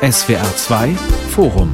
SWR 0.00 0.56
2 0.56 0.94
Forum 1.30 1.72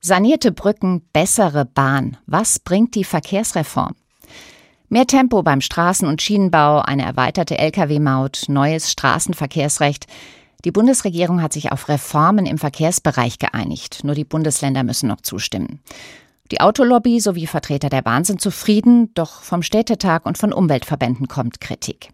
Sanierte 0.00 0.52
Brücken, 0.52 1.02
bessere 1.12 1.64
Bahn. 1.64 2.16
Was 2.26 2.60
bringt 2.60 2.94
die 2.94 3.04
Verkehrsreform? 3.04 3.94
Mehr 4.88 5.06
Tempo 5.06 5.42
beim 5.42 5.58
Straßen- 5.58 6.06
und 6.06 6.22
Schienenbau, 6.22 6.80
eine 6.80 7.04
erweiterte 7.04 7.58
Lkw-Maut, 7.58 8.44
neues 8.48 8.90
Straßenverkehrsrecht. 8.92 10.06
Die 10.64 10.70
Bundesregierung 10.70 11.42
hat 11.42 11.52
sich 11.52 11.72
auf 11.72 11.88
Reformen 11.88 12.46
im 12.46 12.58
Verkehrsbereich 12.58 13.38
geeinigt. 13.38 14.04
Nur 14.04 14.14
die 14.14 14.24
Bundesländer 14.24 14.84
müssen 14.84 15.08
noch 15.08 15.20
zustimmen. 15.20 15.80
Die 16.50 16.60
Autolobby 16.60 17.20
sowie 17.20 17.46
Vertreter 17.46 17.90
der 17.90 18.02
Bahn 18.02 18.24
sind 18.24 18.40
zufrieden, 18.40 19.12
doch 19.14 19.42
vom 19.42 19.62
Städtetag 19.62 20.24
und 20.24 20.38
von 20.38 20.52
Umweltverbänden 20.52 21.28
kommt 21.28 21.60
Kritik. 21.60 22.10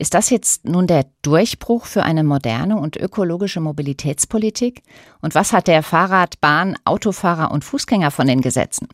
Ist 0.00 0.14
das 0.14 0.30
jetzt 0.30 0.64
nun 0.64 0.86
der 0.86 1.04
Durchbruch 1.20 1.84
für 1.84 2.02
eine 2.02 2.24
moderne 2.24 2.78
und 2.78 2.96
ökologische 2.96 3.60
Mobilitätspolitik? 3.60 4.82
Und 5.20 5.34
was 5.34 5.52
hat 5.52 5.68
der 5.68 5.82
Fahrrad-, 5.82 6.40
Bahn-, 6.40 6.78
Autofahrer 6.86 7.50
und 7.50 7.66
Fußgänger 7.66 8.10
von 8.10 8.26
den 8.26 8.40
Gesetzen? 8.40 8.88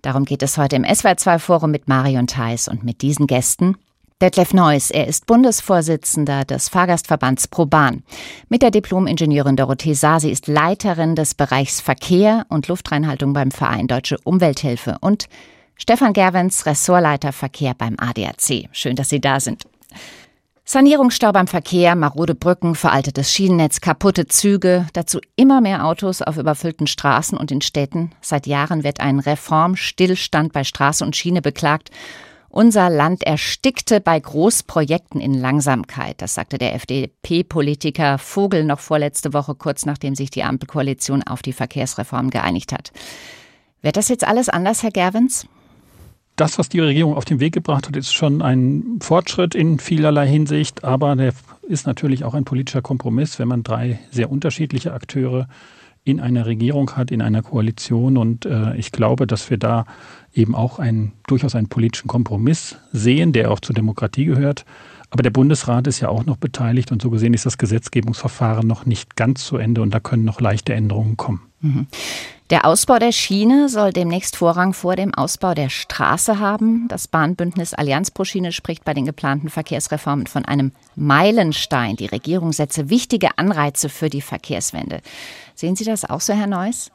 Darum 0.00 0.24
geht 0.24 0.44
es 0.44 0.56
heute 0.56 0.76
im 0.76 0.84
SWR2-Forum 0.84 1.72
mit 1.72 1.88
Marion 1.88 2.28
Theis 2.28 2.68
und 2.68 2.84
mit 2.84 3.02
diesen 3.02 3.26
Gästen. 3.26 3.76
Detlef 4.22 4.54
Neuss, 4.54 4.92
er 4.92 5.08
ist 5.08 5.26
Bundesvorsitzender 5.26 6.44
des 6.44 6.68
Fahrgastverbands 6.68 7.48
ProBahn. 7.48 8.04
Mit 8.48 8.62
der 8.62 8.70
Diplom-Ingenieurin 8.70 9.56
Dorothee 9.56 9.94
Sasi 9.94 10.30
ist 10.30 10.46
Leiterin 10.46 11.16
des 11.16 11.34
Bereichs 11.34 11.80
Verkehr 11.80 12.46
und 12.48 12.68
Luftreinhaltung 12.68 13.32
beim 13.32 13.50
Verein 13.50 13.88
Deutsche 13.88 14.18
Umwelthilfe 14.22 14.98
und 15.00 15.26
Stefan 15.74 16.12
Gerwens, 16.12 16.64
Ressortleiter 16.64 17.32
Verkehr 17.32 17.74
beim 17.74 17.96
ADAC. 17.98 18.68
Schön, 18.70 18.94
dass 18.94 19.08
Sie 19.08 19.20
da 19.20 19.40
sind. 19.40 19.64
Sanierungsstau 20.66 21.30
beim 21.30 21.46
Verkehr, 21.46 21.94
marode 21.94 22.34
Brücken, 22.34 22.74
veraltetes 22.74 23.30
Schienennetz, 23.30 23.82
kaputte 23.82 24.26
Züge, 24.26 24.86
dazu 24.94 25.20
immer 25.36 25.60
mehr 25.60 25.84
Autos 25.84 26.22
auf 26.22 26.38
überfüllten 26.38 26.86
Straßen 26.86 27.36
und 27.36 27.50
in 27.52 27.60
Städten. 27.60 28.12
Seit 28.22 28.46
Jahren 28.46 28.82
wird 28.82 29.00
ein 29.00 29.18
Reformstillstand 29.18 30.54
bei 30.54 30.64
Straße 30.64 31.04
und 31.04 31.16
Schiene 31.16 31.42
beklagt. 31.42 31.90
Unser 32.48 32.88
Land 32.88 33.24
erstickte 33.24 34.00
bei 34.00 34.18
Großprojekten 34.18 35.20
in 35.20 35.34
Langsamkeit. 35.34 36.22
Das 36.22 36.34
sagte 36.34 36.56
der 36.56 36.74
FDP-Politiker 36.76 38.16
Vogel 38.16 38.64
noch 38.64 38.80
vorletzte 38.80 39.34
Woche, 39.34 39.54
kurz 39.54 39.84
nachdem 39.84 40.14
sich 40.14 40.30
die 40.30 40.44
Ampelkoalition 40.44 41.22
auf 41.24 41.42
die 41.42 41.52
Verkehrsreform 41.52 42.30
geeinigt 42.30 42.72
hat. 42.72 42.90
Wird 43.82 43.98
das 43.98 44.08
jetzt 44.08 44.26
alles 44.26 44.48
anders, 44.48 44.82
Herr 44.82 44.92
Gerwens? 44.92 45.46
Das, 46.36 46.58
was 46.58 46.68
die 46.68 46.80
Regierung 46.80 47.14
auf 47.14 47.24
den 47.24 47.40
Weg 47.40 47.54
gebracht 47.54 47.86
hat, 47.86 47.96
ist 47.96 48.12
schon 48.12 48.42
ein 48.42 48.98
Fortschritt 49.00 49.54
in 49.54 49.78
vielerlei 49.78 50.26
Hinsicht, 50.26 50.84
aber 50.84 51.14
der 51.16 51.32
ist 51.62 51.86
natürlich 51.86 52.24
auch 52.24 52.34
ein 52.34 52.44
politischer 52.44 52.82
Kompromiss, 52.82 53.38
wenn 53.38 53.48
man 53.48 53.62
drei 53.62 54.00
sehr 54.10 54.30
unterschiedliche 54.30 54.92
Akteure 54.92 55.48
in 56.04 56.20
einer 56.20 56.44
Regierung 56.44 56.90
hat, 56.96 57.10
in 57.10 57.22
einer 57.22 57.42
Koalition. 57.42 58.16
Und 58.16 58.44
äh, 58.44 58.76
ich 58.76 58.92
glaube, 58.92 59.26
dass 59.26 59.48
wir 59.48 59.56
da 59.56 59.86
eben 60.34 60.54
auch 60.54 60.78
einen, 60.78 61.12
durchaus 61.26 61.54
einen 61.54 61.68
politischen 61.68 62.08
Kompromiss 62.08 62.76
sehen, 62.92 63.32
der 63.32 63.50
auch 63.50 63.60
zur 63.60 63.74
Demokratie 63.74 64.26
gehört. 64.26 64.66
Aber 65.10 65.22
der 65.22 65.30
Bundesrat 65.30 65.86
ist 65.86 66.00
ja 66.00 66.08
auch 66.08 66.26
noch 66.26 66.36
beteiligt 66.36 66.92
und 66.92 67.00
so 67.00 67.08
gesehen 67.08 67.34
ist 67.34 67.46
das 67.46 67.56
Gesetzgebungsverfahren 67.56 68.66
noch 68.66 68.84
nicht 68.84 69.16
ganz 69.16 69.44
zu 69.44 69.56
Ende 69.56 69.80
und 69.80 69.94
da 69.94 70.00
können 70.00 70.24
noch 70.24 70.40
leichte 70.40 70.74
Änderungen 70.74 71.16
kommen. 71.16 71.42
Mhm. 71.64 71.86
Der 72.50 72.66
Ausbau 72.66 72.98
der 72.98 73.10
Schiene 73.10 73.70
soll 73.70 73.92
demnächst 73.92 74.36
Vorrang 74.36 74.74
vor 74.74 74.96
dem 74.96 75.14
Ausbau 75.14 75.54
der 75.54 75.70
Straße 75.70 76.38
haben. 76.38 76.86
Das 76.88 77.08
Bahnbündnis 77.08 77.72
Allianz 77.72 78.10
pro 78.10 78.24
Schiene 78.24 78.52
spricht 78.52 78.84
bei 78.84 78.92
den 78.92 79.06
geplanten 79.06 79.48
Verkehrsreformen 79.48 80.26
von 80.26 80.44
einem 80.44 80.72
Meilenstein. 80.94 81.96
Die 81.96 82.06
Regierung 82.06 82.52
setze 82.52 82.90
wichtige 82.90 83.38
Anreize 83.38 83.88
für 83.88 84.10
die 84.10 84.20
Verkehrswende. 84.20 85.00
Sehen 85.54 85.74
Sie 85.74 85.84
das 85.84 86.04
auch 86.04 86.20
so, 86.20 86.34
Herr 86.34 86.46
Neuss? 86.46 86.90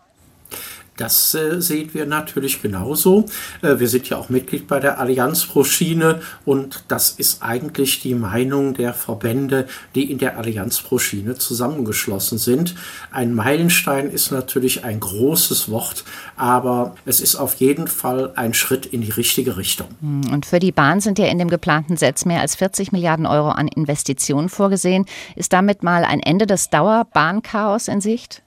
Das 0.99 1.33
äh, 1.33 1.61
sehen 1.61 1.89
wir 1.93 2.05
natürlich 2.05 2.61
genauso. 2.61 3.25
Äh, 3.61 3.79
wir 3.79 3.87
sind 3.87 4.09
ja 4.09 4.17
auch 4.17 4.27
Mitglied 4.27 4.67
bei 4.67 4.81
der 4.81 4.99
Allianz 4.99 5.45
pro 5.45 5.63
Schiene 5.63 6.21
und 6.43 6.83
das 6.89 7.11
ist 7.11 7.41
eigentlich 7.41 8.01
die 8.01 8.15
Meinung 8.15 8.73
der 8.73 8.93
Verbände, 8.93 9.67
die 9.95 10.11
in 10.11 10.17
der 10.17 10.37
Allianz 10.37 10.81
pro 10.81 10.97
Schiene 10.97 11.35
zusammengeschlossen 11.35 12.37
sind. 12.37 12.75
Ein 13.11 13.33
Meilenstein 13.33 14.11
ist 14.11 14.31
natürlich 14.31 14.83
ein 14.83 14.99
großes 14.99 15.71
Wort, 15.71 16.03
aber 16.35 16.95
es 17.05 17.21
ist 17.21 17.37
auf 17.37 17.55
jeden 17.55 17.87
Fall 17.87 18.33
ein 18.35 18.53
Schritt 18.53 18.85
in 18.85 18.99
die 18.99 19.11
richtige 19.11 19.55
Richtung. 19.55 19.87
Hm, 20.01 20.33
und 20.33 20.45
für 20.45 20.59
die 20.59 20.73
Bahn 20.73 20.99
sind 20.99 21.17
ja 21.17 21.27
in 21.27 21.39
dem 21.39 21.49
geplanten 21.49 21.95
Setz 21.95 22.25
mehr 22.25 22.41
als 22.41 22.55
40 22.55 22.91
Milliarden 22.91 23.25
Euro 23.25 23.51
an 23.51 23.69
Investitionen 23.69 24.49
vorgesehen. 24.49 25.05
Ist 25.37 25.53
damit 25.53 25.81
mal 25.81 26.03
ein 26.03 26.19
Ende 26.19 26.45
des 26.45 26.69
Dauerbahnchaos 26.69 27.87
in 27.87 28.01
Sicht? 28.01 28.43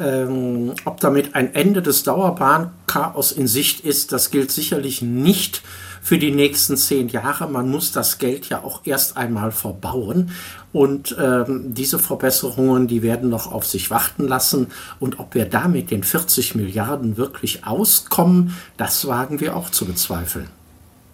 Ähm, 0.00 0.74
ob 0.84 1.00
damit 1.00 1.34
ein 1.34 1.54
Ende 1.54 1.82
des 1.82 2.04
Dauerbahnchaos 2.04 3.32
in 3.32 3.48
Sicht 3.48 3.80
ist, 3.80 4.12
das 4.12 4.30
gilt 4.30 4.52
sicherlich 4.52 5.02
nicht 5.02 5.62
für 6.00 6.18
die 6.18 6.30
nächsten 6.30 6.76
zehn 6.76 7.08
Jahre. 7.08 7.48
Man 7.48 7.68
muss 7.68 7.92
das 7.92 8.18
Geld 8.18 8.48
ja 8.48 8.62
auch 8.62 8.82
erst 8.84 9.16
einmal 9.16 9.50
verbauen. 9.50 10.30
Und 10.72 11.16
ähm, 11.18 11.74
diese 11.74 11.98
Verbesserungen, 11.98 12.86
die 12.86 13.02
werden 13.02 13.28
noch 13.28 13.50
auf 13.50 13.66
sich 13.66 13.90
warten 13.90 14.28
lassen. 14.28 14.68
Und 15.00 15.18
ob 15.18 15.34
wir 15.34 15.46
da 15.46 15.66
mit 15.66 15.90
den 15.90 16.04
40 16.04 16.54
Milliarden 16.54 17.16
wirklich 17.16 17.66
auskommen, 17.66 18.54
das 18.76 19.06
wagen 19.06 19.40
wir 19.40 19.56
auch 19.56 19.70
zu 19.70 19.86
bezweifeln. 19.86 20.48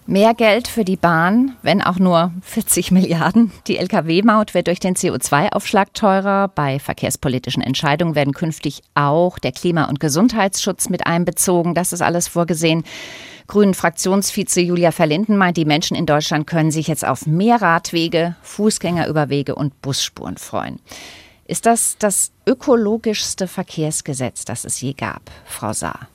Mehr 0.07 0.35
Geld 0.35 0.69
für 0.69 0.85
die 0.85 0.99
Bahn, 0.99 1.57
wenn 1.63 1.81
auch 1.81 1.99
nur 1.99 2.31
40 2.43 2.91
Milliarden. 2.91 3.53
Die 3.67 3.79
Lkw-Maut 3.79 4.53
wird 4.53 4.67
durch 4.67 4.79
den 4.79 4.97
CO2-Aufschlag 4.97 5.95
teurer. 5.95 6.49
Bei 6.49 6.79
verkehrspolitischen 6.79 7.63
Entscheidungen 7.63 8.15
werden 8.15 8.35
künftig 8.35 8.83
auch 8.95 9.39
der 9.39 9.53
Klima- 9.53 9.87
und 9.87 10.01
Gesundheitsschutz 10.01 10.91
mit 10.91 11.07
einbezogen. 11.07 11.73
Das 11.73 11.95
ist 11.95 12.03
alles 12.03 12.29
vorgesehen. 12.29 12.85
Grünen 13.47 13.73
Fraktionsvize 13.73 14.61
Julia 14.61 14.91
Verlinden 14.91 15.39
meint, 15.39 15.57
die 15.57 15.65
Menschen 15.65 15.97
in 15.97 16.05
Deutschland 16.05 16.47
können 16.47 16.71
sich 16.71 16.87
jetzt 16.87 17.07
auf 17.07 17.27
mehr 17.27 17.63
Radwege, 17.63 18.37
Fußgängerüberwege 18.43 19.55
und 19.55 19.81
Busspuren 19.81 20.37
freuen. 20.37 20.81
Ist 21.47 21.65
das 21.65 21.97
das 21.99 22.31
ökologischste 22.47 23.47
Verkehrsgesetz, 23.47 24.45
das 24.45 24.67
es 24.67 24.83
je 24.83 24.93
gab, 24.93 25.31
Frau 25.47 25.73
Saar? 25.73 26.09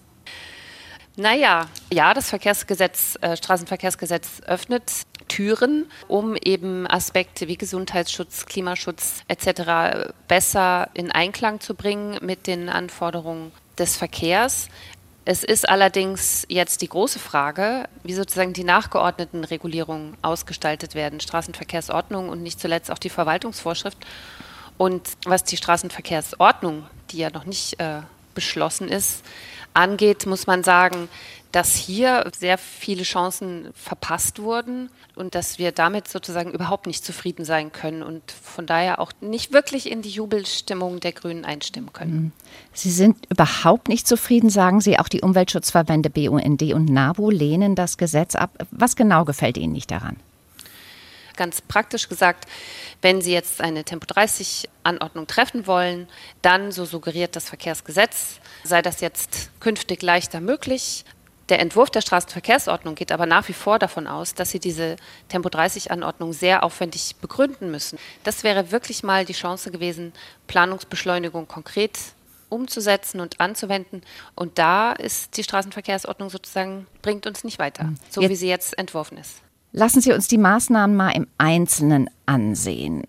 Naja, 1.20 1.68
ja, 1.92 2.14
das 2.14 2.30
Verkehrsgesetz, 2.30 3.18
äh, 3.20 3.36
Straßenverkehrsgesetz 3.36 4.40
öffnet 4.48 4.90
Türen, 5.28 5.92
um 6.08 6.38
eben 6.38 6.90
Aspekte 6.90 7.50
wie 7.50 7.58
Gesundheitsschutz, 7.58 8.46
Klimaschutz 8.46 9.24
etc. 9.28 10.14
besser 10.30 10.90
in 10.94 11.12
Einklang 11.12 11.60
zu 11.60 11.76
bringen 11.76 12.20
mit 12.22 12.48
den 12.48 12.70
Anforderungen 12.70 13.52
des 13.78 13.98
Verkehrs. 13.98 14.70
Es 15.26 15.44
ist 15.44 15.68
allerdings 15.68 16.46
jetzt 16.48 16.82
die 16.82 16.88
große 16.88 17.20
Frage, 17.20 17.90
wie 18.04 18.14
sozusagen 18.14 18.54
die 18.54 18.64
nachgeordneten 18.64 19.44
Regulierungen 19.44 20.16
ausgestaltet 20.22 20.96
werden, 20.96 21.20
Straßenverkehrsordnung 21.20 22.30
und 22.30 22.42
nicht 22.42 22.62
zuletzt 22.62 22.90
auch 22.92 22.98
die 22.98 23.10
Verwaltungsvorschrift. 23.10 23.98
Und 24.78 25.10
was 25.26 25.44
die 25.44 25.58
Straßenverkehrsordnung, 25.58 26.86
die 27.12 27.18
ja 27.18 27.30
noch 27.30 27.44
nicht 27.44 27.78
äh, 27.82 28.04
beschlossen 28.34 28.88
ist, 28.88 29.26
angeht, 29.74 30.26
muss 30.26 30.48
man 30.48 30.64
sagen, 30.64 31.10
dass 31.52 31.74
hier 31.74 32.30
sehr 32.38 32.58
viele 32.58 33.04
Chancen 33.04 33.70
verpasst 33.74 34.40
wurden 34.40 34.90
und 35.16 35.34
dass 35.34 35.58
wir 35.58 35.72
damit 35.72 36.08
sozusagen 36.08 36.52
überhaupt 36.52 36.86
nicht 36.86 37.04
zufrieden 37.04 37.44
sein 37.44 37.72
können 37.72 38.04
und 38.04 38.22
von 38.32 38.68
daher 38.68 39.00
auch 39.00 39.12
nicht 39.20 39.52
wirklich 39.52 39.92
in 39.92 40.04
die 40.04 40.10
Jubelstimmung 40.10 41.00
der 41.00 41.12
Grünen 41.12 41.46
einstimmen 41.46 41.92
können. 41.92 42.14
Mhm. 42.14 42.32
Sie 42.74 42.92
sind 42.92 43.18
überhaupt 43.32 43.88
nicht 43.88 44.08
zufrieden, 44.08 44.52
sagen 44.52 44.80
Sie. 44.80 45.00
Auch 45.00 45.08
die 45.08 45.22
Umweltschutzverbände 45.22 46.12
BUND 46.12 46.62
und 46.74 46.86
NABU 46.90 47.32
lehnen 47.32 47.76
das 47.76 47.98
Gesetz 47.98 48.36
ab. 48.36 48.52
Was 48.70 48.96
genau 48.96 49.26
gefällt 49.26 49.58
Ihnen 49.58 49.74
nicht 49.74 49.90
daran? 49.90 50.18
Ganz 51.40 51.62
praktisch 51.62 52.10
gesagt, 52.10 52.50
wenn 53.02 53.22
Sie 53.22 53.32
jetzt 53.32 53.62
eine 53.62 53.86
Tempo 53.86 54.06
30 54.06 54.68
Anordnung 54.84 55.26
treffen 55.26 55.68
wollen, 55.68 56.10
dann, 56.42 56.74
so 56.74 56.84
suggeriert 56.84 57.38
das 57.38 57.48
Verkehrsgesetz, 57.48 58.42
sei 58.66 58.82
das 58.82 59.00
jetzt 59.00 59.50
künftig 59.62 60.02
leichter 60.02 60.42
möglich. 60.42 61.06
Der 61.48 61.62
Entwurf 61.62 61.92
der 61.92 62.02
Straßenverkehrsordnung 62.02 62.96
geht 62.96 63.14
aber 63.14 63.26
nach 63.26 63.48
wie 63.48 63.54
vor 63.54 63.80
davon 63.80 64.06
aus, 64.06 64.36
dass 64.36 64.52
Sie 64.52 64.60
diese 64.60 64.98
Tempo 65.30 65.48
30 65.48 65.92
Anordnung 65.92 66.34
sehr 66.34 66.62
aufwendig 66.62 67.16
begründen 67.22 67.72
müssen. 67.72 67.98
Das 68.26 68.44
wäre 68.44 68.72
wirklich 68.72 69.02
mal 69.04 69.24
die 69.24 69.32
Chance 69.32 69.72
gewesen, 69.72 70.12
Planungsbeschleunigung 70.48 71.48
konkret 71.48 71.98
umzusetzen 72.50 73.22
und 73.22 73.40
anzuwenden. 73.40 74.02
Und 74.36 74.58
da 74.58 74.92
ist 74.92 75.38
die 75.38 75.44
Straßenverkehrsordnung 75.46 76.30
sozusagen, 76.30 76.86
bringt 77.02 77.26
uns 77.26 77.46
nicht 77.46 77.60
weiter, 77.60 77.94
so 78.10 78.20
jetzt, 78.20 78.30
wie 78.30 78.36
sie 78.36 78.50
jetzt 78.50 78.78
entworfen 78.78 79.18
ist. 79.18 79.42
Lassen 79.72 80.02
Sie 80.02 80.14
uns 80.14 80.28
die 80.28 80.38
Maßnahmen 80.38 80.96
mal 80.96 81.12
im 81.12 81.28
Einzelnen 81.38 82.10
ansehen. 82.26 83.04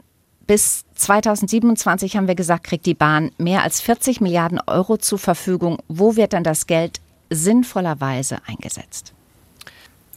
Bis 0.46 0.84
2027 0.96 2.16
haben 2.16 2.28
wir 2.28 2.34
gesagt, 2.34 2.64
kriegt 2.64 2.84
die 2.84 2.94
Bahn 2.94 3.30
mehr 3.38 3.62
als 3.62 3.80
40 3.80 4.20
Milliarden 4.20 4.60
Euro 4.66 4.96
zur 4.96 5.18
Verfügung. 5.18 5.78
Wo 5.88 6.16
wird 6.16 6.32
dann 6.32 6.44
das 6.44 6.66
Geld 6.66 7.00
sinnvollerweise 7.30 8.38
eingesetzt? 8.46 9.14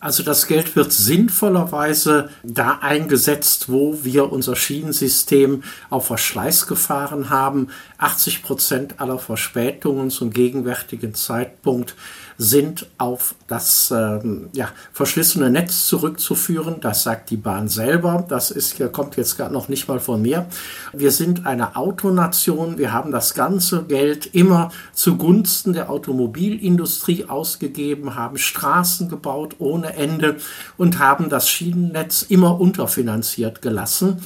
Also 0.04 0.22
das 0.22 0.48
Geld 0.48 0.75
wird 0.75 0.92
sinnvollerweise 0.92 2.30
da 2.44 2.80
eingesetzt, 2.81 3.72
wo 3.72 4.04
wir 4.04 4.34
unser 4.34 4.57
Schienensystem 4.57 5.63
auf 5.90 6.07
Verschleiß 6.07 6.68
gefahren 6.68 7.30
haben. 7.30 7.69
80 8.00 8.44
Prozent 8.44 9.00
aller 9.00 9.18
Verspätungen 9.18 10.10
zum 10.10 10.31
gegenwärtigen 10.31 11.13
Zeitpunkt 11.13 11.95
sind 12.38 12.88
auf 12.97 13.35
das 13.47 13.91
ähm, 13.95 14.50
ja, 14.53 14.69
verschlissene 14.91 15.50
Netz 15.50 15.88
zurückzuführen. 15.88 16.77
Das 16.81 17.03
sagt 17.03 17.30
die 17.30 17.38
Bahn 17.38 17.68
selber. 17.68 18.25
Das 18.27 18.51
ist, 18.51 18.81
kommt 18.91 19.18
jetzt 19.18 19.38
gar 19.38 19.50
noch 19.50 19.69
nicht 19.69 19.88
mal 19.88 20.00
von 20.00 20.21
mir. 20.21 20.45
Wir 20.94 21.12
sind 21.12 21.45
eine 21.45 21.75
Autonation. 21.75 22.77
Wir 22.77 22.94
haben 22.94 23.12
das 23.12 23.33
ganze 23.33 23.83
Geld 23.83 24.27
immer 24.33 24.71
zugunsten 24.94 25.74
der 25.74 25.89
Automobilindustrie 25.89 27.25
ausgegeben, 27.25 28.15
haben 28.15 28.38
Straßen 28.38 29.09
gebaut 29.09 29.56
ohne 29.59 29.94
Ende 29.95 30.38
und 30.77 31.00
haben 31.00 31.30
das 31.30 31.50
Schienennetz 31.50 32.24
immer 32.24 32.59
unterfinanziert 32.59 33.62
gelassen. 33.62 34.21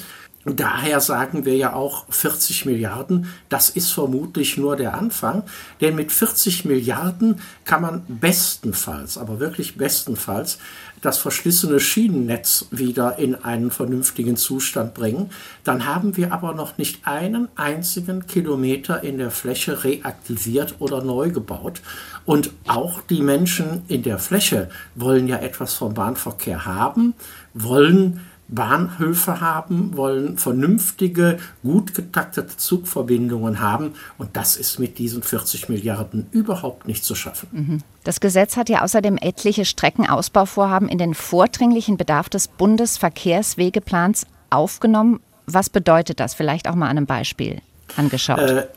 Daher 0.55 1.01
sagen 1.01 1.45
wir 1.45 1.57
ja 1.57 1.73
auch 1.73 2.05
40 2.09 2.65
Milliarden, 2.65 3.27
das 3.49 3.69
ist 3.69 3.91
vermutlich 3.91 4.57
nur 4.57 4.75
der 4.75 4.93
Anfang, 4.93 5.43
denn 5.81 5.95
mit 5.95 6.11
40 6.11 6.63
Milliarden 6.63 7.41
kann 7.65 7.81
man 7.81 8.03
bestenfalls, 8.07 9.17
aber 9.17 9.39
wirklich 9.39 9.75
bestenfalls, 9.75 10.59
das 11.01 11.17
verschlissene 11.19 11.79
Schienennetz 11.79 12.67
wieder 12.71 13.19
in 13.19 13.35
einen 13.35 13.71
vernünftigen 13.71 14.35
Zustand 14.35 14.93
bringen. 14.93 15.29
Dann 15.63 15.85
haben 15.85 16.17
wir 16.17 16.31
aber 16.31 16.53
noch 16.53 16.77
nicht 16.77 17.05
einen 17.05 17.49
einzigen 17.55 18.25
Kilometer 18.25 19.03
in 19.03 19.17
der 19.17 19.31
Fläche 19.31 19.83
reaktiviert 19.83 20.75
oder 20.79 21.03
neu 21.03 21.29
gebaut. 21.29 21.81
Und 22.25 22.51
auch 22.67 23.01
die 23.01 23.21
Menschen 23.21 23.83
in 23.87 24.03
der 24.03 24.17
Fläche 24.17 24.69
wollen 24.95 25.27
ja 25.27 25.37
etwas 25.37 25.73
vom 25.75 25.93
Bahnverkehr 25.93 26.65
haben, 26.65 27.13
wollen 27.53 28.21
Bahnhöfe 28.49 29.41
haben, 29.41 29.95
wollen 29.97 30.37
vernünftige, 30.37 31.39
gut 31.63 31.93
getaktete 31.93 32.55
Zugverbindungen 32.55 33.59
haben. 33.59 33.93
Und 34.17 34.35
das 34.37 34.55
ist 34.55 34.79
mit 34.79 34.97
diesen 34.99 35.23
40 35.23 35.69
Milliarden 35.69 36.27
überhaupt 36.31 36.87
nicht 36.87 37.03
zu 37.03 37.15
schaffen. 37.15 37.47
Mhm. 37.51 37.83
Das 38.03 38.19
Gesetz 38.19 38.55
hat 38.55 38.69
ja 38.69 38.83
außerdem 38.83 39.17
etliche 39.17 39.65
Streckenausbauvorhaben 39.65 40.87
in 40.87 40.97
den 40.97 41.13
vordringlichen 41.13 41.97
Bedarf 41.97 42.29
des 42.29 42.47
Bundesverkehrswegeplans 42.47 44.25
aufgenommen. 44.49 45.19
Was 45.45 45.69
bedeutet 45.69 46.19
das? 46.19 46.33
Vielleicht 46.33 46.69
auch 46.69 46.75
mal 46.75 46.85
an 46.85 46.97
einem 46.97 47.05
Beispiel 47.05 47.61
angeschaut. 47.95 48.39
Äh, 48.39 48.67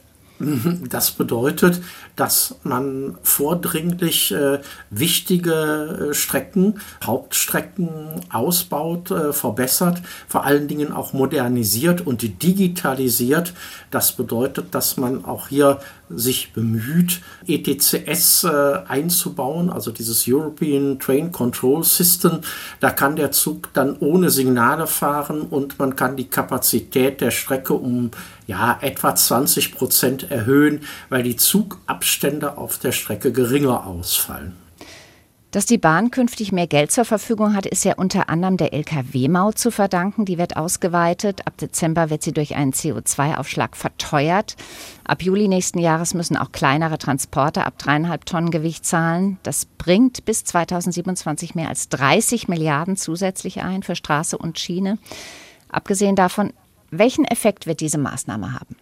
das 0.89 1.11
bedeutet, 1.11 1.83
dass 2.17 2.57
man 2.63 3.19
vordringlich 3.23 4.33
äh, 4.33 4.61
wichtige 4.89 6.11
äh, 6.11 6.15
Strecken, 6.15 6.81
Hauptstrecken 7.05 8.23
ausbaut, 8.31 9.11
äh, 9.11 9.33
verbessert, 9.33 10.01
vor 10.29 10.45
allen 10.45 10.67
Dingen 10.67 10.93
auch 10.93 11.13
modernisiert 11.13 12.07
und 12.07 12.43
digitalisiert. 12.43 13.53
Das 13.91 14.13
bedeutet, 14.13 14.75
dass 14.75 14.97
man 14.97 15.25
auch 15.27 15.49
hier 15.49 15.79
sich 16.15 16.53
bemüht, 16.53 17.21
ETCS 17.47 18.45
äh, 18.45 18.79
einzubauen, 18.89 19.71
also 19.71 19.91
dieses 19.91 20.25
European 20.27 20.99
Train 20.99 21.33
Control 21.33 21.85
System. 21.85 22.41
Da 22.81 22.91
kann 22.91 23.17
der 23.17 23.33
Zug 23.33 23.73
dann 23.75 23.97
ohne 23.99 24.31
Signale 24.31 24.87
fahren 24.87 25.43
und 25.43 25.79
man 25.79 25.97
kann 25.97 26.17
die 26.17 26.29
Kapazität 26.29 27.21
der 27.21 27.31
Strecke 27.31 27.75
um 27.75 28.11
ja, 28.47 28.79
etwa 28.81 29.15
20 29.15 29.75
Prozent 29.75 30.31
erhöhen, 30.31 30.81
weil 31.09 31.23
die 31.23 31.37
Zugabstände 31.37 32.59
auf 32.59 32.79
der 32.79 32.93
Strecke 32.93 33.33
geringer 33.33 33.87
ausfallen. 33.87 34.55
Dass 35.51 35.67
die 35.67 35.79
Bahn 35.79 36.13
künftig 36.13 36.53
mehr 36.53 36.69
Geld 36.69 36.93
zur 36.93 37.05
Verfügung 37.05 37.57
hat, 37.57 37.67
ist 37.67 37.85
ja 37.85 37.95
unter 37.97 38.29
anderem 38.29 38.57
der 38.57 38.73
Lkw-Maut 38.73 39.59
zu 39.59 39.73
verdanken. 39.73 40.25
Die 40.25 40.39
wird 40.39 40.57
ausgeweitet. 40.57 41.45
Ab 41.45 41.57
Dezember 41.57 42.09
wird 42.09 42.23
sie 42.23 42.31
durch 42.31 42.55
einen 42.55 42.73
CO2-Aufschlag 42.73 43.75
verteuert. 43.75 44.55
Ab 45.03 45.23
Juli 45.23 45.49
nächsten 45.49 45.81
Jahres 45.81 46.15
müssen 46.15 46.37
auch 46.37 46.53
kleinere 46.53 46.99
Transporter 46.99 47.67
ab 47.67 47.79
dreieinhalb 47.79 48.27
Tonnen 48.27 48.53
Gewicht 48.53 48.87
zahlen. 48.87 49.39
Das 49.43 49.65
bringt 49.65 50.25
bis 50.25 50.45
2027 50.45 51.57
mehr 51.57 51.69
als 51.69 51.89
30 51.89 52.47
Milliarden 52.47 52.97
zusätzlich 52.97 53.61
ein 53.61 53.83
für 53.83 53.97
Straße 53.97 54.39
und 54.39 54.61
Schiene. 54.61 54.99
Abgesehen 55.69 56.15
davon, 56.15 56.53
welchen 56.93 57.25
Effekt 57.25 57.67
wird 57.67 57.81
diese 57.81 57.99
Maßnahme 57.99 58.53
haben? 58.53 58.77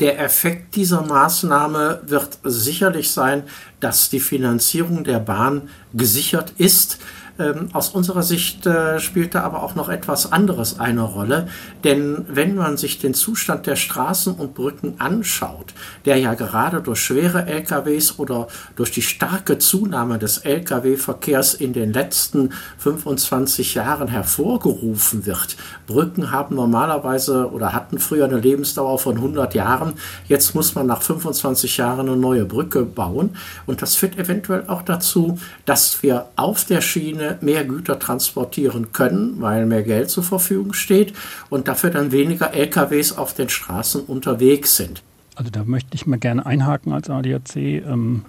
Der 0.00 0.20
Effekt 0.20 0.76
dieser 0.76 1.02
Maßnahme 1.02 2.02
wird 2.06 2.38
sicherlich 2.44 3.10
sein, 3.10 3.42
dass 3.80 4.10
die 4.10 4.20
Finanzierung 4.20 5.02
der 5.02 5.18
Bahn 5.18 5.68
gesichert 5.92 6.52
ist. 6.56 6.98
Ähm, 7.38 7.68
aus 7.72 7.90
unserer 7.90 8.24
Sicht 8.24 8.66
äh, 8.66 8.98
spielt 8.98 9.34
da 9.36 9.42
aber 9.42 9.62
auch 9.62 9.76
noch 9.76 9.88
etwas 9.88 10.32
anderes 10.32 10.80
eine 10.80 11.02
Rolle. 11.02 11.46
Denn 11.84 12.24
wenn 12.28 12.56
man 12.56 12.76
sich 12.76 12.98
den 12.98 13.14
Zustand 13.14 13.66
der 13.66 13.76
Straßen 13.76 14.34
und 14.34 14.54
Brücken 14.54 14.94
anschaut, 14.98 15.72
der 16.04 16.16
ja 16.16 16.34
gerade 16.34 16.80
durch 16.80 17.00
schwere 17.00 17.46
LKWs 17.46 18.18
oder 18.18 18.48
durch 18.74 18.90
die 18.90 19.02
starke 19.02 19.58
Zunahme 19.58 20.18
des 20.18 20.38
Lkw-Verkehrs 20.38 21.54
in 21.54 21.72
den 21.72 21.92
letzten 21.92 22.50
25 22.78 23.74
Jahren 23.74 24.08
hervorgerufen 24.08 25.24
wird. 25.24 25.56
Brücken 25.86 26.32
haben 26.32 26.56
normalerweise 26.56 27.52
oder 27.52 27.72
hatten 27.72 28.00
früher 28.00 28.24
eine 28.24 28.38
Lebensdauer 28.38 28.98
von 28.98 29.16
100 29.16 29.54
Jahren. 29.54 29.92
Jetzt 30.26 30.56
muss 30.56 30.74
man 30.74 30.86
nach 30.86 31.02
25 31.02 31.76
Jahren 31.76 32.08
eine 32.08 32.16
neue 32.16 32.44
Brücke 32.44 32.82
bauen. 32.84 33.36
Und 33.66 33.80
das 33.80 33.94
führt 33.94 34.18
eventuell 34.18 34.64
auch 34.66 34.82
dazu, 34.82 35.38
dass 35.66 36.02
wir 36.02 36.26
auf 36.34 36.64
der 36.64 36.80
Schiene 36.80 37.27
mehr 37.40 37.64
Güter 37.64 37.98
transportieren 37.98 38.92
können, 38.92 39.40
weil 39.40 39.66
mehr 39.66 39.82
Geld 39.82 40.10
zur 40.10 40.24
Verfügung 40.24 40.72
steht 40.72 41.12
und 41.50 41.68
dafür 41.68 41.90
dann 41.90 42.12
weniger 42.12 42.54
LKWs 42.54 43.16
auf 43.16 43.34
den 43.34 43.48
Straßen 43.48 44.02
unterwegs 44.02 44.76
sind. 44.76 45.02
Also 45.34 45.50
da 45.50 45.64
möchte 45.64 45.94
ich 45.94 46.06
mal 46.06 46.18
gerne 46.18 46.44
einhaken 46.44 46.92
als 46.92 47.08
ADAC. 47.08 47.56
Ähm, 47.56 48.24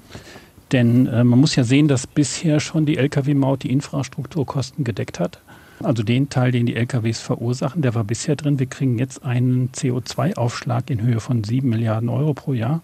denn 0.72 1.08
äh, 1.08 1.24
man 1.24 1.40
muss 1.40 1.56
ja 1.56 1.64
sehen, 1.64 1.88
dass 1.88 2.06
bisher 2.06 2.60
schon 2.60 2.86
die 2.86 2.98
Lkw-Maut 2.98 3.64
die 3.64 3.72
Infrastrukturkosten 3.72 4.84
gedeckt 4.84 5.20
hat. 5.20 5.40
Also 5.82 6.04
den 6.04 6.30
Teil, 6.30 6.52
den 6.52 6.66
die 6.66 6.76
LKWs 6.76 7.20
verursachen, 7.20 7.82
der 7.82 7.96
war 7.96 8.04
bisher 8.04 8.36
drin. 8.36 8.60
Wir 8.60 8.66
kriegen 8.66 9.00
jetzt 9.00 9.24
einen 9.24 9.70
CO2-Aufschlag 9.72 10.90
in 10.90 11.02
Höhe 11.02 11.20
von 11.20 11.44
7 11.44 11.68
Milliarden 11.68 12.10
Euro 12.10 12.34
pro 12.34 12.54
Jahr. 12.54 12.82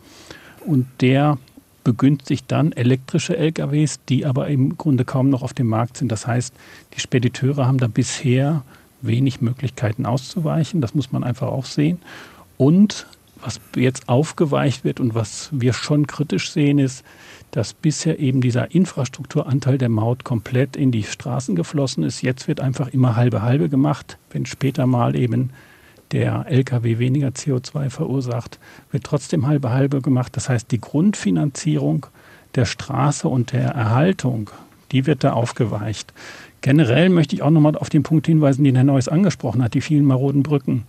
Und 0.65 0.87
der 1.01 1.37
begünstigt 1.85 2.51
dann 2.51 2.73
elektrische 2.73 3.37
LKWs, 3.37 4.01
die 4.09 4.25
aber 4.25 4.49
im 4.49 4.77
Grunde 4.77 5.05
kaum 5.05 5.29
noch 5.29 5.41
auf 5.41 5.53
dem 5.53 5.67
Markt 5.67 5.95
sind. 5.95 6.11
Das 6.11 6.27
heißt, 6.27 6.53
die 6.93 6.99
Spediteure 6.99 7.65
haben 7.65 7.77
da 7.77 7.87
bisher 7.87 8.63
wenig 9.01 9.39
Möglichkeiten 9.39 10.05
auszuweichen. 10.05 10.81
Das 10.81 10.93
muss 10.93 11.13
man 11.13 11.23
einfach 11.23 11.47
auch 11.47 11.65
sehen. 11.65 11.99
Und 12.57 13.07
was 13.39 13.61
jetzt 13.75 14.09
aufgeweicht 14.09 14.83
wird 14.83 14.99
und 14.99 15.13
was 15.13 15.49
wir 15.51 15.73
schon 15.73 16.07
kritisch 16.07 16.51
sehen, 16.51 16.79
ist, 16.79 17.05
dass 17.51 17.73
bisher 17.73 18.19
eben 18.19 18.41
dieser 18.41 18.73
Infrastrukturanteil 18.73 19.77
der 19.77 19.89
Maut 19.89 20.23
komplett 20.23 20.75
in 20.75 20.91
die 20.91 21.03
Straßen 21.03 21.55
geflossen 21.55 22.03
ist. 22.03 22.21
Jetzt 22.21 22.47
wird 22.47 22.59
einfach 22.59 22.89
immer 22.89 23.15
halbe 23.15 23.43
halbe 23.43 23.69
gemacht, 23.69 24.17
wenn 24.31 24.45
später 24.45 24.87
mal 24.87 25.15
eben 25.15 25.51
der 26.11 26.45
Lkw 26.47 26.99
weniger 26.99 27.29
CO2 27.29 27.89
verursacht, 27.89 28.59
wird 28.91 29.03
trotzdem 29.03 29.47
halbe 29.47 29.71
halbe 29.71 30.01
gemacht. 30.01 30.35
Das 30.35 30.49
heißt, 30.49 30.71
die 30.71 30.81
Grundfinanzierung 30.81 32.07
der 32.55 32.65
Straße 32.65 33.27
und 33.27 33.51
der 33.51 33.69
Erhaltung, 33.69 34.49
die 34.91 35.05
wird 35.05 35.23
da 35.23 35.33
aufgeweicht. 35.33 36.13
Generell 36.61 37.09
möchte 37.09 37.35
ich 37.35 37.43
auch 37.43 37.51
nochmal 37.51 37.75
auf 37.75 37.89
den 37.89 38.03
Punkt 38.03 38.25
hinweisen, 38.25 38.63
den 38.63 38.75
Herr 38.75 38.83
Neuss 38.83 39.07
angesprochen 39.07 39.63
hat, 39.63 39.73
die 39.73 39.81
vielen 39.81 40.05
maroden 40.05 40.41
Brücken. 40.41 40.83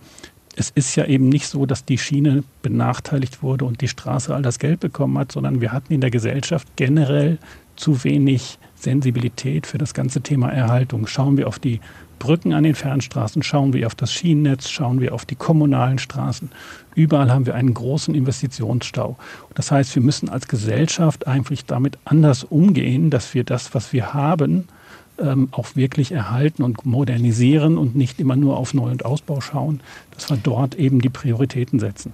Es 0.55 0.71
ist 0.71 0.95
ja 0.95 1.05
eben 1.05 1.29
nicht 1.29 1.47
so, 1.47 1.67
dass 1.67 1.85
die 1.85 1.99
Schiene 1.99 2.43
benachteiligt 2.63 3.43
wurde 3.43 3.65
und 3.65 3.81
die 3.81 3.87
Straße 3.87 4.33
all 4.33 4.41
das 4.41 4.57
Geld 4.57 4.79
bekommen 4.79 5.17
hat, 5.19 5.31
sondern 5.31 5.61
wir 5.61 5.71
hatten 5.71 5.93
in 5.93 6.01
der 6.01 6.09
Gesellschaft 6.09 6.67
generell 6.77 7.37
zu 7.75 8.03
wenig 8.03 8.57
Sensibilität 8.73 9.67
für 9.67 9.77
das 9.77 9.93
ganze 9.93 10.21
Thema 10.21 10.49
Erhaltung. 10.49 11.05
Schauen 11.05 11.37
wir 11.37 11.47
auf 11.47 11.59
die 11.59 11.79
Brücken 12.19 12.53
an 12.53 12.63
den 12.63 12.75
Fernstraßen, 12.75 13.43
schauen 13.43 13.73
wir 13.73 13.87
auf 13.87 13.95
das 13.95 14.11
Schienennetz, 14.11 14.69
schauen 14.69 14.99
wir 15.01 15.13
auf 15.13 15.25
die 15.25 15.35
kommunalen 15.35 15.99
Straßen. 15.99 16.51
Überall 16.95 17.31
haben 17.31 17.45
wir 17.45 17.55
einen 17.55 17.73
großen 17.73 18.15
Investitionsstau. 18.15 19.17
Das 19.53 19.71
heißt, 19.71 19.95
wir 19.95 20.01
müssen 20.01 20.29
als 20.29 20.47
Gesellschaft 20.47 21.27
eigentlich 21.27 21.65
damit 21.65 21.97
anders 22.05 22.43
umgehen, 22.43 23.09
dass 23.09 23.33
wir 23.33 23.43
das, 23.43 23.73
was 23.73 23.93
wir 23.93 24.13
haben, 24.13 24.67
ähm, 25.19 25.49
auch 25.51 25.75
wirklich 25.75 26.11
erhalten 26.11 26.63
und 26.63 26.85
modernisieren 26.85 27.77
und 27.77 27.95
nicht 27.95 28.19
immer 28.19 28.35
nur 28.35 28.57
auf 28.57 28.73
Neu- 28.73 28.91
und 28.91 29.05
Ausbau 29.05 29.41
schauen, 29.41 29.81
dass 30.11 30.29
wir 30.29 30.37
dort 30.37 30.75
eben 30.75 31.01
die 31.01 31.09
Prioritäten 31.09 31.79
setzen. 31.79 32.13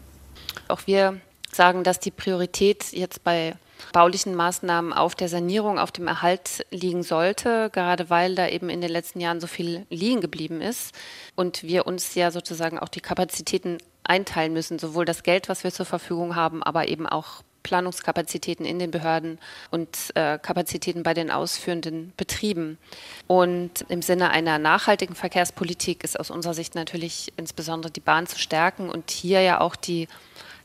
Auch 0.67 0.81
wir 0.85 1.17
sagen, 1.51 1.83
dass 1.83 1.99
die 1.99 2.11
Priorität 2.11 2.91
jetzt 2.91 3.23
bei 3.23 3.55
baulichen 3.91 4.35
Maßnahmen 4.35 4.93
auf 4.93 5.15
der 5.15 5.29
Sanierung, 5.29 5.79
auf 5.79 5.91
dem 5.91 6.07
Erhalt 6.07 6.65
liegen 6.71 7.03
sollte, 7.03 7.69
gerade 7.71 8.09
weil 8.09 8.35
da 8.35 8.47
eben 8.47 8.69
in 8.69 8.81
den 8.81 8.91
letzten 8.91 9.19
Jahren 9.19 9.41
so 9.41 9.47
viel 9.47 9.85
liegen 9.89 10.21
geblieben 10.21 10.61
ist 10.61 10.95
und 11.35 11.63
wir 11.63 11.85
uns 11.87 12.15
ja 12.15 12.31
sozusagen 12.31 12.79
auch 12.79 12.89
die 12.89 13.01
Kapazitäten 13.01 13.77
einteilen 14.03 14.53
müssen, 14.53 14.79
sowohl 14.79 15.05
das 15.05 15.23
Geld, 15.23 15.49
was 15.49 15.63
wir 15.63 15.71
zur 15.71 15.85
Verfügung 15.85 16.35
haben, 16.35 16.63
aber 16.63 16.87
eben 16.87 17.07
auch 17.07 17.43
Planungskapazitäten 17.63 18.65
in 18.65 18.77
den 18.77 18.91
Behörden 18.91 19.39
und 19.71 19.97
äh, 20.15 20.37
Kapazitäten 20.37 21.01
bei 21.01 21.13
den 21.13 21.31
ausführenden 21.31 22.13
Betrieben. 22.17 22.77
Und 23.25 23.85
im 23.87 24.01
Sinne 24.01 24.29
einer 24.29 24.59
nachhaltigen 24.59 25.15
Verkehrspolitik 25.15 26.03
ist 26.03 26.19
aus 26.19 26.29
unserer 26.29 26.53
Sicht 26.53 26.75
natürlich 26.75 27.33
insbesondere 27.37 27.91
die 27.91 28.01
Bahn 28.01 28.27
zu 28.27 28.37
stärken 28.37 28.89
und 28.89 29.09
hier 29.09 29.41
ja 29.41 29.61
auch 29.61 29.75
die 29.75 30.07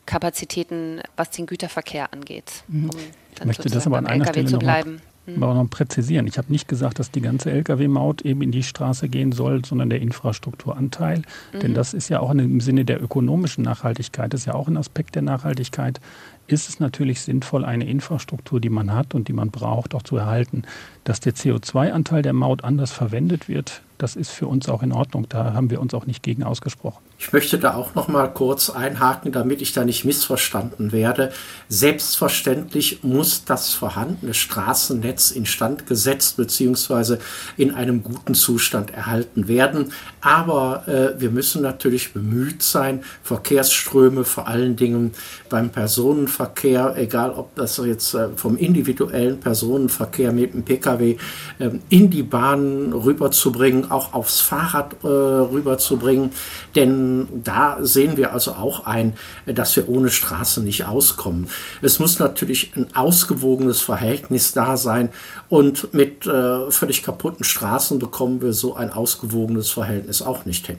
Kapazitäten, 0.08 1.02
was 1.16 1.30
den 1.30 1.44
Güterverkehr 1.44 2.12
angeht. 2.14 2.64
Mhm. 2.66 2.88
Um 2.88 2.96
ich 3.38 3.44
möchte 3.44 3.68
das 3.68 3.86
aber 3.86 3.98
an 3.98 4.06
einer 4.06 4.24
LKW 4.24 4.40
Stelle 4.40 4.46
zu 4.46 4.58
bleiben. 4.58 5.02
Mhm. 5.26 5.42
Aber 5.42 5.52
noch 5.52 5.68
präzisieren. 5.68 6.26
Ich 6.26 6.38
habe 6.38 6.50
nicht 6.50 6.66
gesagt, 6.66 6.98
dass 6.98 7.10
die 7.10 7.20
ganze 7.20 7.50
Lkw-Maut 7.50 8.22
eben 8.22 8.40
in 8.40 8.50
die 8.50 8.62
Straße 8.62 9.10
gehen 9.10 9.32
soll, 9.32 9.66
sondern 9.66 9.90
der 9.90 10.00
Infrastrukturanteil. 10.00 11.22
Mhm. 11.52 11.60
Denn 11.60 11.74
das 11.74 11.92
ist 11.92 12.08
ja 12.08 12.20
auch 12.20 12.30
im 12.30 12.60
Sinne 12.60 12.86
der 12.86 13.02
ökonomischen 13.02 13.64
Nachhaltigkeit, 13.64 14.32
das 14.32 14.40
ist 14.40 14.46
ja 14.46 14.54
auch 14.54 14.66
ein 14.66 14.78
Aspekt 14.78 15.14
der 15.14 15.22
Nachhaltigkeit, 15.22 16.00
ist 16.46 16.70
es 16.70 16.80
natürlich 16.80 17.20
sinnvoll, 17.20 17.66
eine 17.66 17.86
Infrastruktur, 17.86 18.60
die 18.62 18.70
man 18.70 18.94
hat 18.94 19.14
und 19.14 19.28
die 19.28 19.34
man 19.34 19.50
braucht, 19.50 19.94
auch 19.94 20.02
zu 20.02 20.16
erhalten. 20.16 20.62
Dass 21.04 21.20
der 21.20 21.34
CO2-Anteil 21.34 22.22
der 22.22 22.32
Maut 22.32 22.64
anders 22.64 22.92
verwendet 22.92 23.46
wird, 23.46 23.82
das 23.98 24.16
ist 24.16 24.30
für 24.30 24.46
uns 24.46 24.70
auch 24.70 24.82
in 24.82 24.92
Ordnung. 24.92 25.26
Da 25.28 25.52
haben 25.52 25.68
wir 25.68 25.82
uns 25.82 25.92
auch 25.92 26.06
nicht 26.06 26.22
gegen 26.22 26.44
ausgesprochen. 26.44 27.07
Ich 27.20 27.32
möchte 27.32 27.58
da 27.58 27.74
auch 27.74 27.96
noch 27.96 28.06
mal 28.06 28.28
kurz 28.28 28.70
einhaken, 28.70 29.32
damit 29.32 29.60
ich 29.60 29.72
da 29.72 29.84
nicht 29.84 30.04
missverstanden 30.04 30.92
werde. 30.92 31.32
Selbstverständlich 31.68 33.02
muss 33.02 33.44
das 33.44 33.74
vorhandene 33.74 34.34
Straßennetz 34.34 35.32
instand 35.32 35.88
gesetzt 35.88 36.36
bzw. 36.36 37.16
in 37.56 37.74
einem 37.74 38.04
guten 38.04 38.34
Zustand 38.34 38.92
erhalten 38.92 39.48
werden. 39.48 39.92
Aber 40.20 40.86
äh, 40.86 41.20
wir 41.20 41.30
müssen 41.30 41.60
natürlich 41.60 42.12
bemüht 42.12 42.62
sein, 42.62 43.02
Verkehrsströme 43.24 44.22
vor 44.22 44.46
allen 44.46 44.76
Dingen 44.76 45.12
beim 45.50 45.70
Personenverkehr, 45.70 46.94
egal 46.96 47.32
ob 47.32 47.52
das 47.56 47.78
jetzt 47.78 48.14
äh, 48.14 48.28
vom 48.36 48.56
individuellen 48.56 49.40
Personenverkehr 49.40 50.30
mit 50.30 50.54
dem 50.54 50.62
Pkw 50.62 51.16
äh, 51.58 51.70
in 51.88 52.10
die 52.10 52.22
Bahn 52.22 52.92
rüberzubringen, 52.92 53.90
auch 53.90 54.14
aufs 54.14 54.40
Fahrrad 54.40 54.94
äh, 55.02 55.08
rüberzubringen. 55.08 56.30
Denn 56.76 57.07
da 57.44 57.78
sehen 57.80 58.16
wir 58.16 58.32
also 58.32 58.52
auch 58.52 58.86
ein, 58.86 59.14
dass 59.46 59.76
wir 59.76 59.88
ohne 59.88 60.10
Straße 60.10 60.62
nicht 60.62 60.84
auskommen. 60.84 61.48
Es 61.82 61.98
muss 61.98 62.18
natürlich 62.18 62.72
ein 62.76 62.94
ausgewogenes 62.94 63.80
Verhältnis 63.80 64.52
da 64.52 64.76
sein 64.76 65.10
und 65.48 65.94
mit 65.94 66.26
äh, 66.26 66.70
völlig 66.70 67.02
kaputten 67.02 67.44
Straßen 67.44 67.98
bekommen 67.98 68.42
wir 68.42 68.52
so 68.52 68.74
ein 68.74 68.90
ausgewogenes 68.90 69.70
Verhältnis 69.70 70.22
auch 70.22 70.44
nicht 70.44 70.66
hin. 70.66 70.78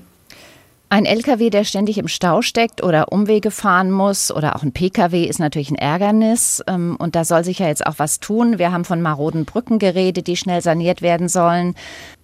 Ein 0.92 1.06
LKW, 1.06 1.52
der 1.52 1.66
ständig 1.66 2.00
im 2.00 2.08
Stau 2.08 2.42
steckt 2.42 2.82
oder 2.82 3.12
Umwege 3.12 3.52
fahren 3.52 3.92
muss 3.92 4.32
oder 4.32 4.56
auch 4.56 4.64
ein 4.64 4.72
PKW 4.72 5.24
ist 5.24 5.40
natürlich 5.40 5.70
ein 5.70 5.76
Ärgernis. 5.76 6.64
Ähm, 6.66 6.96
und 6.98 7.16
da 7.16 7.26
soll 7.26 7.44
sich 7.44 7.60
ja 7.60 7.68
jetzt 7.68 7.86
auch 7.86 7.96
was 7.98 8.20
tun. 8.20 8.58
Wir 8.58 8.72
haben 8.72 8.86
von 8.86 9.00
maroden 9.00 9.46
Brücken 9.46 9.78
geredet, 9.78 10.26
die 10.26 10.36
schnell 10.36 10.64
saniert 10.64 11.04
werden 11.04 11.30
sollen. 11.30 11.76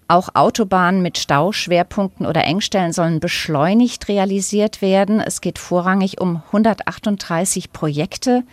Auch 0.08 0.30
Autobahnen 0.36 1.02
mit 1.02 1.18
Stauschwerpunkten 1.18 2.26
oder 2.26 2.44
Engstellen 2.44 2.94
sollen 2.94 3.20
beschleunigt 3.20 4.08
realisiert 4.08 4.82
werden. 4.82 5.20
Es 5.20 5.42
geht 5.42 5.58
vorrangig 5.58 6.22
um 6.22 6.44
138 6.48 7.74
Projekte 7.74 8.44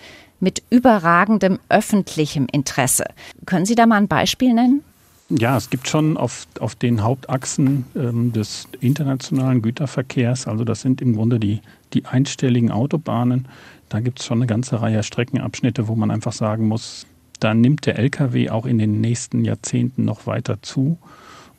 mit 0.41 0.63
überragendem 0.71 1.59
öffentlichem 1.69 2.47
Interesse. 2.51 3.05
Können 3.45 3.67
Sie 3.67 3.75
da 3.75 3.87
mal 3.87 3.97
ein 3.97 4.09
Beispiel 4.09 4.55
nennen? 4.55 4.83
Ja, 5.29 5.57
es 5.57 5.71
gibt 5.71 5.89
schon 5.89 6.17
auf, 6.17 6.47
auf 6.59 6.75
den 6.75 7.03
Hauptachsen 7.03 7.87
ähm, 7.95 8.33
des 8.33 8.69
internationalen 8.81 9.63
Güterverkehrs, 9.63 10.47
also 10.47 10.65
das 10.65 10.83
sind 10.83 11.01
im 11.01 11.15
Grunde 11.15 11.39
die, 11.39 11.61
die 11.95 12.05
einstelligen 12.05 12.71
Autobahnen, 12.71 13.49
da 13.89 14.01
gibt 14.01 14.21
es 14.21 14.27
schon 14.27 14.39
eine 14.39 14.47
ganze 14.47 14.83
Reihe 14.83 15.03
Streckenabschnitte, 15.03 15.89
wo 15.89 15.95
man 15.95 16.11
einfach 16.11 16.33
sagen 16.33 16.67
muss, 16.67 17.07
da 17.41 17.55
nimmt 17.55 17.87
der 17.87 17.99
Lkw 17.99 18.51
auch 18.51 18.67
in 18.67 18.79
den 18.79 19.01
nächsten 19.01 19.45
Jahrzehnten 19.45 20.05
noch 20.05 20.27
weiter 20.27 20.63
zu. 20.63 20.99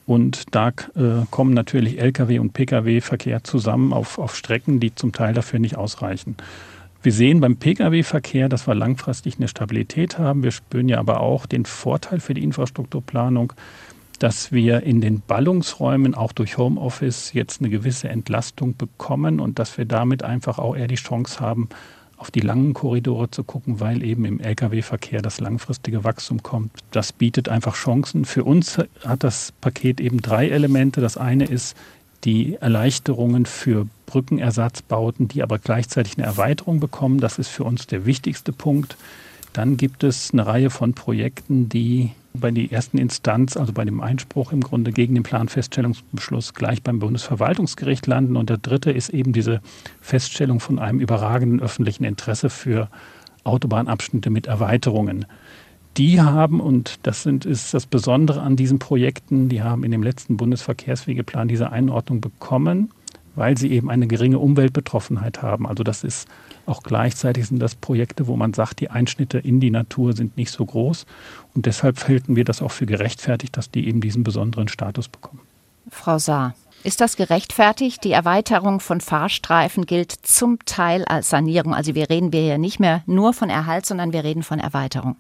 Und 0.05 0.53
da 0.53 0.69
äh, 0.69 1.25
kommen 1.31 1.53
natürlich 1.53 2.00
Lkw 2.00 2.39
und 2.39 2.53
Pkw-Verkehr 2.53 3.43
zusammen 3.43 3.93
auf, 3.93 4.17
auf 4.17 4.36
Strecken, 4.36 4.79
die 4.79 4.93
zum 4.93 5.13
Teil 5.13 5.33
dafür 5.33 5.60
nicht 5.60 5.77
ausreichen. 5.77 6.36
Wir 7.01 7.12
sehen 7.12 7.41
beim 7.41 7.57
Pkw-Verkehr, 7.57 8.50
dass 8.50 8.67
wir 8.67 8.75
langfristig 8.75 9.38
eine 9.38 9.48
Stabilität 9.48 10.19
haben. 10.19 10.43
Wir 10.43 10.51
spüren 10.51 10.88
ja 10.88 11.00
aber 11.00 11.19
auch 11.19 11.45
den 11.45 11.65
Vorteil 11.65 12.19
für 12.19 12.33
die 12.33 12.43
Infrastrukturplanung, 12.43 13.53
dass 14.19 14.53
wir 14.53 14.83
in 14.83 15.01
den 15.01 15.22
Ballungsräumen 15.22 16.15
auch 16.15 16.31
durch 16.31 16.57
Homeoffice 16.57 17.33
jetzt 17.33 17.60
eine 17.60 17.69
gewisse 17.69 18.07
Entlastung 18.07 18.77
bekommen 18.77 19.41
und 19.41 19.60
dass 19.60 19.77
wir 19.77 19.86
damit 19.86 20.24
einfach 20.24 20.60
auch 20.60 20.77
eher 20.77 20.88
die 20.88 20.95
Chance 20.95 21.41
haben, 21.41 21.67
auf 22.23 22.31
die 22.31 22.39
langen 22.39 22.73
Korridore 22.73 23.29
zu 23.29 23.43
gucken, 23.43 23.81
weil 23.81 24.01
eben 24.01 24.23
im 24.23 24.39
Lkw-Verkehr 24.39 25.21
das 25.21 25.41
langfristige 25.41 26.05
Wachstum 26.05 26.41
kommt. 26.41 26.71
Das 26.91 27.11
bietet 27.11 27.49
einfach 27.49 27.75
Chancen. 27.75 28.23
Für 28.23 28.45
uns 28.45 28.77
hat 28.77 29.25
das 29.25 29.51
Paket 29.59 29.99
eben 29.99 30.21
drei 30.21 30.47
Elemente. 30.47 31.01
Das 31.01 31.17
eine 31.17 31.43
ist 31.43 31.75
die 32.23 32.55
Erleichterungen 32.61 33.45
für 33.45 33.87
Brückenersatzbauten, 34.05 35.27
die 35.27 35.43
aber 35.43 35.59
gleichzeitig 35.59 36.17
eine 36.17 36.25
Erweiterung 36.25 36.79
bekommen. 36.79 37.19
Das 37.19 37.39
ist 37.39 37.49
für 37.49 37.65
uns 37.65 37.87
der 37.87 38.05
wichtigste 38.05 38.53
Punkt. 38.53 38.95
Dann 39.53 39.77
gibt 39.77 40.03
es 40.03 40.31
eine 40.33 40.45
Reihe 40.45 40.69
von 40.69 40.93
Projekten, 40.93 41.69
die 41.69 42.12
bei 42.33 42.50
der 42.50 42.72
ersten 42.72 42.98
Instanz, 42.98 43.55
also 43.55 43.74
bei 43.74 43.86
dem 43.86 44.01
Einspruch 44.01 44.51
im 44.51 44.62
Grunde 44.62 44.91
gegen 44.91 45.13
den 45.13 45.24
Planfeststellungsbeschluss 45.24 46.55
gleich 46.55 46.81
beim 46.81 47.00
Bundesverwaltungsgericht 47.00 48.07
landen. 48.07 48.36
Und 48.36 48.50
der 48.50 48.57
dritte 48.57 48.91
ist 48.91 49.10
eben 49.10 49.33
diese 49.33 49.62
Feststellung 50.01 50.60
von 50.60 50.79
einem 50.79 51.00
überragenden 51.00 51.62
öffentlichen 51.62 52.03
Interesse 52.03 52.50
für 52.50 52.89
Autobahnabschnitte 53.43 54.31
mit 54.31 54.48
Erweiterungen. 54.48 55.25
Die 55.98 56.19
haben, 56.19 56.60
und 56.60 57.00
das 57.03 57.22
sind, 57.22 57.45
ist 57.45 57.75
das 57.75 57.86
Besondere 57.86 58.41
an 58.41 58.55
diesen 58.55 58.79
Projekten, 58.79 59.48
die 59.48 59.62
haben 59.62 59.83
in 59.83 59.91
dem 59.91 60.01
letzten 60.01 60.38
Bundesverkehrswegeplan 60.38 61.48
diese 61.48 61.72
Einordnung 61.72 62.19
bekommen, 62.19 62.89
weil 63.35 63.57
sie 63.57 63.71
eben 63.71 63.89
eine 63.89 64.07
geringe 64.07 64.39
Umweltbetroffenheit 64.39 65.41
haben. 65.41 65.67
Also 65.67 65.83
das 65.83 66.03
ist 66.03 66.27
auch 66.65 66.83
gleichzeitig 66.83 67.47
sind 67.47 67.59
das 67.59 67.75
Projekte, 67.75 68.27
wo 68.27 68.35
man 68.35 68.53
sagt, 68.53 68.79
die 68.79 68.89
Einschnitte 68.89 69.37
in 69.37 69.59
die 69.59 69.71
Natur 69.71 70.13
sind 70.13 70.37
nicht 70.37 70.51
so 70.51 70.65
groß. 70.65 71.05
Und 71.53 71.65
deshalb 71.65 72.07
halten 72.07 72.35
wir 72.35 72.45
das 72.45 72.61
auch 72.61 72.71
für 72.71 72.85
gerechtfertigt, 72.85 73.57
dass 73.57 73.69
die 73.69 73.87
eben 73.87 74.01
diesen 74.01 74.23
besonderen 74.23 74.67
Status 74.67 75.07
bekommen. 75.07 75.41
Frau 75.89 76.17
Saar, 76.17 76.55
ist 76.83 76.99
das 76.99 77.15
gerechtfertigt? 77.15 78.03
Die 78.03 78.11
Erweiterung 78.11 78.79
von 78.79 78.99
Fahrstreifen 78.99 79.85
gilt 79.85 80.11
zum 80.11 80.59
Teil 80.65 81.05
als 81.05 81.29
Sanierung. 81.29 81.73
Also 81.73 81.95
wir 81.95 82.09
reden 82.09 82.31
ja 82.33 82.57
nicht 82.57 82.79
mehr 82.79 83.03
nur 83.05 83.33
von 83.33 83.49
Erhalt, 83.49 83.85
sondern 83.85 84.11
wir 84.11 84.23
reden 84.23 84.43
von 84.43 84.59
Erweiterung. 84.59 85.15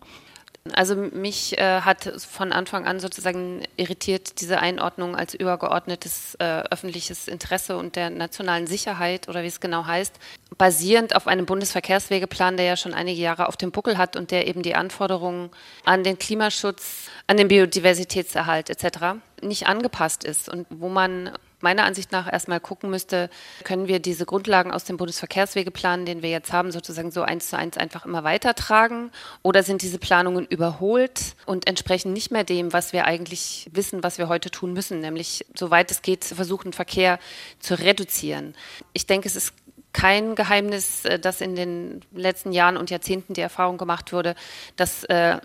Also 0.71 0.95
mich 0.95 1.57
äh, 1.57 1.81
hat 1.81 2.09
von 2.17 2.53
Anfang 2.53 2.85
an 2.85 3.01
sozusagen 3.01 3.63
irritiert 3.75 4.39
diese 4.39 4.59
Einordnung 4.59 5.13
als 5.13 5.33
übergeordnetes 5.33 6.35
äh, 6.39 6.61
öffentliches 6.71 7.27
Interesse 7.27 7.75
und 7.75 7.97
der 7.97 8.09
nationalen 8.09 8.65
Sicherheit 8.65 9.27
oder 9.27 9.43
wie 9.43 9.47
es 9.47 9.59
genau 9.59 9.85
heißt, 9.85 10.17
basierend 10.57 11.17
auf 11.17 11.27
einem 11.27 11.45
Bundesverkehrswegeplan, 11.45 12.55
der 12.55 12.65
ja 12.65 12.77
schon 12.77 12.93
einige 12.93 13.21
Jahre 13.21 13.49
auf 13.49 13.57
dem 13.57 13.71
Buckel 13.71 13.97
hat 13.97 14.15
und 14.15 14.31
der 14.31 14.47
eben 14.47 14.61
die 14.61 14.75
Anforderungen 14.75 15.49
an 15.83 16.05
den 16.05 16.17
Klimaschutz, 16.17 17.09
an 17.27 17.35
den 17.35 17.49
Biodiversitätserhalt 17.49 18.69
etc. 18.69 19.19
nicht 19.41 19.67
angepasst 19.67 20.23
ist 20.23 20.47
und 20.47 20.65
wo 20.69 20.87
man 20.87 21.31
meiner 21.63 21.85
Ansicht 21.85 22.11
nach 22.11 22.31
erstmal 22.31 22.59
gucken 22.59 22.89
müsste, 22.89 23.29
können 23.63 23.87
wir 23.87 23.99
diese 23.99 24.25
Grundlagen 24.25 24.71
aus 24.71 24.83
dem 24.83 24.97
Bundesverkehrswegeplan, 24.97 26.05
den 26.05 26.21
wir 26.21 26.29
jetzt 26.29 26.53
haben, 26.53 26.71
sozusagen 26.71 27.11
so 27.11 27.23
eins 27.23 27.49
zu 27.49 27.57
eins 27.57 27.77
einfach 27.77 28.05
immer 28.05 28.23
weitertragen? 28.23 29.11
Oder 29.41 29.63
sind 29.63 29.81
diese 29.81 29.97
Planungen 29.97 30.45
überholt 30.45 31.35
und 31.45 31.67
entsprechen 31.67 32.13
nicht 32.13 32.31
mehr 32.31 32.43
dem, 32.43 32.73
was 32.73 32.93
wir 32.93 33.05
eigentlich 33.05 33.69
wissen, 33.71 34.03
was 34.03 34.17
wir 34.17 34.27
heute 34.27 34.51
tun 34.51 34.73
müssen, 34.73 34.99
nämlich 34.99 35.45
soweit 35.55 35.89
es 35.89 36.01
geht, 36.01 36.23
zu 36.23 36.35
versuchen, 36.35 36.73
Verkehr 36.73 37.19
zu 37.59 37.79
reduzieren? 37.79 38.53
Ich 38.93 39.07
denke, 39.07 39.27
es 39.27 39.35
ist 39.35 39.53
kein 39.93 40.35
Geheimnis, 40.35 41.05
äh, 41.05 41.19
dass 41.19 41.39
in 41.39 41.55
den 41.55 42.01
letzten 42.11 42.51
Jahren 42.51 42.77
und 42.77 42.89
Jahrzehnten 42.89 43.33
die 43.33 43.41
Erfahrung 43.41 43.77
gemacht 43.77 44.11
wurde, 44.11 44.35
dass 44.75 45.03
äh, 45.05 45.37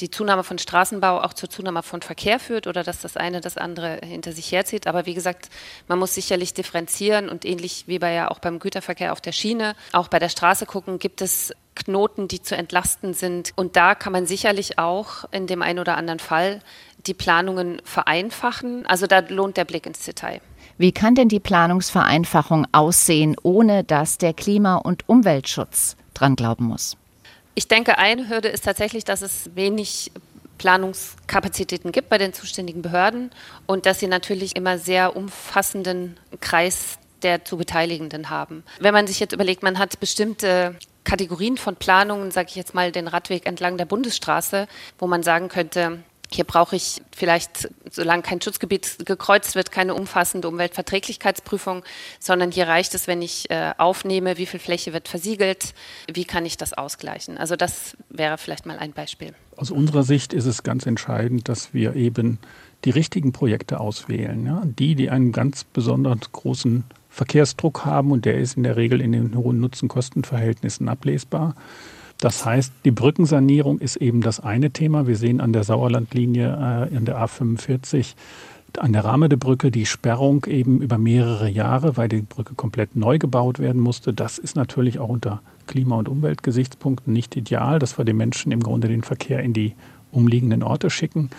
die 0.00 0.10
Zunahme 0.10 0.44
von 0.44 0.58
Straßenbau 0.58 1.20
auch 1.20 1.34
zur 1.34 1.50
Zunahme 1.50 1.82
von 1.82 2.00
Verkehr 2.00 2.40
führt 2.40 2.66
oder 2.66 2.82
dass 2.82 3.00
das 3.00 3.16
eine 3.16 3.40
das 3.40 3.58
andere 3.58 4.00
hinter 4.02 4.32
sich 4.32 4.50
herzieht. 4.50 4.86
Aber 4.86 5.04
wie 5.04 5.14
gesagt, 5.14 5.50
man 5.88 5.98
muss 5.98 6.14
sicherlich 6.14 6.54
differenzieren 6.54 7.28
und 7.28 7.44
ähnlich 7.44 7.84
wie 7.86 7.98
bei 7.98 8.12
ja 8.12 8.30
auch 8.30 8.38
beim 8.38 8.60
Güterverkehr 8.60 9.12
auf 9.12 9.20
der 9.20 9.32
Schiene, 9.32 9.76
auch 9.92 10.08
bei 10.08 10.18
der 10.18 10.30
Straße 10.30 10.64
gucken, 10.64 10.98
gibt 10.98 11.20
es 11.20 11.52
Knoten, 11.74 12.28
die 12.28 12.42
zu 12.42 12.56
entlasten 12.56 13.14
sind. 13.14 13.52
Und 13.56 13.76
da 13.76 13.94
kann 13.94 14.12
man 14.12 14.26
sicherlich 14.26 14.78
auch 14.78 15.24
in 15.32 15.46
dem 15.46 15.62
einen 15.62 15.78
oder 15.78 15.96
anderen 15.96 16.18
Fall 16.18 16.60
die 17.06 17.14
Planungen 17.14 17.80
vereinfachen. 17.84 18.86
Also 18.86 19.06
da 19.06 19.20
lohnt 19.20 19.56
der 19.56 19.64
Blick 19.64 19.86
ins 19.86 20.04
Detail. 20.04 20.40
Wie 20.78 20.92
kann 20.92 21.16
denn 21.16 21.28
die 21.28 21.40
Planungsvereinfachung 21.40 22.66
aussehen, 22.70 23.34
ohne 23.42 23.82
dass 23.82 24.16
der 24.16 24.32
Klima- 24.32 24.76
und 24.76 25.08
Umweltschutz 25.08 25.96
dran 26.14 26.36
glauben 26.36 26.66
muss? 26.66 26.96
Ich 27.56 27.66
denke, 27.66 27.98
eine 27.98 28.28
Hürde 28.28 28.46
ist 28.46 28.64
tatsächlich, 28.64 29.04
dass 29.04 29.20
es 29.20 29.50
wenig 29.56 30.12
Planungskapazitäten 30.58 31.90
gibt 31.90 32.08
bei 32.08 32.18
den 32.18 32.32
zuständigen 32.32 32.82
Behörden 32.82 33.32
und 33.66 33.86
dass 33.86 33.98
sie 33.98 34.06
natürlich 34.06 34.54
immer 34.54 34.78
sehr 34.78 35.16
umfassenden 35.16 36.16
Kreis 36.40 36.98
der 37.22 37.44
zu 37.44 37.56
Beteiligenden 37.56 38.30
haben. 38.30 38.62
Wenn 38.78 38.94
man 38.94 39.08
sich 39.08 39.18
jetzt 39.18 39.32
überlegt, 39.32 39.64
man 39.64 39.80
hat 39.80 39.98
bestimmte 39.98 40.76
Kategorien 41.02 41.56
von 41.56 41.74
Planungen, 41.74 42.30
sage 42.30 42.48
ich 42.50 42.54
jetzt 42.54 42.74
mal, 42.74 42.92
den 42.92 43.08
Radweg 43.08 43.46
entlang 43.46 43.78
der 43.78 43.86
Bundesstraße, 43.86 44.68
wo 44.98 45.08
man 45.08 45.24
sagen 45.24 45.48
könnte, 45.48 45.98
hier 46.30 46.44
brauche 46.44 46.76
ich 46.76 47.02
vielleicht, 47.14 47.68
solange 47.90 48.22
kein 48.22 48.40
Schutzgebiet 48.40 49.06
gekreuzt 49.06 49.54
wird, 49.54 49.70
keine 49.70 49.94
umfassende 49.94 50.48
Umweltverträglichkeitsprüfung, 50.48 51.82
sondern 52.20 52.50
hier 52.50 52.68
reicht 52.68 52.94
es, 52.94 53.06
wenn 53.06 53.22
ich 53.22 53.50
äh, 53.50 53.72
aufnehme, 53.78 54.36
wie 54.36 54.46
viel 54.46 54.60
Fläche 54.60 54.92
wird 54.92 55.08
versiegelt, 55.08 55.74
wie 56.12 56.24
kann 56.24 56.44
ich 56.44 56.56
das 56.56 56.74
ausgleichen. 56.74 57.38
Also 57.38 57.56
das 57.56 57.96
wäre 58.10 58.38
vielleicht 58.38 58.66
mal 58.66 58.78
ein 58.78 58.92
Beispiel. 58.92 59.34
Aus 59.56 59.70
unserer 59.70 60.02
Sicht 60.02 60.32
ist 60.32 60.46
es 60.46 60.62
ganz 60.62 60.86
entscheidend, 60.86 61.48
dass 61.48 61.72
wir 61.72 61.96
eben 61.96 62.38
die 62.84 62.90
richtigen 62.90 63.32
Projekte 63.32 63.80
auswählen. 63.80 64.46
Ja? 64.46 64.62
Die, 64.64 64.94
die 64.94 65.10
einen 65.10 65.32
ganz 65.32 65.64
besonders 65.64 66.30
großen 66.32 66.84
Verkehrsdruck 67.08 67.84
haben 67.84 68.12
und 68.12 68.24
der 68.24 68.38
ist 68.38 68.56
in 68.56 68.62
der 68.62 68.76
Regel 68.76 69.00
in 69.00 69.12
den 69.12 69.34
hohen 69.34 69.60
Nutzen-Kosten-Verhältnissen 69.60 70.88
ablesbar. 70.88 71.56
Das 72.20 72.44
heißt, 72.44 72.72
die 72.84 72.90
Brückensanierung 72.90 73.78
ist 73.78 73.96
eben 73.96 74.22
das 74.22 74.40
eine 74.40 74.70
Thema. 74.70 75.06
Wir 75.06 75.16
sehen 75.16 75.40
an 75.40 75.52
der 75.52 75.62
Sauerlandlinie, 75.62 76.48
äh, 76.48 76.96
an 76.96 77.04
der 77.04 77.16
A45, 77.18 78.14
an 78.76 78.92
der 78.92 79.04
Rahme 79.04 79.28
der 79.28 79.36
Brücke 79.36 79.70
die 79.70 79.86
Sperrung 79.86 80.44
eben 80.46 80.82
über 80.82 80.98
mehrere 80.98 81.48
Jahre, 81.48 81.96
weil 81.96 82.08
die 82.08 82.22
Brücke 82.22 82.54
komplett 82.54 82.96
neu 82.96 83.18
gebaut 83.18 83.60
werden 83.60 83.80
musste. 83.80 84.12
Das 84.12 84.38
ist 84.38 84.56
natürlich 84.56 84.98
auch 84.98 85.08
unter 85.08 85.42
Klima- 85.66 85.96
und 85.96 86.08
Umweltgesichtspunkten 86.08 87.12
nicht 87.12 87.36
ideal, 87.36 87.78
dass 87.78 87.98
wir 87.98 88.04
den 88.04 88.16
Menschen 88.16 88.52
im 88.52 88.60
Grunde 88.60 88.88
den 88.88 89.02
Verkehr 89.02 89.40
in 89.40 89.52
die 89.52 89.74
umliegenden 90.10 90.62
Orte 90.62 90.90
schicken. 90.90 91.30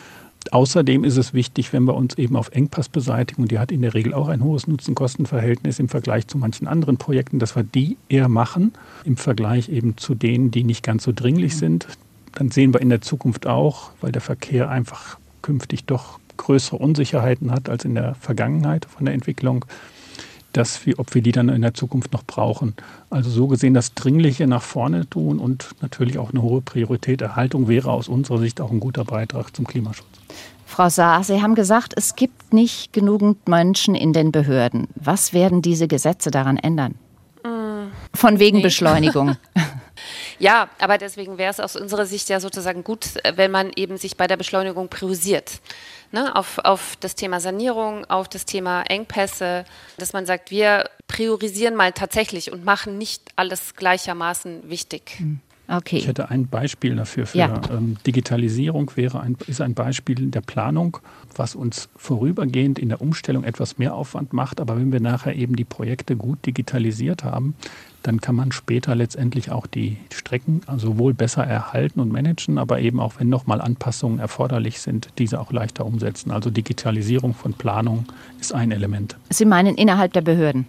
Außerdem 0.51 1.03
ist 1.03 1.17
es 1.17 1.33
wichtig, 1.33 1.73
wenn 1.73 1.83
wir 1.83 1.95
uns 1.95 2.17
eben 2.17 2.35
auf 2.35 2.49
Engpassbeseitigung, 2.49 3.47
die 3.47 3.59
hat 3.59 3.71
in 3.71 3.81
der 3.81 3.93
Regel 3.93 4.13
auch 4.13 4.29
ein 4.29 4.43
hohes 4.43 4.67
Nutzen-Kosten-Verhältnis 4.67 5.79
im 5.79 5.89
Vergleich 5.89 6.27
zu 6.27 6.37
manchen 6.37 6.67
anderen 6.67 6.97
Projekten, 6.97 7.39
dass 7.39 7.55
wir 7.55 7.63
die 7.63 7.97
eher 8.07 8.29
machen, 8.29 8.73
im 9.03 9.17
Vergleich 9.17 9.69
eben 9.69 9.97
zu 9.97 10.15
denen, 10.15 10.49
die 10.49 10.63
nicht 10.63 10.81
ganz 10.81 11.03
so 11.03 11.11
dringlich 11.13 11.57
sind. 11.57 11.87
Dann 12.35 12.51
sehen 12.51 12.73
wir 12.73 12.81
in 12.81 12.89
der 12.89 13.01
Zukunft 13.01 13.47
auch, 13.47 13.91
weil 14.01 14.11
der 14.11 14.21
Verkehr 14.21 14.69
einfach 14.69 15.17
künftig 15.41 15.85
doch 15.85 16.19
größere 16.37 16.77
Unsicherheiten 16.77 17.51
hat 17.51 17.69
als 17.69 17.85
in 17.85 17.95
der 17.95 18.15
Vergangenheit 18.15 18.85
von 18.85 19.05
der 19.05 19.13
Entwicklung, 19.13 19.65
dass 20.53 20.85
wir, 20.85 20.99
ob 20.99 21.13
wir 21.13 21.21
die 21.21 21.31
dann 21.31 21.49
in 21.49 21.61
der 21.61 21.73
Zukunft 21.73 22.13
noch 22.13 22.23
brauchen. 22.23 22.75
Also 23.09 23.29
so 23.29 23.47
gesehen 23.47 23.73
das 23.73 23.93
Dringliche 23.93 24.47
nach 24.47 24.63
vorne 24.63 25.09
tun 25.09 25.39
und 25.39 25.69
natürlich 25.81 26.17
auch 26.17 26.31
eine 26.31 26.41
hohe 26.41 26.61
Priorität 26.61 27.21
Erhaltung 27.21 27.67
wäre 27.67 27.91
aus 27.91 28.07
unserer 28.07 28.39
Sicht 28.39 28.61
auch 28.61 28.71
ein 28.71 28.79
guter 28.79 29.05
Beitrag 29.05 29.55
zum 29.55 29.67
Klimaschutz. 29.67 30.07
Frau 30.65 30.89
Saar, 30.89 31.23
Sie 31.23 31.41
haben 31.41 31.55
gesagt, 31.55 31.93
es 31.95 32.15
gibt 32.15 32.53
nicht 32.53 32.93
genügend 32.93 33.47
Menschen 33.47 33.95
in 33.95 34.13
den 34.13 34.31
Behörden. 34.31 34.87
Was 34.95 35.33
werden 35.33 35.61
diese 35.61 35.87
Gesetze 35.87 36.31
daran 36.31 36.57
ändern? 36.57 36.95
Von 38.13 38.39
wegen 38.39 38.57
nee. 38.57 38.63
Beschleunigung. 38.63 39.35
Ja, 40.39 40.69
aber 40.79 40.97
deswegen 40.97 41.37
wäre 41.37 41.51
es 41.51 41.59
aus 41.59 41.75
unserer 41.75 42.05
Sicht 42.05 42.29
ja 42.29 42.39
sozusagen 42.39 42.83
gut, 42.83 43.09
wenn 43.35 43.51
man 43.51 43.71
eben 43.75 43.97
sich 43.97 44.15
bei 44.15 44.25
der 44.25 44.37
Beschleunigung 44.37 44.87
priorisiert. 44.87 45.59
Ne, 46.11 46.35
auf, 46.35 46.57
auf 46.59 46.95
das 46.99 47.13
Thema 47.13 47.39
Sanierung, 47.39 48.03
auf 48.05 48.27
das 48.27 48.45
Thema 48.45 48.81
Engpässe, 48.81 49.63
dass 49.97 50.11
man 50.11 50.25
sagt, 50.25 50.49
wir 50.49 50.89
priorisieren 51.07 51.75
mal 51.75 51.91
tatsächlich 51.91 52.51
und 52.51 52.65
machen 52.65 52.97
nicht 52.97 53.21
alles 53.35 53.75
gleichermaßen 53.75 54.67
wichtig. 54.69 55.17
Hm. 55.17 55.39
Okay. 55.69 55.97
Ich 55.97 56.07
hätte 56.07 56.29
ein 56.29 56.47
Beispiel 56.47 56.95
dafür. 56.95 57.27
Für 57.27 57.37
ja. 57.37 57.61
ähm, 57.71 57.97
Digitalisierung 58.05 58.91
wäre 58.95 59.19
ein, 59.19 59.37
ist 59.45 59.61
ein 59.61 59.75
Beispiel 59.75 60.31
der 60.31 60.41
Planung, 60.41 60.97
was 61.35 61.53
uns 61.53 61.89
vorübergehend 61.95 62.79
in 62.79 62.89
der 62.89 63.01
Umstellung 63.01 63.43
etwas 63.43 63.77
mehr 63.77 63.93
Aufwand 63.93 64.33
macht. 64.33 64.59
Aber 64.61 64.77
wenn 64.77 64.91
wir 64.91 64.99
nachher 64.99 65.35
eben 65.35 65.55
die 65.55 65.65
Projekte 65.65 66.15
gut 66.15 66.43
digitalisiert 66.45 67.23
haben, 67.23 67.53
dann 68.01 68.19
kann 68.19 68.35
man 68.35 68.51
später 68.51 68.95
letztendlich 68.95 69.51
auch 69.51 69.67
die 69.67 69.97
Strecken 70.11 70.61
sowohl 70.77 71.13
besser 71.13 71.43
erhalten 71.43 71.99
und 71.99 72.11
managen, 72.11 72.57
aber 72.57 72.79
eben 72.79 72.99
auch, 72.99 73.13
wenn 73.19 73.29
nochmal 73.29 73.61
Anpassungen 73.61 74.19
erforderlich 74.19 74.79
sind, 74.79 75.09
diese 75.19 75.39
auch 75.39 75.51
leichter 75.51 75.85
umsetzen. 75.85 76.31
Also 76.31 76.49
Digitalisierung 76.49 77.33
von 77.33 77.53
Planung 77.53 78.05
ist 78.39 78.53
ein 78.53 78.71
Element. 78.71 79.17
Sie 79.29 79.45
meinen 79.45 79.75
innerhalb 79.75 80.13
der 80.13 80.21
Behörden? 80.21 80.65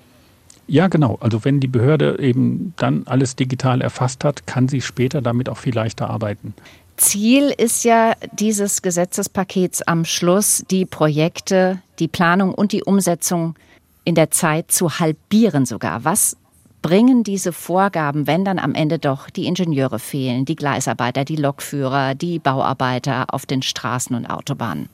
Ja, 0.70 0.86
genau. 0.86 1.18
Also 1.20 1.44
wenn 1.44 1.58
die 1.58 1.66
Behörde 1.66 2.20
eben 2.20 2.74
dann 2.76 3.02
alles 3.06 3.34
digital 3.34 3.80
erfasst 3.80 4.22
hat, 4.22 4.46
kann 4.46 4.68
sie 4.68 4.80
später 4.80 5.20
damit 5.20 5.48
auch 5.48 5.56
viel 5.56 5.74
leichter 5.74 6.08
arbeiten. 6.08 6.54
Ziel 6.96 7.52
ist 7.56 7.82
ja 7.82 8.12
dieses 8.32 8.80
Gesetzespakets 8.80 9.82
am 9.82 10.04
Schluss, 10.04 10.64
die 10.70 10.86
Projekte, 10.86 11.82
die 11.98 12.06
Planung 12.06 12.54
und 12.54 12.70
die 12.70 12.84
Umsetzung 12.84 13.56
in 14.04 14.14
der 14.14 14.30
Zeit 14.30 14.70
zu 14.70 15.00
halbieren 15.00 15.66
sogar. 15.66 16.04
Was 16.04 16.36
bringen 16.82 17.24
diese 17.24 17.52
Vorgaben, 17.52 18.28
wenn 18.28 18.44
dann 18.44 18.60
am 18.60 18.74
Ende 18.74 19.00
doch 19.00 19.28
die 19.28 19.46
Ingenieure 19.46 19.98
fehlen, 19.98 20.44
die 20.44 20.56
Gleisarbeiter, 20.56 21.24
die 21.24 21.36
Lokführer, 21.36 22.14
die 22.14 22.38
Bauarbeiter 22.38 23.34
auf 23.34 23.44
den 23.44 23.62
Straßen 23.62 24.14
und 24.14 24.26
Autobahnen? 24.26 24.88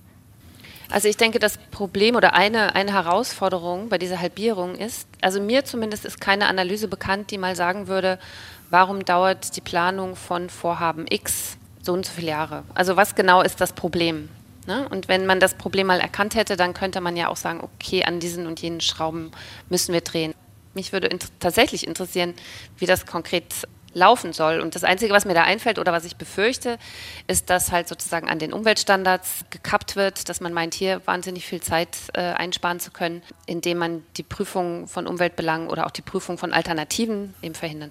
Also 0.90 1.09
ich 1.09 1.16
denke, 1.16 1.38
das 1.38 1.59
Problem 1.70 2.14
oder 2.14 2.35
eine, 2.35 2.75
eine 2.75 2.92
Herausforderung 2.92 3.88
bei 3.88 3.99
dieser 3.99 4.20
Halbierung 4.20 4.77
ist, 4.77 5.09
also 5.20 5.40
mir 5.40 5.64
zumindest 5.64 6.05
ist 6.05 6.20
keine 6.20 6.46
Analyse 6.46 6.88
bekannt, 6.88 7.31
die 7.31 7.38
mal 7.38 7.57
sagen 7.57 7.88
würde, 7.88 8.18
warum 8.70 9.05
dauert 9.05 9.57
die 9.57 9.61
Planung 9.61 10.16
von 10.16 10.49
Vorhaben 10.49 11.07
X 11.09 11.57
so 11.83 11.92
und 11.92 12.07
so 12.07 12.12
viele 12.12 12.29
Jahre? 12.29 12.62
Also 12.75 12.96
was 12.96 13.14
genau 13.14 13.42
ist 13.42 13.61
das 13.61 13.72
Problem? 13.72 14.29
Ne? 14.66 14.88
Und 14.90 15.09
wenn 15.09 15.27
man 15.27 15.40
das 15.40 15.55
Problem 15.55 15.88
mal 15.88 16.01
erkannt 16.01 16.35
hätte, 16.35 16.57
dann 16.57 16.75
könnte 16.75 17.01
man 17.01 17.16
ja 17.16 17.29
auch 17.29 17.37
sagen, 17.37 17.61
okay, 17.62 18.05
an 18.05 18.20
diesen 18.20 18.46
und 18.46 18.61
jenen 18.61 18.81
Schrauben 18.81 19.31
müssen 19.68 19.92
wir 19.92 20.01
drehen. 20.01 20.35
Mich 20.75 20.92
würde 20.92 21.07
int 21.07 21.31
tatsächlich 21.40 21.87
interessieren, 21.87 22.35
wie 22.79 22.87
das 22.87 23.07
konkret 23.07 23.66
laufen 23.97 24.33
soll. 24.33 24.61
Und 24.61 24.75
das 24.75 24.85
Einzige, 24.85 25.13
was 25.13 25.25
mir 25.25 25.35
da 25.35 25.43
einfällt 25.43 25.79
oder 25.79 25.93
was 25.93 26.05
ich 26.05 26.17
befürchte, 26.17 26.79
ist, 27.27 27.51
dass 27.51 27.73
halt 27.73 27.89
sozusagen 27.89 28.29
an 28.29 28.39
den 28.39 28.53
Umweltstandards 28.53 29.47
gekappt 29.51 29.97
wird, 29.97 30.29
dass 30.29 30.41
man 30.41 30.53
meint, 30.53 30.75
hier 30.75 31.01
wahnsinnig 31.07 31.47
viel 31.47 31.61
Zeit 31.61 31.97
äh, 32.13 32.21
einsparen 32.21 32.79
zu 32.79 32.91
können, 32.91 33.23
indem 33.47 33.79
man 33.79 34.03
die 34.17 34.23
Prüfung 34.23 34.87
von 34.87 35.07
Umweltbelangen 35.07 35.69
oder 35.69 35.87
auch 35.87 35.91
die 35.91 36.03
Prüfung 36.03 36.37
von 36.39 36.53
Alternativen 36.53 37.35
eben 37.43 37.55
verhindert. 37.55 37.91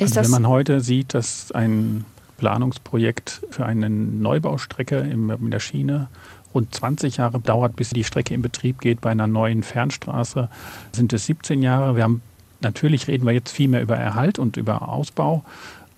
Also 0.00 0.16
wenn 0.16 0.30
man 0.30 0.48
heute 0.48 0.80
sieht, 0.80 1.14
dass 1.14 1.52
ein 1.52 2.04
Planungsprojekt 2.38 3.42
für 3.50 3.64
eine 3.64 3.88
Neubaustrecke 3.88 4.98
in 4.98 5.50
der 5.50 5.60
Schiene 5.60 6.08
rund 6.54 6.74
20 6.74 7.18
Jahre 7.18 7.40
dauert, 7.40 7.76
bis 7.76 7.90
die 7.90 8.04
Strecke 8.04 8.34
in 8.34 8.42
Betrieb 8.42 8.80
geht. 8.80 9.00
Bei 9.00 9.10
einer 9.10 9.26
neuen 9.26 9.62
Fernstraße 9.62 10.48
sind 10.92 11.12
es 11.12 11.26
17 11.26 11.62
Jahre. 11.62 11.96
Wir 11.96 12.02
haben 12.02 12.22
Natürlich 12.60 13.08
reden 13.08 13.26
wir 13.26 13.32
jetzt 13.32 13.52
viel 13.52 13.68
mehr 13.68 13.82
über 13.82 13.96
Erhalt 13.96 14.38
und 14.38 14.56
über 14.56 14.88
Ausbau. 14.88 15.44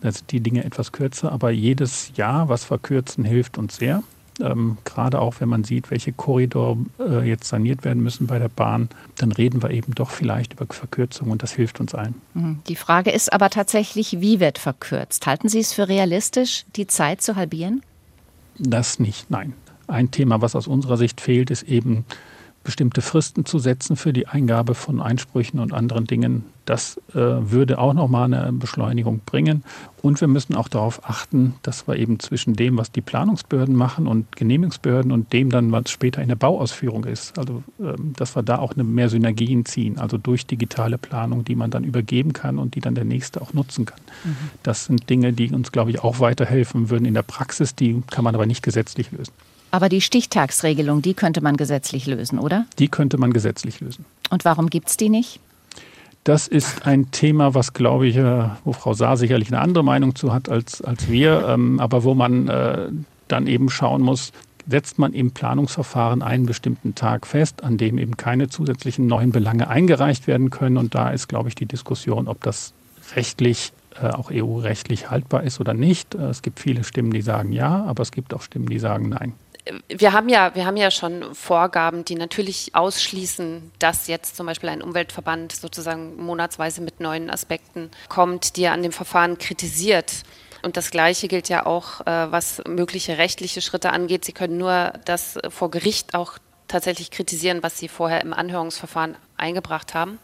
Da 0.00 0.12
sind 0.12 0.30
die 0.30 0.40
Dinge 0.40 0.64
etwas 0.64 0.92
kürzer, 0.92 1.32
aber 1.32 1.50
jedes 1.50 2.12
Jahr, 2.16 2.48
was 2.48 2.64
verkürzen, 2.64 3.24
hilft 3.24 3.58
uns 3.58 3.76
sehr. 3.76 4.02
Ähm, 4.40 4.78
gerade 4.84 5.20
auch 5.20 5.40
wenn 5.40 5.48
man 5.48 5.64
sieht, 5.64 5.90
welche 5.90 6.12
Korridore 6.12 6.78
äh, 7.00 7.28
jetzt 7.28 7.48
saniert 7.48 7.84
werden 7.84 8.02
müssen 8.02 8.28
bei 8.28 8.38
der 8.38 8.48
Bahn, 8.48 8.88
dann 9.16 9.32
reden 9.32 9.62
wir 9.62 9.70
eben 9.70 9.94
doch 9.94 10.10
vielleicht 10.10 10.52
über 10.52 10.66
Verkürzung 10.72 11.30
und 11.30 11.42
das 11.42 11.52
hilft 11.52 11.80
uns 11.80 11.94
allen. 11.94 12.14
Mhm. 12.34 12.60
Die 12.68 12.76
Frage 12.76 13.10
ist 13.10 13.32
aber 13.32 13.50
tatsächlich, 13.50 14.20
wie 14.20 14.38
wird 14.38 14.58
verkürzt? 14.58 15.26
Halten 15.26 15.48
Sie 15.48 15.58
es 15.58 15.72
für 15.72 15.88
realistisch, 15.88 16.64
die 16.76 16.86
Zeit 16.86 17.20
zu 17.20 17.34
halbieren? 17.34 17.82
Das 18.58 19.00
nicht, 19.00 19.30
nein. 19.30 19.54
Ein 19.88 20.10
Thema, 20.10 20.40
was 20.40 20.54
aus 20.54 20.66
unserer 20.66 20.98
Sicht 20.98 21.20
fehlt, 21.20 21.50
ist 21.50 21.62
eben 21.64 22.04
bestimmte 22.68 23.00
Fristen 23.00 23.46
zu 23.46 23.58
setzen 23.58 23.96
für 23.96 24.12
die 24.12 24.26
Eingabe 24.26 24.74
von 24.74 25.00
Einsprüchen 25.00 25.58
und 25.58 25.72
anderen 25.72 26.04
Dingen. 26.04 26.44
Das 26.66 27.00
äh, 27.14 27.14
würde 27.14 27.78
auch 27.78 27.94
nochmal 27.94 28.30
eine 28.30 28.52
Beschleunigung 28.52 29.22
bringen. 29.24 29.64
Und 30.02 30.20
wir 30.20 30.28
müssen 30.28 30.54
auch 30.54 30.68
darauf 30.68 31.08
achten, 31.08 31.54
dass 31.62 31.88
wir 31.88 31.96
eben 31.96 32.20
zwischen 32.20 32.56
dem, 32.56 32.76
was 32.76 32.92
die 32.92 33.00
Planungsbehörden 33.00 33.74
machen 33.74 34.06
und 34.06 34.36
Genehmigungsbehörden 34.36 35.12
und 35.12 35.32
dem 35.32 35.48
dann, 35.48 35.72
was 35.72 35.90
später 35.90 36.20
in 36.20 36.28
der 36.28 36.36
Bauausführung 36.36 37.04
ist, 37.04 37.38
also 37.38 37.62
äh, 37.80 37.94
dass 38.14 38.36
wir 38.36 38.42
da 38.42 38.58
auch 38.58 38.74
eine 38.74 38.84
mehr 38.84 39.08
Synergien 39.08 39.64
ziehen, 39.64 39.98
also 39.98 40.18
durch 40.18 40.44
digitale 40.44 40.98
Planung, 40.98 41.46
die 41.46 41.54
man 41.54 41.70
dann 41.70 41.84
übergeben 41.84 42.34
kann 42.34 42.58
und 42.58 42.74
die 42.74 42.80
dann 42.80 42.94
der 42.94 43.06
Nächste 43.06 43.40
auch 43.40 43.54
nutzen 43.54 43.86
kann. 43.86 44.00
Mhm. 44.24 44.36
Das 44.62 44.84
sind 44.84 45.08
Dinge, 45.08 45.32
die 45.32 45.50
uns, 45.54 45.72
glaube 45.72 45.90
ich, 45.90 46.00
auch 46.04 46.20
weiterhelfen 46.20 46.90
würden 46.90 47.06
in 47.06 47.14
der 47.14 47.22
Praxis, 47.22 47.74
die 47.74 48.02
kann 48.10 48.24
man 48.24 48.34
aber 48.34 48.44
nicht 48.44 48.62
gesetzlich 48.62 49.10
lösen. 49.10 49.32
Aber 49.70 49.88
die 49.88 50.00
Stichtagsregelung, 50.00 51.02
die 51.02 51.14
könnte 51.14 51.40
man 51.40 51.56
gesetzlich 51.56 52.06
lösen, 52.06 52.38
oder? 52.38 52.66
Die 52.78 52.88
könnte 52.88 53.18
man 53.18 53.32
gesetzlich 53.32 53.80
lösen. 53.80 54.04
Und 54.30 54.44
warum 54.44 54.70
gibt 54.70 54.88
es 54.88 54.96
die 54.96 55.08
nicht? 55.08 55.40
Das 56.24 56.48
ist 56.48 56.86
ein 56.86 57.10
Thema, 57.10 57.54
was, 57.54 57.72
glaube 57.72 58.06
ich, 58.06 58.16
äh, 58.16 58.48
wo 58.64 58.72
Frau 58.72 58.92
Saar 58.92 59.16
sicherlich 59.16 59.48
eine 59.48 59.60
andere 59.60 59.84
Meinung 59.84 60.14
zu 60.14 60.32
hat 60.32 60.48
als, 60.48 60.82
als 60.82 61.08
wir, 61.08 61.46
ähm, 61.48 61.80
aber 61.80 62.04
wo 62.04 62.14
man 62.14 62.48
äh, 62.48 62.88
dann 63.28 63.46
eben 63.46 63.70
schauen 63.70 64.02
muss, 64.02 64.32
setzt 64.66 64.98
man 64.98 65.14
im 65.14 65.30
Planungsverfahren 65.30 66.20
einen 66.22 66.44
bestimmten 66.44 66.94
Tag 66.94 67.26
fest, 67.26 67.64
an 67.64 67.78
dem 67.78 67.96
eben 67.96 68.18
keine 68.18 68.48
zusätzlichen 68.48 69.06
neuen 69.06 69.32
Belange 69.32 69.68
eingereicht 69.68 70.26
werden 70.26 70.50
können. 70.50 70.76
Und 70.76 70.94
da 70.94 71.10
ist, 71.10 71.28
glaube 71.28 71.48
ich, 71.48 71.54
die 71.54 71.64
Diskussion, 71.64 72.28
ob 72.28 72.42
das 72.42 72.74
rechtlich, 73.16 73.72
äh, 74.02 74.08
auch 74.08 74.30
EU-rechtlich 74.30 75.10
haltbar 75.10 75.44
ist 75.44 75.60
oder 75.60 75.72
nicht. 75.72 76.14
Es 76.14 76.42
gibt 76.42 76.60
viele 76.60 76.84
Stimmen, 76.84 77.10
die 77.10 77.22
sagen 77.22 77.52
ja, 77.52 77.84
aber 77.84 78.02
es 78.02 78.12
gibt 78.12 78.34
auch 78.34 78.42
Stimmen, 78.42 78.66
die 78.66 78.78
sagen 78.78 79.08
nein 79.10 79.32
wir 79.88 80.12
haben 80.12 80.28
ja, 80.28 80.54
wir 80.54 80.66
haben 80.66 80.76
ja 80.76 80.90
schon 80.90 81.34
Vorgaben, 81.34 82.04
die 82.04 82.14
natürlich 82.14 82.74
ausschließen, 82.74 83.72
dass 83.78 84.06
jetzt 84.06 84.36
zum 84.36 84.46
Beispiel 84.46 84.68
ein 84.68 84.82
Umweltverband 84.82 85.52
sozusagen 85.52 86.16
monatsweise 86.16 86.80
mit 86.80 87.00
neuen 87.00 87.30
Aspekten 87.30 87.90
kommt, 88.08 88.56
die 88.56 88.64
er 88.64 88.72
an 88.72 88.82
dem 88.82 88.92
Verfahren 88.92 89.38
kritisiert. 89.38 90.22
Und 90.62 90.76
das 90.76 90.90
Gleiche 90.90 91.28
gilt 91.28 91.48
ja 91.48 91.66
auch, 91.66 92.00
äh, 92.00 92.32
was 92.32 92.62
mögliche 92.66 93.18
rechtliche 93.18 93.60
Schritte 93.60 93.90
angeht. 93.90 94.24
Sie 94.24 94.32
können 94.32 94.58
nur 94.58 94.92
das 95.04 95.38
vor 95.48 95.70
Gericht 95.70 96.14
auch 96.14 96.38
tatsächlich 96.66 97.10
kritisieren, 97.10 97.62
was 97.62 97.78
Sie 97.78 97.88
vorher 97.88 98.20
im 98.20 98.32
Anhörungsverfahren 98.32 99.16
eingebracht 99.36 99.94
haben. 99.94 100.18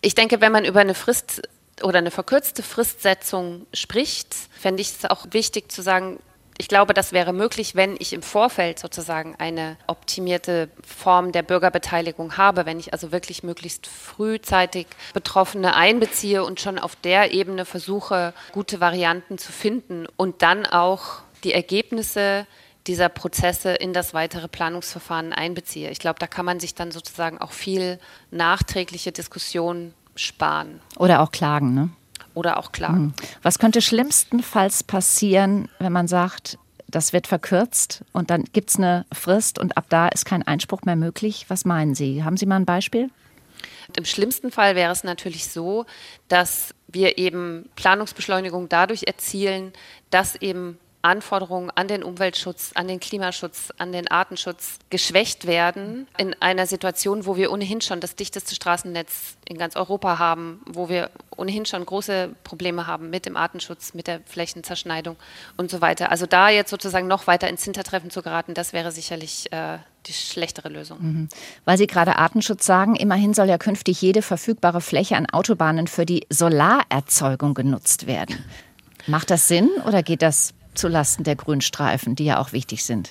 Ich 0.00 0.14
denke, 0.14 0.40
wenn 0.40 0.52
man 0.52 0.64
über 0.64 0.80
eine 0.80 0.94
Frist 0.94 1.42
oder 1.82 1.98
eine 1.98 2.10
verkürzte 2.10 2.62
Fristsetzung 2.62 3.66
spricht, 3.72 4.34
fände 4.34 4.80
ich 4.80 4.88
es 4.88 5.10
auch 5.10 5.26
wichtig 5.30 5.70
zu 5.70 5.82
sagen, 5.82 6.18
ich 6.60 6.68
glaube, 6.68 6.92
das 6.92 7.12
wäre 7.12 7.32
möglich, 7.32 7.74
wenn 7.74 7.96
ich 7.98 8.12
im 8.12 8.20
Vorfeld 8.20 8.78
sozusagen 8.78 9.34
eine 9.38 9.78
optimierte 9.86 10.68
Form 10.86 11.32
der 11.32 11.42
Bürgerbeteiligung 11.42 12.36
habe, 12.36 12.66
wenn 12.66 12.78
ich 12.78 12.92
also 12.92 13.12
wirklich 13.12 13.42
möglichst 13.42 13.86
frühzeitig 13.86 14.86
Betroffene 15.14 15.74
einbeziehe 15.74 16.44
und 16.44 16.60
schon 16.60 16.78
auf 16.78 16.96
der 16.96 17.32
Ebene 17.32 17.64
versuche, 17.64 18.34
gute 18.52 18.78
Varianten 18.78 19.38
zu 19.38 19.52
finden 19.52 20.06
und 20.18 20.42
dann 20.42 20.66
auch 20.66 21.22
die 21.44 21.54
Ergebnisse 21.54 22.46
dieser 22.86 23.08
Prozesse 23.08 23.70
in 23.70 23.94
das 23.94 24.12
weitere 24.12 24.46
Planungsverfahren 24.46 25.32
einbeziehe. 25.32 25.90
Ich 25.90 25.98
glaube, 25.98 26.18
da 26.18 26.26
kann 26.26 26.44
man 26.44 26.60
sich 26.60 26.74
dann 26.74 26.92
sozusagen 26.92 27.38
auch 27.38 27.52
viel 27.52 27.98
nachträgliche 28.30 29.12
Diskussion 29.12 29.94
sparen. 30.14 30.80
Oder 30.98 31.22
auch 31.22 31.32
klagen, 31.32 31.72
ne? 31.72 31.88
Oder 32.34 32.58
auch 32.58 32.72
klagen. 32.72 32.96
Hm. 32.96 33.14
Was 33.42 33.58
könnte 33.58 33.82
schlimmstenfalls 33.82 34.82
passieren, 34.84 35.68
wenn 35.78 35.92
man 35.92 36.08
sagt, 36.08 36.58
das 36.88 37.12
wird 37.12 37.26
verkürzt 37.26 38.02
und 38.12 38.30
dann 38.30 38.44
gibt 38.52 38.70
es 38.70 38.76
eine 38.76 39.06
Frist 39.12 39.58
und 39.58 39.76
ab 39.76 39.86
da 39.88 40.08
ist 40.08 40.24
kein 40.24 40.42
Einspruch 40.42 40.82
mehr 40.82 40.96
möglich? 40.96 41.46
Was 41.48 41.64
meinen 41.64 41.94
Sie? 41.94 42.24
Haben 42.24 42.36
Sie 42.36 42.46
mal 42.46 42.56
ein 42.56 42.66
Beispiel? 42.66 43.10
Im 43.96 44.04
schlimmsten 44.04 44.50
Fall 44.50 44.76
wäre 44.76 44.92
es 44.92 45.04
natürlich 45.04 45.48
so, 45.48 45.84
dass 46.28 46.74
wir 46.88 47.18
eben 47.18 47.68
Planungsbeschleunigung 47.76 48.68
dadurch 48.68 49.04
erzielen, 49.06 49.72
dass 50.10 50.36
eben 50.36 50.78
Anforderungen 51.02 51.70
an 51.74 51.88
den 51.88 52.02
Umweltschutz, 52.02 52.72
an 52.74 52.86
den 52.86 53.00
Klimaschutz, 53.00 53.72
an 53.78 53.92
den 53.92 54.08
Artenschutz 54.08 54.78
geschwächt 54.90 55.46
werden 55.46 56.06
in 56.18 56.34
einer 56.40 56.66
Situation, 56.66 57.24
wo 57.24 57.36
wir 57.36 57.50
ohnehin 57.50 57.80
schon 57.80 58.00
das 58.00 58.16
dichteste 58.16 58.54
Straßennetz 58.54 59.36
in 59.48 59.56
ganz 59.56 59.76
Europa 59.76 60.18
haben, 60.18 60.60
wo 60.66 60.88
wir 60.88 61.10
ohnehin 61.36 61.64
schon 61.64 61.84
große 61.86 62.34
Probleme 62.44 62.86
haben 62.86 63.08
mit 63.08 63.24
dem 63.24 63.36
Artenschutz, 63.36 63.94
mit 63.94 64.06
der 64.06 64.20
Flächenzerschneidung 64.26 65.16
und 65.56 65.70
so 65.70 65.80
weiter. 65.80 66.10
Also 66.10 66.26
da 66.26 66.50
jetzt 66.50 66.70
sozusagen 66.70 67.06
noch 67.06 67.26
weiter 67.26 67.48
ins 67.48 67.64
Hintertreffen 67.64 68.10
zu 68.10 68.22
geraten, 68.22 68.52
das 68.52 68.74
wäre 68.74 68.92
sicherlich 68.92 69.50
äh, 69.52 69.78
die 70.06 70.12
schlechtere 70.12 70.68
Lösung. 70.68 70.98
Mhm. 71.00 71.28
Weil 71.64 71.78
Sie 71.78 71.86
gerade 71.86 72.16
Artenschutz 72.16 72.66
sagen, 72.66 72.94
immerhin 72.94 73.32
soll 73.32 73.48
ja 73.48 73.58
künftig 73.58 74.02
jede 74.02 74.20
verfügbare 74.20 74.80
Fläche 74.80 75.16
an 75.16 75.26
Autobahnen 75.26 75.86
für 75.86 76.04
die 76.04 76.26
Solarerzeugung 76.28 77.54
genutzt 77.54 78.06
werden. 78.06 78.44
Macht 79.06 79.30
das 79.30 79.48
Sinn 79.48 79.70
oder 79.86 80.02
geht 80.02 80.20
das 80.20 80.52
zulasten 80.74 81.24
der 81.24 81.36
Grünstreifen, 81.36 82.14
die 82.14 82.24
ja 82.24 82.38
auch 82.38 82.52
wichtig 82.52 82.84
sind? 82.84 83.10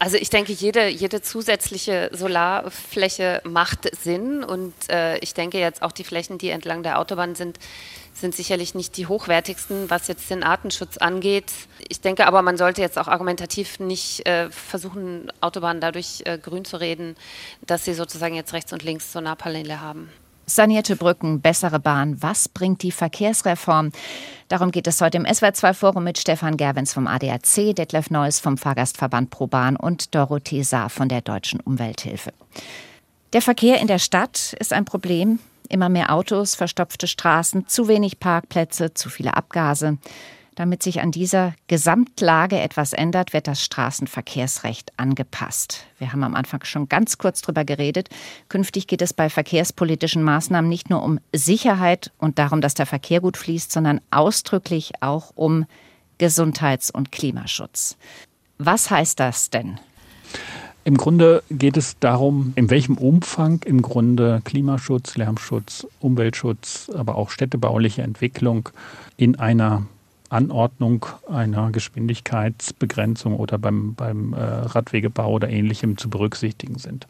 Also 0.00 0.16
ich 0.16 0.30
denke, 0.30 0.52
jede, 0.52 0.88
jede 0.88 1.22
zusätzliche 1.22 2.10
Solarfläche 2.12 3.42
macht 3.44 3.88
Sinn 4.00 4.44
und 4.44 4.72
äh, 4.90 5.18
ich 5.18 5.34
denke 5.34 5.58
jetzt 5.58 5.82
auch 5.82 5.90
die 5.90 6.04
Flächen, 6.04 6.38
die 6.38 6.50
entlang 6.50 6.84
der 6.84 7.00
Autobahn 7.00 7.34
sind, 7.34 7.58
sind 8.14 8.34
sicherlich 8.34 8.74
nicht 8.74 8.96
die 8.96 9.06
hochwertigsten, 9.06 9.90
was 9.90 10.06
jetzt 10.06 10.30
den 10.30 10.44
Artenschutz 10.44 10.98
angeht. 10.98 11.52
Ich 11.88 12.00
denke 12.00 12.26
aber, 12.26 12.42
man 12.42 12.56
sollte 12.56 12.80
jetzt 12.80 12.98
auch 12.98 13.08
argumentativ 13.08 13.80
nicht 13.80 14.26
äh, 14.26 14.50
versuchen, 14.50 15.32
Autobahnen 15.40 15.80
dadurch 15.80 16.22
äh, 16.26 16.38
grün 16.38 16.64
zu 16.64 16.78
reden, 16.78 17.16
dass 17.66 17.84
sie 17.84 17.94
sozusagen 17.94 18.34
jetzt 18.34 18.52
rechts 18.52 18.72
und 18.72 18.84
links 18.84 19.12
Solarpaneele 19.12 19.80
haben. 19.80 20.10
Sanierte 20.48 20.96
Brücken, 20.96 21.42
bessere 21.42 21.78
Bahn. 21.78 22.22
Was 22.22 22.48
bringt 22.48 22.82
die 22.82 22.90
Verkehrsreform? 22.90 23.92
Darum 24.48 24.70
geht 24.70 24.86
es 24.86 24.98
heute 25.02 25.18
im 25.18 25.26
SWR2-Forum 25.26 26.02
mit 26.02 26.16
Stefan 26.16 26.56
Gerwens 26.56 26.94
vom 26.94 27.06
ADAC, 27.06 27.74
Detlef 27.74 28.08
Neuss 28.08 28.40
vom 28.40 28.56
Fahrgastverband 28.56 29.28
ProBahn 29.28 29.76
und 29.76 30.14
Dorothee 30.14 30.62
Saar 30.62 30.88
von 30.88 31.10
der 31.10 31.20
Deutschen 31.20 31.60
Umwelthilfe. 31.60 32.32
Der 33.34 33.42
Verkehr 33.42 33.78
in 33.78 33.88
der 33.88 33.98
Stadt 33.98 34.54
ist 34.58 34.72
ein 34.72 34.86
Problem. 34.86 35.38
Immer 35.68 35.90
mehr 35.90 36.14
Autos, 36.14 36.54
verstopfte 36.54 37.08
Straßen, 37.08 37.68
zu 37.68 37.86
wenig 37.86 38.18
Parkplätze, 38.18 38.94
zu 38.94 39.10
viele 39.10 39.36
Abgase. 39.36 39.98
Damit 40.58 40.82
sich 40.82 41.00
an 41.00 41.12
dieser 41.12 41.54
Gesamtlage 41.68 42.58
etwas 42.58 42.92
ändert, 42.92 43.32
wird 43.32 43.46
das 43.46 43.62
Straßenverkehrsrecht 43.62 44.90
angepasst. 44.96 45.86
Wir 46.00 46.12
haben 46.12 46.24
am 46.24 46.34
Anfang 46.34 46.64
schon 46.64 46.88
ganz 46.88 47.16
kurz 47.16 47.42
darüber 47.42 47.64
geredet. 47.64 48.08
Künftig 48.48 48.88
geht 48.88 49.00
es 49.00 49.12
bei 49.12 49.30
verkehrspolitischen 49.30 50.24
Maßnahmen 50.24 50.68
nicht 50.68 50.90
nur 50.90 51.04
um 51.04 51.20
Sicherheit 51.32 52.10
und 52.18 52.40
darum, 52.40 52.60
dass 52.60 52.74
der 52.74 52.86
Verkehr 52.86 53.20
gut 53.20 53.36
fließt, 53.36 53.70
sondern 53.70 54.00
ausdrücklich 54.10 54.94
auch 55.00 55.30
um 55.36 55.64
Gesundheits- 56.18 56.90
und 56.90 57.12
Klimaschutz. 57.12 57.96
Was 58.58 58.90
heißt 58.90 59.20
das 59.20 59.50
denn? 59.50 59.78
Im 60.82 60.96
Grunde 60.96 61.44
geht 61.52 61.76
es 61.76 62.00
darum, 62.00 62.52
in 62.56 62.68
welchem 62.68 62.98
Umfang 62.98 63.60
im 63.64 63.80
Grunde 63.80 64.42
Klimaschutz, 64.44 65.16
Lärmschutz, 65.16 65.86
Umweltschutz, 66.00 66.90
aber 66.92 67.14
auch 67.14 67.30
städtebauliche 67.30 68.02
Entwicklung 68.02 68.70
in 69.16 69.38
einer 69.38 69.86
Anordnung 70.28 71.06
einer 71.28 71.70
Geschwindigkeitsbegrenzung 71.70 73.36
oder 73.36 73.58
beim, 73.58 73.94
beim 73.94 74.32
äh, 74.32 74.40
Radwegebau 74.40 75.32
oder 75.32 75.48
ähnlichem 75.48 75.96
zu 75.96 76.10
berücksichtigen 76.10 76.78
sind. 76.78 77.06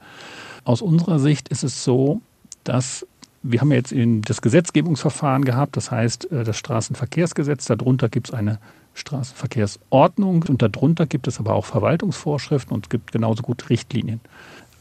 Aus 0.64 0.82
unserer 0.82 1.18
Sicht 1.18 1.48
ist 1.48 1.64
es 1.64 1.84
so, 1.84 2.20
dass 2.64 3.06
wir 3.42 3.60
haben 3.60 3.72
jetzt 3.72 3.94
das 3.96 4.42
Gesetzgebungsverfahren 4.42 5.44
gehabt, 5.44 5.76
das 5.76 5.90
heißt 5.90 6.30
äh, 6.32 6.44
das 6.44 6.56
Straßenverkehrsgesetz, 6.56 7.66
darunter 7.66 8.08
gibt 8.08 8.28
es 8.28 8.34
eine 8.34 8.58
Straßenverkehrsordnung 8.94 10.44
und 10.48 10.60
darunter 10.60 11.06
gibt 11.06 11.28
es 11.28 11.38
aber 11.38 11.54
auch 11.54 11.64
Verwaltungsvorschriften 11.64 12.74
und 12.74 12.86
es 12.86 12.90
gibt 12.90 13.12
genauso 13.12 13.42
gut 13.42 13.70
Richtlinien. 13.70 14.20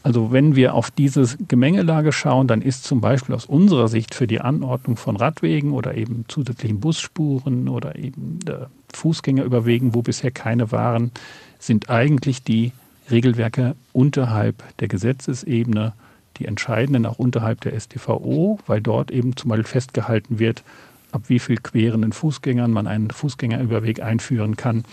Also 0.03 0.31
wenn 0.31 0.55
wir 0.55 0.73
auf 0.73 0.89
diese 0.89 1.25
Gemengelage 1.47 2.11
schauen, 2.11 2.47
dann 2.47 2.61
ist 2.61 2.85
zum 2.85 3.01
Beispiel 3.01 3.35
aus 3.35 3.45
unserer 3.45 3.87
Sicht 3.87 4.15
für 4.15 4.27
die 4.27 4.39
Anordnung 4.39 4.95
von 4.95 5.17
Radwegen 5.17 5.71
oder 5.71 5.95
eben 5.95 6.25
zusätzlichen 6.27 6.79
Busspuren 6.79 7.67
oder 7.67 7.97
eben 7.97 8.39
äh, 8.47 8.67
Fußgängerüberwegen, 8.93 9.93
wo 9.93 10.01
bisher 10.01 10.31
keine 10.31 10.71
waren, 10.71 11.11
sind 11.59 11.89
eigentlich 11.89 12.43
die 12.43 12.71
Regelwerke 13.09 13.75
unterhalb 13.93 14.63
der 14.79 14.87
Gesetzesebene 14.87 15.93
die 16.37 16.45
entscheidenden, 16.45 17.05
auch 17.05 17.19
unterhalb 17.19 17.61
der 17.61 17.77
StVO, 17.79 18.59
weil 18.67 18.81
dort 18.81 19.11
eben 19.11 19.35
zum 19.35 19.49
Beispiel 19.49 19.65
festgehalten 19.65 20.39
wird, 20.39 20.63
ab 21.11 21.23
wie 21.27 21.39
viel 21.39 21.57
querenden 21.57 22.13
Fußgängern 22.13 22.71
man 22.71 22.87
einen 22.87 23.09
Fußgängerüberweg 23.09 24.01
einführen 24.01 24.55
kann 24.55 24.83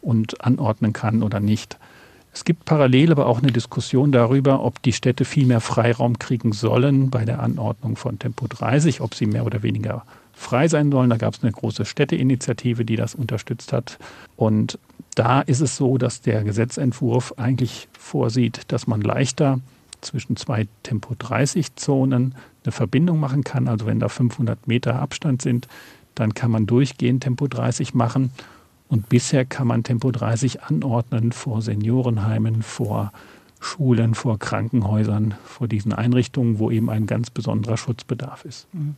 und 0.00 0.44
anordnen 0.44 0.92
kann 0.92 1.22
oder 1.22 1.40
nicht. 1.40 1.78
Es 2.38 2.44
gibt 2.44 2.66
parallel 2.66 3.10
aber 3.10 3.26
auch 3.26 3.42
eine 3.42 3.50
Diskussion 3.50 4.12
darüber, 4.12 4.62
ob 4.62 4.80
die 4.82 4.92
Städte 4.92 5.24
viel 5.24 5.44
mehr 5.44 5.60
Freiraum 5.60 6.20
kriegen 6.20 6.52
sollen 6.52 7.10
bei 7.10 7.24
der 7.24 7.40
Anordnung 7.40 7.96
von 7.96 8.20
Tempo 8.20 8.46
30, 8.46 9.00
ob 9.00 9.16
sie 9.16 9.26
mehr 9.26 9.44
oder 9.44 9.64
weniger 9.64 10.04
frei 10.34 10.68
sein 10.68 10.92
sollen. 10.92 11.10
Da 11.10 11.16
gab 11.16 11.34
es 11.34 11.42
eine 11.42 11.50
große 11.50 11.84
Städteinitiative, 11.84 12.84
die 12.84 12.94
das 12.94 13.16
unterstützt 13.16 13.72
hat. 13.72 13.98
Und 14.36 14.78
da 15.16 15.40
ist 15.40 15.60
es 15.60 15.74
so, 15.74 15.98
dass 15.98 16.20
der 16.20 16.44
Gesetzentwurf 16.44 17.34
eigentlich 17.38 17.88
vorsieht, 17.98 18.60
dass 18.68 18.86
man 18.86 19.00
leichter 19.00 19.58
zwischen 20.00 20.36
zwei 20.36 20.68
Tempo 20.84 21.16
30 21.18 21.74
Zonen 21.74 22.36
eine 22.62 22.70
Verbindung 22.70 23.18
machen 23.18 23.42
kann. 23.42 23.66
Also 23.66 23.86
wenn 23.86 23.98
da 23.98 24.08
500 24.08 24.68
Meter 24.68 24.94
Abstand 24.94 25.42
sind, 25.42 25.66
dann 26.14 26.34
kann 26.34 26.52
man 26.52 26.66
durchgehend 26.68 27.24
Tempo 27.24 27.48
30 27.48 27.94
machen 27.94 28.30
und 28.88 29.08
bisher 29.08 29.44
kann 29.44 29.66
man 29.66 29.82
Tempo 29.82 30.10
30 30.10 30.62
anordnen 30.62 31.32
vor 31.32 31.62
Seniorenheimen, 31.62 32.62
vor 32.62 33.12
Schulen, 33.60 34.14
vor 34.14 34.38
Krankenhäusern, 34.38 35.34
vor 35.44 35.66
diesen 35.66 35.92
Einrichtungen, 35.92 36.58
wo 36.58 36.70
eben 36.70 36.88
ein 36.90 37.06
ganz 37.06 37.30
besonderer 37.30 37.76
Schutzbedarf 37.76 38.44
ist. 38.44 38.68
Mhm. 38.72 38.94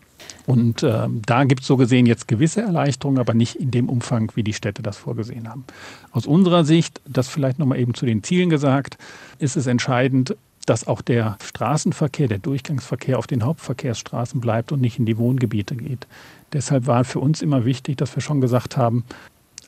Und 0.46 0.83
äh, 0.83 1.09
da 1.26 1.44
gibt 1.44 1.62
es 1.62 1.66
so 1.66 1.79
gesehen 1.79 2.05
jetzt 2.05 2.29
gewisse 2.29 2.61
Erleichterungen, 2.61 3.18
aber 3.18 3.33
nicht 3.33 3.57
in 3.57 3.70
dem 3.70 3.88
Umfang, 3.88 4.31
wie 4.35 4.42
die 4.42 4.53
Städte 4.53 4.83
das 4.83 4.98
vorgesehen 4.98 5.48
haben. 5.48 5.64
Aus 6.12 6.26
unserer 6.26 6.64
Sicht, 6.64 7.00
das 7.07 7.29
vielleicht 7.29 7.59
nochmal 7.59 7.79
eben 7.79 7.94
zu 7.94 8.05
den 8.05 8.22
Zielen 8.22 8.50
gesagt, 8.50 8.98
ist 9.38 9.57
es 9.57 9.66
entscheidend, 9.66 10.37
dass 10.66 10.87
auch 10.87 11.00
der 11.00 11.38
Straßenverkehr, 11.42 12.29
der 12.29 12.38
Durchgangsverkehr 12.38 13.18
auf 13.18 13.26
den 13.26 13.44
Hauptverkehrsstraßen 13.44 14.40
bleibt 14.42 14.72
und 14.72 14.83
nicht 14.83 14.98
in 14.98 15.07
die 15.07 15.16
Wohngebiete 15.16 15.74
geht. 15.74 16.07
Deshalb 16.53 16.87
war 16.87 17.05
für 17.05 17.18
uns 17.18 17.40
immer 17.40 17.64
wichtig, 17.64 17.96
dass 17.96 18.14
wir 18.14 18.22
schon 18.22 18.42
gesagt 18.42 18.76
haben, 18.76 19.05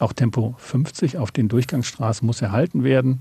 auch 0.02 0.12
Tempo 0.12 0.54
50 0.58 1.18
auf 1.18 1.30
den 1.30 1.48
Durchgangsstraßen 1.48 2.26
muss 2.26 2.42
erhalten 2.42 2.84
werden. 2.84 3.20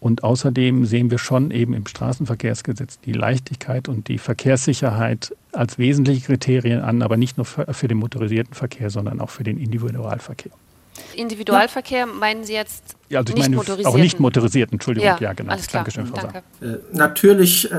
Und 0.00 0.24
außerdem 0.24 0.84
sehen 0.84 1.12
wir 1.12 1.18
schon 1.18 1.52
eben 1.52 1.74
im 1.74 1.86
Straßenverkehrsgesetz 1.86 2.98
die 2.98 3.12
Leichtigkeit 3.12 3.88
und 3.88 4.08
die 4.08 4.18
Verkehrssicherheit 4.18 5.36
als 5.52 5.78
wesentliche 5.78 6.26
Kriterien 6.26 6.80
an, 6.80 7.02
aber 7.02 7.16
nicht 7.16 7.36
nur 7.36 7.46
für 7.46 7.88
den 7.88 7.98
motorisierten 7.98 8.52
Verkehr, 8.52 8.90
sondern 8.90 9.20
auch 9.20 9.30
für 9.30 9.44
den 9.44 9.58
Individualverkehr. 9.58 10.50
Individualverkehr 11.14 12.06
meinen 12.06 12.44
Sie 12.44 12.52
jetzt 12.52 12.96
ja, 13.08 13.20
also 13.20 13.30
ich 13.30 13.36
nicht 13.36 13.44
meine 13.44 13.56
motorisierten. 13.56 13.92
auch 13.92 13.96
nicht 13.96 14.20
motorisierten, 14.20 14.74
Entschuldigung, 14.74 15.08
ja, 15.08 15.18
ja 15.20 15.32
genau. 15.34 15.52
Alles 15.52 15.66
klar. 15.68 15.84
Dankeschön, 15.84 16.06
Frau 16.06 16.20
Danke. 16.20 16.42
Äh, 16.60 16.96
natürlich 16.96 17.70
äh, 17.70 17.76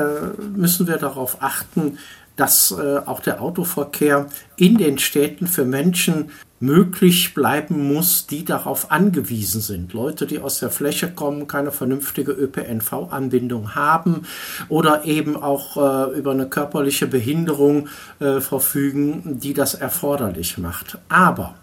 müssen 0.56 0.88
wir 0.88 0.98
darauf 0.98 1.42
achten, 1.42 1.98
dass 2.36 2.72
äh, 2.72 3.00
auch 3.06 3.20
der 3.20 3.42
Autoverkehr 3.42 4.28
in 4.56 4.78
den 4.78 4.98
Städten 4.98 5.46
für 5.48 5.66
Menschen 5.66 6.32
möglich 6.64 7.34
bleiben 7.34 7.94
muss, 7.94 8.26
die 8.26 8.46
darauf 8.46 8.90
angewiesen 8.90 9.60
sind. 9.60 9.94
Leute, 9.94 10.26
die 10.26 10.40
aus 10.40 10.60
der 10.60 10.70
Fläche 10.70 11.12
kommen, 11.12 11.48
keine 11.48 11.72
vernünftige 11.72 12.32
ÖPNV-Anbindung 12.32 13.76
haben 13.76 14.22
oder 14.70 15.04
eben 15.04 15.36
auch 15.36 15.78
äh, 15.78 16.18
über 16.18 16.32
eine 16.32 16.48
körperliche 16.48 17.08
Behinderung 17.08 17.90
äh, 18.20 18.40
verfügen, 18.40 19.40
die 19.40 19.54
das 19.54 19.74
erforderlich 19.74 20.58
macht. 20.58 20.98
Aber 21.10 21.56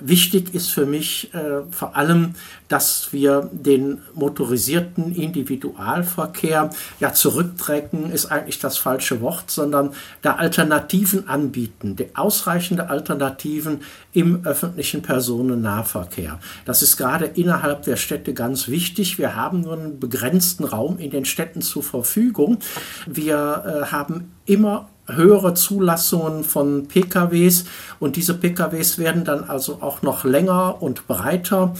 Wichtig 0.00 0.54
ist 0.54 0.70
für 0.70 0.86
mich 0.86 1.32
äh, 1.34 1.62
vor 1.70 1.96
allem, 1.96 2.34
dass 2.68 3.12
wir 3.12 3.50
den 3.52 4.00
motorisierten 4.14 5.14
Individualverkehr 5.14 6.70
ja 7.00 7.12
zurückdrängen, 7.12 8.12
ist 8.12 8.26
eigentlich 8.26 8.58
das 8.58 8.78
falsche 8.78 9.20
Wort, 9.20 9.50
sondern 9.50 9.92
da 10.22 10.36
Alternativen 10.36 11.28
anbieten, 11.28 11.96
ausreichende 12.14 12.88
Alternativen 12.88 13.80
im 14.12 14.44
öffentlichen 14.46 15.02
Personennahverkehr. 15.02 16.40
Das 16.64 16.82
ist 16.82 16.96
gerade 16.96 17.26
innerhalb 17.26 17.82
der 17.82 17.96
Städte 17.96 18.34
ganz 18.34 18.68
wichtig. 18.68 19.18
Wir 19.18 19.36
haben 19.36 19.62
nur 19.62 19.74
einen 19.74 20.00
begrenzten 20.00 20.64
Raum 20.64 20.98
in 20.98 21.10
den 21.10 21.24
Städten 21.24 21.62
zur 21.62 21.82
Verfügung. 21.82 22.58
Wir 23.06 23.84
äh, 23.86 23.92
haben 23.92 24.32
immer 24.46 24.88
höhere 25.14 25.54
Zulassungen 25.54 26.44
von 26.44 26.88
PKWs 26.88 27.64
und 27.98 28.16
diese 28.16 28.34
PKWs 28.34 28.98
werden 28.98 29.24
dann 29.24 29.44
also 29.44 29.78
auch 29.80 30.02
noch 30.02 30.24
länger 30.24 30.82
und 30.82 31.06
breiter. 31.06 31.74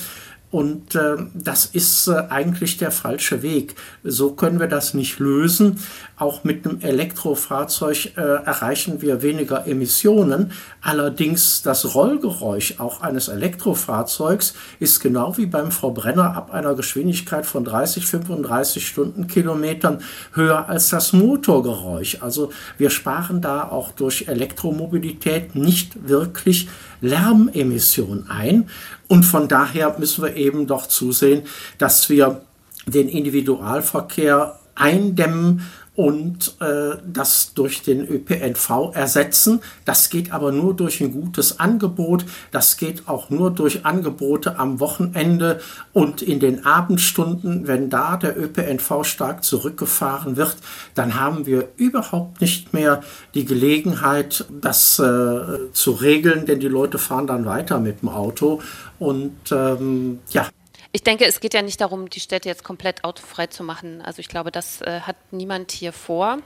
Und 0.50 0.96
äh, 0.96 1.16
das 1.32 1.66
ist 1.66 2.08
äh, 2.08 2.24
eigentlich 2.28 2.76
der 2.76 2.90
falsche 2.90 3.42
Weg. 3.42 3.76
So 4.02 4.32
können 4.32 4.58
wir 4.58 4.66
das 4.66 4.94
nicht 4.94 5.20
lösen. 5.20 5.78
Auch 6.16 6.42
mit 6.42 6.66
einem 6.66 6.80
Elektrofahrzeug 6.80 8.16
äh, 8.16 8.20
erreichen 8.20 9.00
wir 9.00 9.22
weniger 9.22 9.68
Emissionen. 9.68 10.50
Allerdings 10.82 11.62
das 11.62 11.94
Rollgeräusch 11.94 12.80
auch 12.80 13.00
eines 13.00 13.28
Elektrofahrzeugs 13.28 14.54
ist 14.80 14.98
genau 14.98 15.36
wie 15.36 15.46
beim 15.46 15.70
Verbrenner 15.70 16.36
ab 16.36 16.52
einer 16.52 16.74
Geschwindigkeit 16.74 17.46
von 17.46 17.64
30, 17.64 18.06
35 18.06 18.88
Stundenkilometern 18.88 20.02
höher 20.32 20.68
als 20.68 20.88
das 20.88 21.12
Motorgeräusch. 21.12 22.18
Also 22.22 22.50
wir 22.76 22.90
sparen 22.90 23.40
da 23.40 23.68
auch 23.68 23.92
durch 23.92 24.26
Elektromobilität 24.26 25.54
nicht 25.54 26.08
wirklich 26.08 26.68
Lärmemissionen 27.00 28.28
ein. 28.28 28.68
Und 29.10 29.24
von 29.24 29.48
daher 29.48 29.96
müssen 29.98 30.22
wir 30.22 30.36
eben 30.36 30.68
doch 30.68 30.86
zusehen, 30.86 31.42
dass 31.78 32.08
wir 32.10 32.42
den 32.86 33.08
Individualverkehr 33.08 34.60
eindämmen 34.76 35.68
und 36.00 36.56
äh, 36.62 36.96
das 37.06 37.52
durch 37.52 37.82
den 37.82 38.08
ÖPNV 38.08 38.92
ersetzen. 38.94 39.60
Das 39.84 40.08
geht 40.08 40.32
aber 40.32 40.50
nur 40.50 40.72
durch 40.72 41.02
ein 41.02 41.12
gutes 41.12 41.60
Angebot. 41.60 42.24
Das 42.52 42.78
geht 42.78 43.06
auch 43.06 43.28
nur 43.28 43.50
durch 43.50 43.84
Angebote 43.84 44.58
am 44.58 44.80
Wochenende 44.80 45.60
und 45.92 46.22
in 46.22 46.40
den 46.40 46.64
Abendstunden. 46.64 47.66
Wenn 47.66 47.90
da 47.90 48.16
der 48.16 48.34
ÖPNV 48.34 49.04
stark 49.04 49.44
zurückgefahren 49.44 50.38
wird, 50.38 50.56
dann 50.94 51.20
haben 51.20 51.44
wir 51.44 51.68
überhaupt 51.76 52.40
nicht 52.40 52.72
mehr 52.72 53.02
die 53.34 53.44
Gelegenheit, 53.44 54.46
das 54.58 54.98
äh, 55.00 55.70
zu 55.74 55.90
regeln, 55.90 56.46
denn 56.46 56.60
die 56.60 56.68
Leute 56.68 56.96
fahren 56.96 57.26
dann 57.26 57.44
weiter 57.44 57.78
mit 57.78 58.00
dem 58.00 58.08
Auto. 58.08 58.62
Und 58.98 59.36
ähm, 59.52 60.20
ja, 60.30 60.48
ich 60.92 61.02
denke, 61.02 61.24
es 61.24 61.40
geht 61.40 61.54
ja 61.54 61.62
nicht 61.62 61.80
darum, 61.80 62.10
die 62.10 62.20
Städte 62.20 62.48
jetzt 62.48 62.64
komplett 62.64 63.04
autofrei 63.04 63.46
zu 63.46 63.62
machen. 63.62 64.02
Also 64.02 64.20
ich 64.20 64.28
glaube, 64.28 64.50
das 64.50 64.80
äh, 64.82 65.00
hat 65.00 65.16
niemand 65.30 65.70
hier 65.70 65.92
vor. 65.92 66.38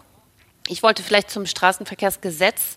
Ich 0.69 0.83
wollte 0.83 1.03
vielleicht 1.03 1.31
zum 1.31 1.47
Straßenverkehrsgesetz 1.47 2.77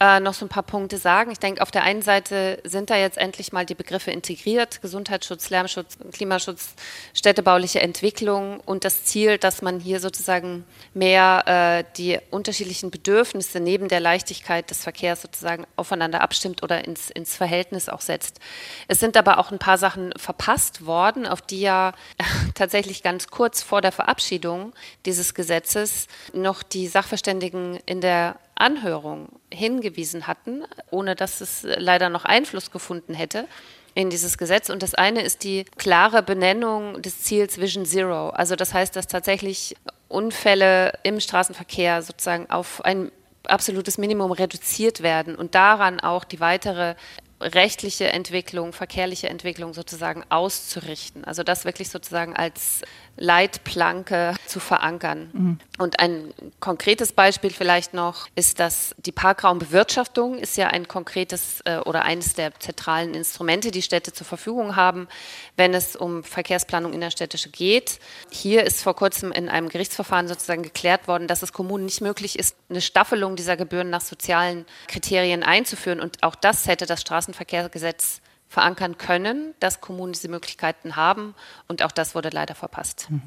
äh, 0.00 0.18
noch 0.18 0.32
so 0.32 0.46
ein 0.46 0.48
paar 0.48 0.62
Punkte 0.62 0.96
sagen. 0.96 1.30
Ich 1.30 1.38
denke, 1.38 1.60
auf 1.60 1.70
der 1.70 1.82
einen 1.82 2.00
Seite 2.00 2.58
sind 2.64 2.88
da 2.88 2.96
jetzt 2.96 3.18
endlich 3.18 3.52
mal 3.52 3.66
die 3.66 3.74
Begriffe 3.74 4.10
integriert, 4.10 4.80
Gesundheitsschutz, 4.80 5.50
Lärmschutz, 5.50 5.98
Klimaschutz, 6.12 6.74
städtebauliche 7.12 7.80
Entwicklung 7.80 8.60
und 8.60 8.84
das 8.84 9.04
Ziel, 9.04 9.36
dass 9.36 9.60
man 9.60 9.78
hier 9.78 10.00
sozusagen 10.00 10.64
mehr 10.94 11.44
äh, 11.46 11.84
die 11.98 12.18
unterschiedlichen 12.30 12.90
Bedürfnisse 12.90 13.60
neben 13.60 13.88
der 13.88 14.00
Leichtigkeit 14.00 14.70
des 14.70 14.82
Verkehrs 14.82 15.20
sozusagen 15.20 15.66
aufeinander 15.76 16.22
abstimmt 16.22 16.62
oder 16.62 16.82
ins, 16.86 17.10
ins 17.10 17.36
Verhältnis 17.36 17.90
auch 17.90 18.00
setzt. 18.00 18.40
Es 18.88 19.00
sind 19.00 19.18
aber 19.18 19.38
auch 19.38 19.52
ein 19.52 19.58
paar 19.58 19.76
Sachen 19.76 20.14
verpasst 20.16 20.86
worden, 20.86 21.26
auf 21.26 21.42
die 21.42 21.60
ja 21.60 21.92
tatsächlich 22.54 23.02
ganz 23.02 23.28
kurz 23.28 23.62
vor 23.62 23.82
der 23.82 23.92
Verabschiedung 23.92 24.72
dieses 25.04 25.34
Gesetzes 25.34 26.06
noch 26.32 26.62
die 26.62 26.88
Sachverständigen 26.88 27.78
in 27.84 28.00
der 28.00 28.36
Anhörung 28.60 29.28
hingewiesen 29.52 30.26
hatten, 30.26 30.64
ohne 30.90 31.16
dass 31.16 31.40
es 31.40 31.62
leider 31.64 32.08
noch 32.08 32.24
Einfluss 32.24 32.70
gefunden 32.70 33.14
hätte 33.14 33.46
in 33.94 34.10
dieses 34.10 34.38
Gesetz. 34.38 34.70
Und 34.70 34.82
das 34.82 34.94
eine 34.94 35.22
ist 35.22 35.44
die 35.44 35.64
klare 35.76 36.22
Benennung 36.22 37.02
des 37.02 37.22
Ziels 37.22 37.60
Vision 37.60 37.84
Zero. 37.84 38.30
Also 38.30 38.56
das 38.56 38.74
heißt, 38.74 38.94
dass 38.94 39.06
tatsächlich 39.06 39.76
Unfälle 40.08 40.92
im 41.02 41.20
Straßenverkehr 41.20 42.02
sozusagen 42.02 42.50
auf 42.50 42.84
ein 42.84 43.10
absolutes 43.46 43.98
Minimum 43.98 44.32
reduziert 44.32 45.02
werden 45.02 45.34
und 45.34 45.54
daran 45.54 46.00
auch 46.00 46.24
die 46.24 46.40
weitere 46.40 46.94
rechtliche 47.40 48.08
Entwicklung, 48.08 48.72
verkehrliche 48.72 49.28
Entwicklung 49.28 49.72
sozusagen 49.72 50.24
auszurichten. 50.28 51.24
Also 51.24 51.42
das 51.42 51.64
wirklich 51.64 51.88
sozusagen 51.88 52.36
als 52.36 52.82
Leitplanke 53.16 54.34
zu 54.46 54.60
verankern. 54.60 55.30
Mhm. 55.32 55.58
Und 55.78 56.00
ein 56.00 56.32
konkretes 56.58 57.12
Beispiel 57.12 57.50
vielleicht 57.50 57.94
noch 57.94 58.28
ist, 58.34 58.60
dass 58.60 58.94
die 58.98 59.12
Parkraumbewirtschaftung 59.12 60.38
ist 60.38 60.56
ja 60.56 60.68
ein 60.68 60.88
konkretes 60.88 61.60
äh, 61.64 61.78
oder 61.78 62.02
eines 62.04 62.34
der 62.34 62.58
zentralen 62.58 63.14
Instrumente, 63.14 63.70
die 63.70 63.82
Städte 63.82 64.12
zur 64.12 64.26
Verfügung 64.26 64.76
haben, 64.76 65.08
wenn 65.56 65.74
es 65.74 65.96
um 65.96 66.24
Verkehrsplanung 66.24 66.92
innerstädtische 66.92 67.50
geht. 67.50 68.00
Hier 68.30 68.64
ist 68.64 68.82
vor 68.82 68.96
kurzem 68.96 69.32
in 69.32 69.48
einem 69.48 69.68
Gerichtsverfahren 69.68 70.28
sozusagen 70.28 70.62
geklärt 70.62 71.08
worden, 71.08 71.26
dass 71.26 71.42
es 71.42 71.52
Kommunen 71.52 71.84
nicht 71.84 72.00
möglich 72.00 72.38
ist, 72.38 72.56
eine 72.68 72.80
Staffelung 72.80 73.36
dieser 73.36 73.56
Gebühren 73.56 73.90
nach 73.90 74.00
sozialen 74.00 74.64
Kriterien 74.88 75.42
einzuführen. 75.42 76.00
Und 76.00 76.22
auch 76.22 76.34
das 76.34 76.66
hätte 76.66 76.86
das 76.86 77.00
Straßenverkehrsgesetz 77.02 78.20
verankern 78.50 78.98
können, 78.98 79.54
dass 79.60 79.80
Kommunen 79.80 80.12
diese 80.12 80.28
Möglichkeiten 80.28 80.96
haben. 80.96 81.36
Und 81.68 81.84
auch 81.84 81.92
das 81.92 82.16
wurde 82.16 82.30
leider 82.30 82.56
verpasst. 82.56 83.06
Mhm. 83.08 83.22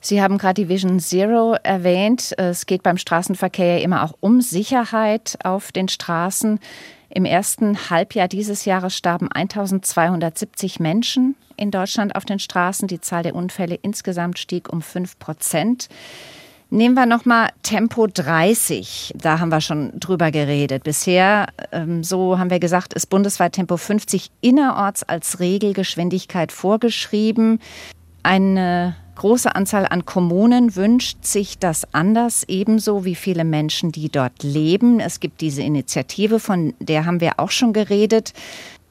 Sie 0.00 0.22
haben 0.22 0.38
gerade 0.38 0.62
die 0.62 0.68
Vision 0.68 1.00
Zero 1.00 1.56
erwähnt. 1.64 2.32
Es 2.38 2.66
geht 2.66 2.84
beim 2.84 2.96
Straßenverkehr 2.96 3.78
ja 3.78 3.82
immer 3.82 4.04
auch 4.04 4.14
um 4.20 4.40
Sicherheit 4.40 5.36
auf 5.42 5.72
den 5.72 5.88
Straßen. 5.88 6.60
Im 7.10 7.24
ersten 7.24 7.90
Halbjahr 7.90 8.28
dieses 8.28 8.64
Jahres 8.64 8.96
starben 8.96 9.30
1270 9.32 10.78
Menschen 10.78 11.34
in 11.56 11.72
Deutschland 11.72 12.14
auf 12.14 12.24
den 12.24 12.38
Straßen. 12.38 12.86
Die 12.86 13.00
Zahl 13.00 13.24
der 13.24 13.34
Unfälle 13.34 13.74
insgesamt 13.74 14.38
stieg 14.38 14.72
um 14.72 14.80
5 14.80 15.18
Prozent. 15.18 15.88
Nehmen 16.72 16.94
wir 16.94 17.04
nochmal 17.04 17.50
Tempo 17.62 18.06
30. 18.06 19.12
Da 19.14 19.40
haben 19.40 19.50
wir 19.50 19.60
schon 19.60 20.00
drüber 20.00 20.30
geredet. 20.30 20.84
Bisher, 20.84 21.48
ähm, 21.70 22.02
so 22.02 22.38
haben 22.38 22.48
wir 22.48 22.60
gesagt, 22.60 22.94
ist 22.94 23.10
bundesweit 23.10 23.52
Tempo 23.52 23.76
50 23.76 24.30
innerorts 24.40 25.02
als 25.02 25.38
Regelgeschwindigkeit 25.38 26.50
vorgeschrieben. 26.50 27.58
Eine 28.22 28.96
große 29.16 29.54
Anzahl 29.54 29.84
an 29.84 30.06
Kommunen 30.06 30.74
wünscht 30.74 31.26
sich 31.26 31.58
das 31.58 31.92
anders, 31.92 32.44
ebenso 32.48 33.04
wie 33.04 33.16
viele 33.16 33.44
Menschen, 33.44 33.92
die 33.92 34.08
dort 34.08 34.42
leben. 34.42 34.98
Es 34.98 35.20
gibt 35.20 35.42
diese 35.42 35.60
Initiative, 35.60 36.40
von 36.40 36.72
der 36.80 37.04
haben 37.04 37.20
wir 37.20 37.38
auch 37.38 37.50
schon 37.50 37.74
geredet. 37.74 38.32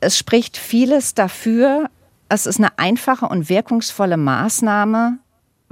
Es 0.01 0.19
spricht 0.19 0.55
vieles 0.55 1.15
dafür. 1.15 1.89
Es 2.29 2.45
ist 2.45 2.59
eine 2.59 2.77
einfache 2.77 3.25
und 3.25 3.49
wirkungsvolle 3.49 4.17
Maßnahme, 4.17 5.17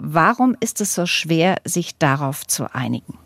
Warum 0.01 0.55
ist 0.61 0.79
es 0.79 0.95
so 0.95 1.05
schwer, 1.05 1.57
sich 1.65 1.97
darauf 1.97 2.47
zu 2.47 2.73
einigen? 2.73 3.17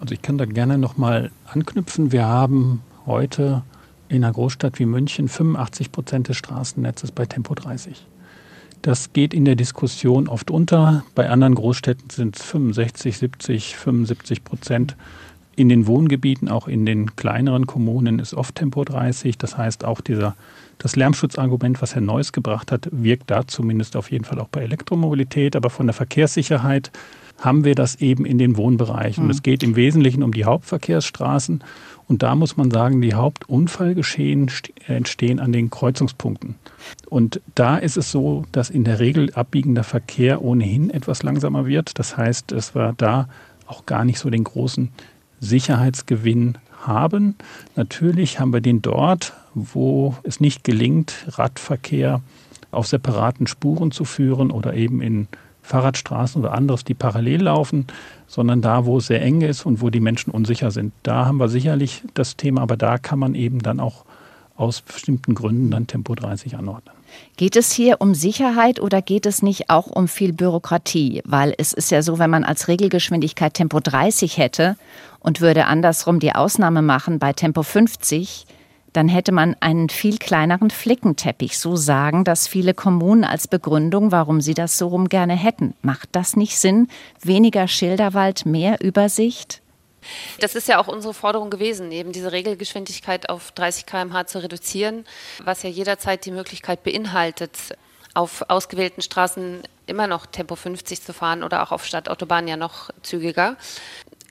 Also 0.00 0.14
ich 0.14 0.22
kann 0.22 0.36
da 0.36 0.46
gerne 0.46 0.76
noch 0.76 0.96
mal 0.96 1.30
anknüpfen. 1.46 2.10
Wir 2.10 2.26
haben 2.26 2.82
heute 3.06 3.62
in 4.08 4.24
einer 4.24 4.32
Großstadt 4.32 4.80
wie 4.80 4.86
München 4.86 5.28
85 5.28 5.92
Prozent 5.92 6.28
des 6.28 6.36
Straßennetzes 6.38 7.12
bei 7.12 7.24
Tempo 7.24 7.54
30. 7.54 8.04
Das 8.82 9.12
geht 9.12 9.32
in 9.32 9.44
der 9.44 9.54
Diskussion 9.54 10.26
oft 10.26 10.50
unter. 10.50 11.04
Bei 11.14 11.30
anderen 11.30 11.54
Großstädten 11.54 12.10
sind 12.10 12.36
es 12.36 12.42
65, 12.46 13.18
70, 13.18 13.76
75 13.76 14.42
Prozent 14.42 14.96
In 15.62 15.68
den 15.68 15.86
Wohngebieten, 15.86 16.48
auch 16.48 16.66
in 16.66 16.84
den 16.84 17.14
kleineren 17.14 17.68
Kommunen, 17.68 18.18
ist 18.18 18.34
oft 18.34 18.56
Tempo 18.56 18.82
30. 18.82 19.38
Das 19.38 19.56
heißt, 19.56 19.84
auch 19.84 20.00
dieser, 20.00 20.34
das 20.78 20.96
Lärmschutzargument, 20.96 21.80
was 21.80 21.94
Herr 21.94 22.02
Neuss 22.02 22.32
gebracht 22.32 22.72
hat, 22.72 22.88
wirkt 22.90 23.30
da 23.30 23.46
zumindest 23.46 23.94
auf 23.94 24.10
jeden 24.10 24.24
Fall 24.24 24.40
auch 24.40 24.48
bei 24.48 24.62
Elektromobilität. 24.62 25.54
Aber 25.54 25.70
von 25.70 25.86
der 25.86 25.94
Verkehrssicherheit 25.94 26.90
haben 27.38 27.64
wir 27.64 27.76
das 27.76 27.94
eben 28.00 28.26
in 28.26 28.38
den 28.38 28.56
Wohnbereichen. 28.56 29.22
Mhm. 29.22 29.30
Und 29.30 29.36
es 29.36 29.44
geht 29.44 29.62
im 29.62 29.76
Wesentlichen 29.76 30.24
um 30.24 30.32
die 30.32 30.46
Hauptverkehrsstraßen. 30.46 31.62
Und 32.08 32.24
da 32.24 32.34
muss 32.34 32.56
man 32.56 32.72
sagen, 32.72 33.00
die 33.00 33.14
Hauptunfallgeschehen 33.14 34.50
entstehen 34.88 35.38
an 35.38 35.52
den 35.52 35.70
Kreuzungspunkten. 35.70 36.56
Und 37.08 37.40
da 37.54 37.76
ist 37.76 37.96
es 37.96 38.10
so, 38.10 38.46
dass 38.50 38.68
in 38.68 38.82
der 38.82 38.98
Regel 38.98 39.32
abbiegender 39.34 39.84
Verkehr 39.84 40.42
ohnehin 40.42 40.90
etwas 40.90 41.22
langsamer 41.22 41.66
wird. 41.66 42.00
Das 42.00 42.16
heißt, 42.16 42.50
es 42.50 42.74
war 42.74 42.94
da 42.94 43.28
auch 43.68 43.86
gar 43.86 44.04
nicht 44.04 44.18
so 44.18 44.28
den 44.28 44.42
großen 44.42 44.90
Sicherheitsgewinn 45.42 46.56
haben. 46.80 47.34
Natürlich 47.76 48.40
haben 48.40 48.52
wir 48.52 48.60
den 48.60 48.80
dort, 48.80 49.34
wo 49.54 50.16
es 50.22 50.40
nicht 50.40 50.64
gelingt, 50.64 51.26
Radverkehr 51.28 52.22
auf 52.70 52.86
separaten 52.86 53.46
Spuren 53.46 53.90
zu 53.90 54.04
führen 54.04 54.50
oder 54.50 54.74
eben 54.74 55.02
in 55.02 55.28
Fahrradstraßen 55.62 56.40
oder 56.40 56.54
anderes, 56.54 56.84
die 56.84 56.94
parallel 56.94 57.42
laufen, 57.42 57.86
sondern 58.26 58.62
da, 58.62 58.86
wo 58.86 58.98
es 58.98 59.06
sehr 59.06 59.22
eng 59.22 59.42
ist 59.42 59.66
und 59.66 59.80
wo 59.80 59.90
die 59.90 60.00
Menschen 60.00 60.30
unsicher 60.30 60.70
sind. 60.70 60.92
Da 61.02 61.26
haben 61.26 61.38
wir 61.38 61.48
sicherlich 61.48 62.02
das 62.14 62.36
Thema, 62.36 62.62
aber 62.62 62.76
da 62.76 62.98
kann 62.98 63.18
man 63.18 63.34
eben 63.34 63.60
dann 63.60 63.78
auch 63.78 64.04
aus 64.56 64.80
bestimmten 64.80 65.34
Gründen 65.34 65.70
dann 65.70 65.86
Tempo 65.86 66.14
30 66.14 66.56
anordnen. 66.56 66.94
Geht 67.36 67.56
es 67.56 67.72
hier 67.72 68.00
um 68.00 68.14
Sicherheit 68.14 68.80
oder 68.80 69.02
geht 69.02 69.26
es 69.26 69.42
nicht 69.42 69.70
auch 69.70 69.86
um 69.86 70.08
viel 70.08 70.32
Bürokratie? 70.32 71.22
Weil 71.24 71.54
es 71.58 71.72
ist 71.72 71.90
ja 71.90 72.02
so, 72.02 72.18
wenn 72.18 72.30
man 72.30 72.44
als 72.44 72.68
Regelgeschwindigkeit 72.68 73.54
Tempo 73.54 73.80
30 73.80 74.36
hätte 74.38 74.76
und 75.20 75.40
würde 75.40 75.66
andersrum 75.66 76.20
die 76.20 76.34
Ausnahme 76.34 76.82
machen 76.82 77.18
bei 77.18 77.32
Tempo 77.32 77.62
50, 77.62 78.46
dann 78.92 79.08
hätte 79.08 79.32
man 79.32 79.56
einen 79.60 79.88
viel 79.88 80.18
kleineren 80.18 80.70
Flickenteppich, 80.70 81.58
so 81.58 81.76
sagen 81.76 82.24
das 82.24 82.46
viele 82.46 82.74
Kommunen 82.74 83.24
als 83.24 83.48
Begründung, 83.48 84.12
warum 84.12 84.40
sie 84.40 84.54
das 84.54 84.76
so 84.76 84.88
rum 84.88 85.08
gerne 85.08 85.34
hätten. 85.34 85.74
Macht 85.82 86.10
das 86.12 86.36
nicht 86.36 86.58
Sinn? 86.58 86.88
Weniger 87.22 87.68
Schilderwald, 87.68 88.44
mehr 88.44 88.80
Übersicht? 88.82 89.62
Das 90.40 90.54
ist 90.54 90.68
ja 90.68 90.78
auch 90.78 90.88
unsere 90.88 91.14
Forderung 91.14 91.50
gewesen, 91.50 91.92
eben 91.92 92.12
diese 92.12 92.32
Regelgeschwindigkeit 92.32 93.28
auf 93.28 93.52
30 93.52 93.86
km/h 93.86 94.26
zu 94.26 94.42
reduzieren, 94.42 95.04
was 95.44 95.62
ja 95.62 95.70
jederzeit 95.70 96.24
die 96.24 96.30
Möglichkeit 96.30 96.82
beinhaltet, 96.82 97.56
auf 98.14 98.44
ausgewählten 98.48 99.02
Straßen 99.02 99.62
immer 99.86 100.06
noch 100.06 100.26
Tempo 100.26 100.54
50 100.54 101.02
zu 101.02 101.12
fahren 101.12 101.42
oder 101.42 101.62
auch 101.62 101.72
auf 101.72 101.84
Stadtautobahnen 101.84 102.48
ja 102.48 102.56
noch 102.56 102.90
zügiger 103.02 103.56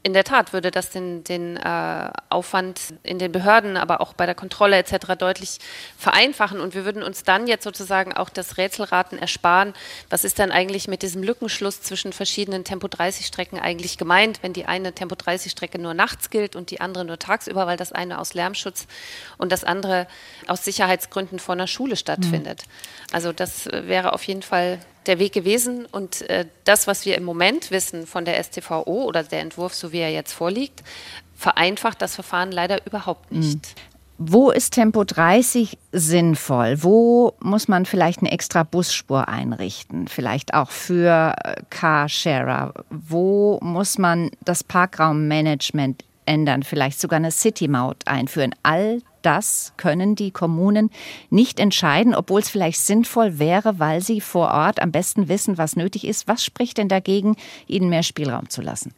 in 0.03 0.13
der 0.13 0.23
Tat 0.23 0.51
würde 0.51 0.71
das 0.71 0.89
den, 0.89 1.23
den 1.23 1.57
äh, 1.57 2.11
Aufwand 2.29 2.79
in 3.03 3.19
den 3.19 3.31
Behörden, 3.31 3.77
aber 3.77 4.01
auch 4.01 4.13
bei 4.13 4.25
der 4.25 4.33
Kontrolle 4.33 4.77
etc. 4.77 5.15
deutlich 5.17 5.59
vereinfachen. 5.97 6.59
Und 6.59 6.73
wir 6.73 6.85
würden 6.85 7.03
uns 7.03 7.23
dann 7.23 7.45
jetzt 7.45 7.63
sozusagen 7.63 8.13
auch 8.13 8.29
das 8.29 8.57
Rätselraten 8.57 9.19
ersparen. 9.19 9.73
Was 10.09 10.23
ist 10.23 10.39
dann 10.39 10.51
eigentlich 10.51 10.87
mit 10.87 11.03
diesem 11.03 11.21
Lückenschluss 11.21 11.81
zwischen 11.81 12.13
verschiedenen 12.13 12.63
Tempo-30-Strecken 12.63 13.59
eigentlich 13.59 13.99
gemeint, 13.99 14.41
wenn 14.41 14.53
die 14.53 14.65
eine 14.65 14.93
Tempo-30-Strecke 14.93 15.77
nur 15.77 15.93
nachts 15.93 16.31
gilt 16.31 16.55
und 16.55 16.71
die 16.71 16.81
andere 16.81 17.05
nur 17.05 17.19
tagsüber, 17.19 17.67
weil 17.67 17.77
das 17.77 17.91
eine 17.91 18.17
aus 18.17 18.33
Lärmschutz 18.33 18.87
und 19.37 19.51
das 19.51 19.63
andere 19.63 20.07
aus 20.47 20.65
Sicherheitsgründen 20.65 21.37
vor 21.37 21.53
einer 21.53 21.67
Schule 21.67 21.95
stattfindet. 21.95 22.63
Mhm. 22.65 23.15
Also 23.15 23.33
das 23.33 23.67
äh, 23.67 23.87
wäre 23.87 24.13
auf 24.13 24.23
jeden 24.23 24.41
Fall 24.41 24.79
der 25.07 25.19
Weg 25.19 25.33
gewesen. 25.33 25.85
Und 25.85 26.21
äh, 26.29 26.45
das, 26.63 26.87
was 26.87 27.05
wir 27.05 27.17
im 27.17 27.23
Moment 27.23 27.71
wissen 27.71 28.07
von 28.07 28.25
der 28.25 28.41
STVO 28.43 29.05
oder 29.05 29.23
der 29.23 29.41
Entwurf, 29.41 29.73
so 29.73 29.91
wie 29.91 29.99
er 29.99 30.11
jetzt 30.11 30.33
vorliegt, 30.33 30.83
vereinfacht 31.35 32.01
das 32.01 32.15
Verfahren 32.15 32.51
leider 32.51 32.85
überhaupt 32.85 33.31
nicht. 33.31 33.57
Mhm. 33.57 33.91
Wo 34.23 34.51
ist 34.51 34.75
Tempo 34.75 35.03
30 35.03 35.79
sinnvoll? 35.91 36.83
Wo 36.83 37.33
muss 37.39 37.67
man 37.67 37.87
vielleicht 37.87 38.19
eine 38.19 38.31
extra 38.31 38.61
Busspur 38.61 39.27
einrichten? 39.27 40.07
Vielleicht 40.07 40.53
auch 40.53 40.69
für 40.69 41.33
äh, 41.43 41.55
Carsharer? 41.71 42.71
Wo 42.91 43.57
muss 43.63 43.97
man 43.97 44.29
das 44.45 44.63
Parkraummanagement 44.63 46.03
ändern? 46.31 46.63
Vielleicht 46.63 46.99
sogar 46.99 47.17
eine 47.17 47.31
City-Maut 47.31 48.07
einführen? 48.07 48.55
All 48.63 49.01
das 49.21 49.73
können 49.75 50.15
die 50.15 50.31
Kommunen 50.31 50.89
nicht 51.29 51.59
entscheiden, 51.59 52.15
obwohl 52.15 52.39
es 52.39 52.49
vielleicht 52.49 52.79
sinnvoll 52.79 53.37
wäre, 53.37 53.79
weil 53.79 54.01
sie 54.01 54.21
vor 54.21 54.49
Ort 54.49 54.81
am 54.81 54.91
besten 54.91 55.27
wissen, 55.27 55.57
was 55.57 55.75
nötig 55.75 56.07
ist. 56.07 56.27
Was 56.27 56.43
spricht 56.43 56.77
denn 56.77 56.87
dagegen, 56.87 57.35
ihnen 57.67 57.89
mehr 57.89 58.03
Spielraum 58.03 58.49
zu 58.49 58.61
lassen? 58.61 58.93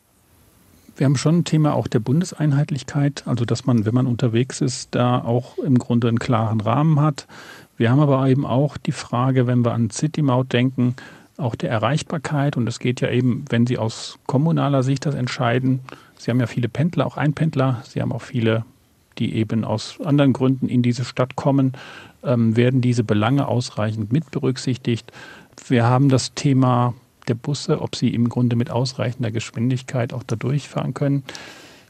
Wir 0.96 1.06
haben 1.06 1.18
schon 1.18 1.40
ein 1.40 1.44
Thema 1.44 1.74
auch 1.74 1.88
der 1.88 2.00
Bundeseinheitlichkeit, 2.00 3.24
also 3.26 3.46
dass 3.46 3.66
man, 3.66 3.86
wenn 3.86 3.96
man 3.96 4.06
unterwegs 4.06 4.62
ist, 4.62 4.90
da 4.92 5.18
auch 5.24 5.58
im 5.58 5.80
Grunde 5.80 6.08
einen 6.08 6.20
klaren 6.20 6.62
Rahmen 6.62 7.02
hat. 7.02 7.26
Wir 7.78 7.90
haben 7.90 8.00
aber 8.00 8.28
eben 8.28 8.46
auch 8.46 8.78
die 8.78 8.92
Frage, 8.92 9.48
wenn 9.48 9.66
wir 9.66 9.74
an 9.74 9.90
City-Maut 9.90 10.54
denken, 10.54 10.96
auch 11.38 11.56
der 11.56 11.72
Erreichbarkeit. 11.72 12.58
Und 12.58 12.68
es 12.68 12.78
geht 12.78 13.02
ja 13.02 13.10
eben, 13.10 13.46
wenn 13.50 13.66
Sie 13.66 13.80
aus 13.80 14.20
kommunaler 14.28 14.84
Sicht 14.84 15.08
das 15.08 15.16
entscheiden, 15.16 15.80
Sie 16.24 16.32
haben 16.32 16.40
ja 16.40 16.48
viele 16.48 16.70
Pendler, 16.70 17.06
auch 17.06 17.18
Einpendler, 17.18 17.84
Sie 17.86 18.02
haben 18.02 18.14
auch 18.14 18.22
viele 18.22 18.64
die 19.20 19.36
eben 19.36 19.64
aus 19.64 20.00
anderen 20.04 20.34
Gründen 20.34 20.68
in 20.68 20.82
diese 20.82 21.06
Stadt 21.06 21.36
kommen, 21.36 21.74
ähm, 22.24 22.56
werden 22.56 22.82
diese 22.82 23.04
Belange 23.04 23.48
ausreichend 23.48 24.12
mit 24.12 24.32
berücksichtigt. 24.32 25.12
Wir 25.68 25.86
haben 25.86 26.10
das 26.10 26.34
Thema 26.34 26.94
der 27.28 27.36
Busse, 27.36 27.82
ob 27.82 27.96
sie 27.96 28.10
im 28.10 28.28
Grunde 28.28 28.56
mit 28.56 28.70
ausreichender 28.70 29.32
Geschwindigkeit 29.32 30.14
auch 30.14 30.24
da 30.24 30.36
durchfahren 30.36 30.94
können. 30.94 31.24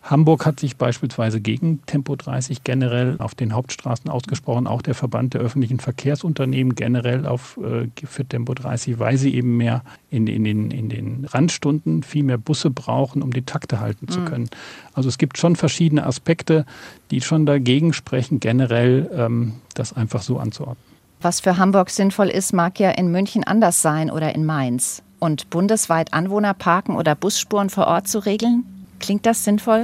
Hamburg 0.03 0.45
hat 0.45 0.59
sich 0.59 0.75
beispielsweise 0.75 1.39
gegen 1.39 1.81
Tempo 1.85 2.17
30 2.17 2.65
generell 2.65 3.15
auf 3.19 3.35
den 3.35 3.53
Hauptstraßen 3.53 4.09
ausgesprochen, 4.09 4.67
auch 4.67 4.81
der 4.81 4.95
Verband 4.95 5.33
der 5.33 5.39
öffentlichen 5.39 5.79
Verkehrsunternehmen 5.79 6.75
generell 6.75 7.25
auf, 7.25 7.57
äh, 7.63 7.87
für 8.05 8.25
Tempo 8.25 8.53
30, 8.53 8.99
weil 8.99 9.17
sie 9.17 9.33
eben 9.33 9.55
mehr 9.55 9.81
in, 10.09 10.27
in, 10.27 10.43
den, 10.43 10.71
in 10.71 10.89
den 10.89 11.25
Randstunden 11.25 12.03
viel 12.03 12.23
mehr 12.23 12.37
Busse 12.37 12.69
brauchen, 12.69 13.21
um 13.21 13.31
die 13.31 13.43
Takte 13.43 13.79
halten 13.79 14.09
zu 14.09 14.19
mhm. 14.19 14.25
können. 14.25 14.49
Also 14.93 15.07
es 15.07 15.17
gibt 15.17 15.37
schon 15.37 15.55
verschiedene 15.55 16.05
Aspekte, 16.05 16.65
die 17.09 17.21
schon 17.21 17.45
dagegen 17.45 17.93
sprechen, 17.93 18.41
generell 18.41 19.09
ähm, 19.15 19.53
das 19.73 19.93
einfach 19.93 20.21
so 20.21 20.37
anzuordnen. 20.37 20.83
Was 21.21 21.39
für 21.39 21.57
Hamburg 21.57 21.89
sinnvoll 21.89 22.27
ist, 22.27 22.51
mag 22.51 22.77
ja 22.77 22.89
in 22.89 23.09
München 23.09 23.45
anders 23.45 23.81
sein 23.81 24.11
oder 24.11 24.35
in 24.35 24.45
Mainz. 24.45 25.01
Und 25.19 25.49
bundesweit 25.49 26.13
Anwohnerparken 26.13 26.97
oder 26.97 27.15
Busspuren 27.15 27.69
vor 27.69 27.87
Ort 27.87 28.09
zu 28.09 28.19
regeln? 28.19 28.65
Klingt 29.03 29.25
das 29.25 29.43
sinnvoll? 29.43 29.83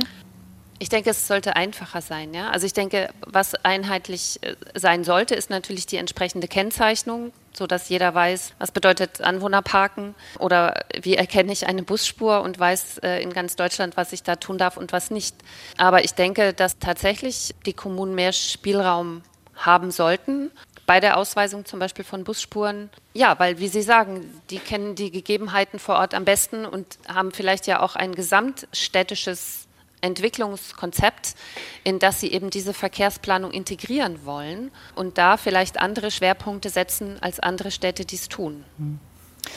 Ich 0.82 0.88
denke, 0.88 1.10
es 1.10 1.28
sollte 1.28 1.58
einfacher 1.58 2.02
sein. 2.02 2.34
Ja? 2.34 2.52
Also 2.52 2.66
ich 2.66 2.72
denke, 2.72 3.10
was 3.28 3.54
einheitlich 3.66 4.40
äh, 4.42 4.56
sein 4.76 5.04
sollte, 5.04 5.36
ist 5.36 5.50
natürlich 5.50 5.86
die 5.86 5.98
entsprechende 5.98 6.48
Kennzeichnung, 6.48 7.34
sodass 7.52 7.90
jeder 7.90 8.16
weiß, 8.16 8.54
was 8.60 8.72
bedeutet 8.72 9.20
Anwohnerparken 9.20 10.16
oder 10.40 10.86
wie 11.02 11.16
erkenne 11.16 11.52
ich 11.52 11.68
eine 11.68 11.84
Busspur 11.84 12.42
und 12.44 12.58
weiß 12.58 13.00
äh, 13.00 13.22
in 13.22 13.34
ganz 13.34 13.58
Deutschland, 13.58 13.98
was 13.98 14.14
ich 14.14 14.24
da 14.24 14.38
tun 14.38 14.58
darf 14.58 14.78
und 14.78 14.94
was 14.94 15.12
nicht. 15.12 15.36
Aber 15.76 16.06
ich 16.06 16.14
denke, 16.14 16.54
dass 16.54 16.80
tatsächlich 16.80 17.54
die 17.66 17.74
Kommunen 17.74 18.16
mehr 18.16 18.32
Spielraum 18.32 19.24
haben 19.58 19.92
sollten, 19.92 20.50
bei 20.90 21.00
der 21.00 21.18
Ausweisung 21.18 21.66
zum 21.66 21.78
Beispiel 21.78 22.04
von 22.04 22.24
Busspuren. 22.24 22.90
Ja, 23.14 23.38
weil, 23.38 23.60
wie 23.60 23.68
Sie 23.68 23.84
sagen, 23.84 24.26
die 24.50 24.58
kennen 24.58 24.96
die 24.96 25.12
Gegebenheiten 25.12 25.78
vor 25.78 25.98
Ort 25.98 26.16
am 26.16 26.26
besten 26.26 26.66
und 26.66 26.98
haben 27.08 27.32
vielleicht 27.32 27.68
ja 27.68 27.82
auch 27.82 27.96
ein 27.96 28.16
gesamtstädtisches 28.16 29.68
Entwicklungskonzept, 30.02 31.36
in 31.84 32.00
das 32.00 32.20
sie 32.22 32.32
eben 32.32 32.50
diese 32.50 32.74
Verkehrsplanung 32.74 33.52
integrieren 33.52 34.26
wollen 34.26 34.72
und 34.96 35.20
da 35.20 35.38
vielleicht 35.38 35.80
andere 35.80 36.10
Schwerpunkte 36.10 36.70
setzen, 36.72 37.18
als 37.22 37.40
andere 37.40 37.70
Städte 37.70 38.04
dies 38.04 38.28
tun. 38.28 38.64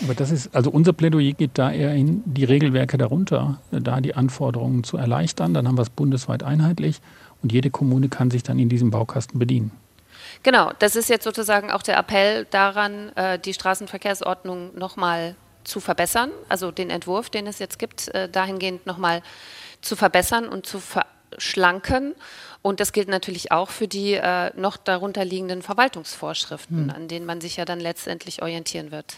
Aber 0.03 0.15
das 0.15 0.31
ist, 0.31 0.55
also 0.55 0.71
unser 0.71 0.93
Plädoyer 0.93 1.33
geht 1.33 1.53
da 1.55 1.73
eher 1.73 1.95
in 1.95 2.23
die 2.27 2.45
Regelwerke 2.45 2.99
darunter, 2.99 3.59
da 3.71 4.03
die 4.03 4.15
Anforderungen 4.15 4.85
zu 4.85 4.99
erleichtern. 4.99 5.55
Dann 5.55 5.67
haben 5.67 5.79
wir 5.79 5.83
es 5.83 5.91
bundesweit 5.91 6.43
einheitlich 6.43 7.01
und 7.43 7.53
jede 7.53 7.71
Kommune 7.71 8.11
kann 8.11 8.31
sich 8.31 8.43
dann 8.43 8.59
in 8.59 8.69
diesem 8.69 8.91
Baukasten 8.91 9.39
bedienen. 9.39 9.71
Genau, 10.43 10.73
das 10.79 10.97
ist 10.97 11.09
jetzt 11.09 11.25
sozusagen 11.25 11.71
auch 11.71 11.83
der 11.83 11.97
Appell 11.97 12.47
daran, 12.47 13.15
äh, 13.17 13.39
die 13.39 13.55
Straßenverkehrsordnung 13.55 14.77
nochmal 14.77 15.37
zu 15.65 15.81
verbessern, 15.81 16.31
also 16.49 16.71
den 16.71 16.91
Entwurf, 16.91 17.31
den 17.31 17.47
es 17.47 17.59
jetzt 17.59 17.79
gibt, 17.79 18.09
äh, 18.09 18.29
dahingehend 18.29 18.87
nochmal 18.87 19.23
zu 19.81 19.97
verbessern 19.97 20.49
und 20.49 20.67
zu 20.67 20.81
verschlanken. 20.81 22.15
Und 22.63 22.81
das 22.81 22.93
gilt 22.93 23.09
natürlich 23.09 23.51
auch 23.51 23.71
für 23.71 23.89
die 23.89 24.15
äh, 24.15 24.51
noch 24.57 24.77
darunter 24.77 25.25
liegenden 25.25 25.63
Verwaltungsvorschriften, 25.63 26.89
hm. 26.89 26.91
an 26.91 27.09
denen 27.09 27.27
man 27.27 27.41
sich 27.41 27.57
ja 27.57 27.65
dann 27.65 27.81
letztendlich 27.81 28.43
orientieren 28.43 28.91
wird. 28.93 29.17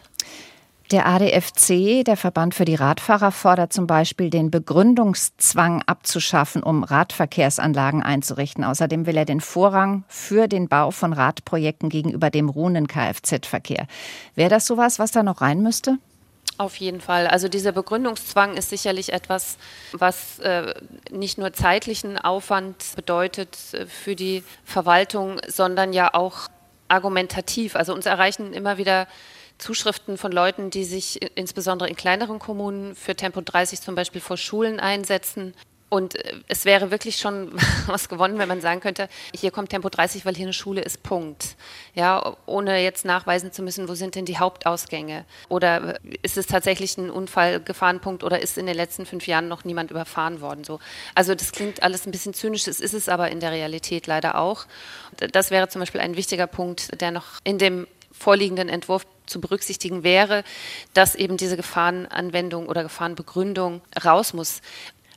Der 0.94 1.06
ADFC, 1.06 2.04
der 2.04 2.16
Verband 2.16 2.54
für 2.54 2.64
die 2.64 2.76
Radfahrer, 2.76 3.32
fordert 3.32 3.72
zum 3.72 3.88
Beispiel 3.88 4.30
den 4.30 4.52
Begründungszwang 4.52 5.82
abzuschaffen, 5.82 6.62
um 6.62 6.84
Radverkehrsanlagen 6.84 8.00
einzurichten. 8.00 8.62
Außerdem 8.62 9.04
will 9.04 9.16
er 9.16 9.24
den 9.24 9.40
Vorrang 9.40 10.04
für 10.06 10.46
den 10.46 10.68
Bau 10.68 10.92
von 10.92 11.12
Radprojekten 11.12 11.88
gegenüber 11.88 12.30
dem 12.30 12.48
ruhenden 12.48 12.86
Kfz-Verkehr. 12.86 13.88
Wäre 14.36 14.50
das 14.50 14.66
sowas, 14.66 15.00
was 15.00 15.10
da 15.10 15.24
noch 15.24 15.40
rein 15.40 15.62
müsste? 15.62 15.98
Auf 16.58 16.76
jeden 16.76 17.00
Fall. 17.00 17.26
Also 17.26 17.48
dieser 17.48 17.72
Begründungszwang 17.72 18.56
ist 18.56 18.70
sicherlich 18.70 19.12
etwas, 19.12 19.56
was 19.90 20.38
äh, 20.38 20.74
nicht 21.10 21.38
nur 21.38 21.52
zeitlichen 21.54 22.18
Aufwand 22.18 22.76
bedeutet 22.94 23.58
äh, 23.72 23.86
für 23.86 24.14
die 24.14 24.44
Verwaltung, 24.64 25.40
sondern 25.48 25.92
ja 25.92 26.14
auch 26.14 26.46
argumentativ. 26.86 27.74
Also 27.74 27.92
uns 27.92 28.06
erreichen 28.06 28.52
immer 28.52 28.78
wieder 28.78 29.08
Zuschriften 29.58 30.18
von 30.18 30.32
Leuten, 30.32 30.70
die 30.70 30.84
sich 30.84 31.22
insbesondere 31.36 31.88
in 31.88 31.96
kleineren 31.96 32.38
Kommunen 32.38 32.94
für 32.94 33.14
Tempo 33.14 33.40
30 33.40 33.80
zum 33.80 33.94
Beispiel 33.94 34.20
vor 34.20 34.36
Schulen 34.36 34.80
einsetzen 34.80 35.54
und 35.94 36.16
äh, 36.16 36.34
es 36.48 36.64
wäre 36.64 36.90
wirklich 36.90 37.18
schon 37.18 37.52
was 37.86 38.08
gewonnen, 38.08 38.38
wenn 38.38 38.48
man 38.48 38.60
sagen 38.60 38.80
könnte, 38.80 39.08
hier 39.32 39.52
kommt 39.52 39.70
Tempo 39.70 39.88
30, 39.88 40.26
weil 40.26 40.34
hier 40.34 40.46
eine 40.46 40.52
Schule 40.52 40.80
ist, 40.80 41.04
Punkt. 41.04 41.56
Ja, 41.94 42.36
ohne 42.46 42.82
jetzt 42.82 43.04
nachweisen 43.04 43.52
zu 43.52 43.62
müssen, 43.62 43.88
wo 43.88 43.94
sind 43.94 44.16
denn 44.16 44.24
die 44.24 44.38
Hauptausgänge? 44.38 45.24
Oder 45.48 45.94
äh, 45.94 46.16
ist 46.22 46.36
es 46.36 46.48
tatsächlich 46.48 46.98
ein 46.98 47.10
Unfallgefahrenpunkt 47.10 48.24
oder 48.24 48.40
ist 48.40 48.58
in 48.58 48.66
den 48.66 48.74
letzten 48.74 49.06
fünf 49.06 49.28
Jahren 49.28 49.46
noch 49.46 49.64
niemand 49.64 49.92
überfahren 49.92 50.40
worden? 50.40 50.64
So. 50.64 50.80
Also 51.14 51.36
das 51.36 51.52
klingt 51.52 51.84
alles 51.84 52.06
ein 52.06 52.10
bisschen 52.10 52.34
zynisch, 52.34 52.64
das 52.64 52.80
ist 52.80 52.94
es 52.94 53.08
aber 53.08 53.30
in 53.30 53.38
der 53.38 53.52
Realität 53.52 54.08
leider 54.08 54.38
auch. 54.38 54.66
Das 55.32 55.52
wäre 55.52 55.68
zum 55.68 55.78
Beispiel 55.78 56.00
ein 56.00 56.16
wichtiger 56.16 56.48
Punkt, 56.48 57.00
der 57.00 57.12
noch 57.12 57.38
in 57.44 57.58
dem 57.58 57.86
vorliegenden 58.10 58.68
Entwurf 58.68 59.06
zu 59.26 59.40
berücksichtigen 59.40 60.02
wäre, 60.02 60.44
dass 60.92 61.14
eben 61.14 61.36
diese 61.36 61.56
Gefahrenanwendung 61.56 62.68
oder 62.68 62.82
Gefahrenbegründung 62.82 63.80
raus 64.04 64.34
muss. 64.34 64.60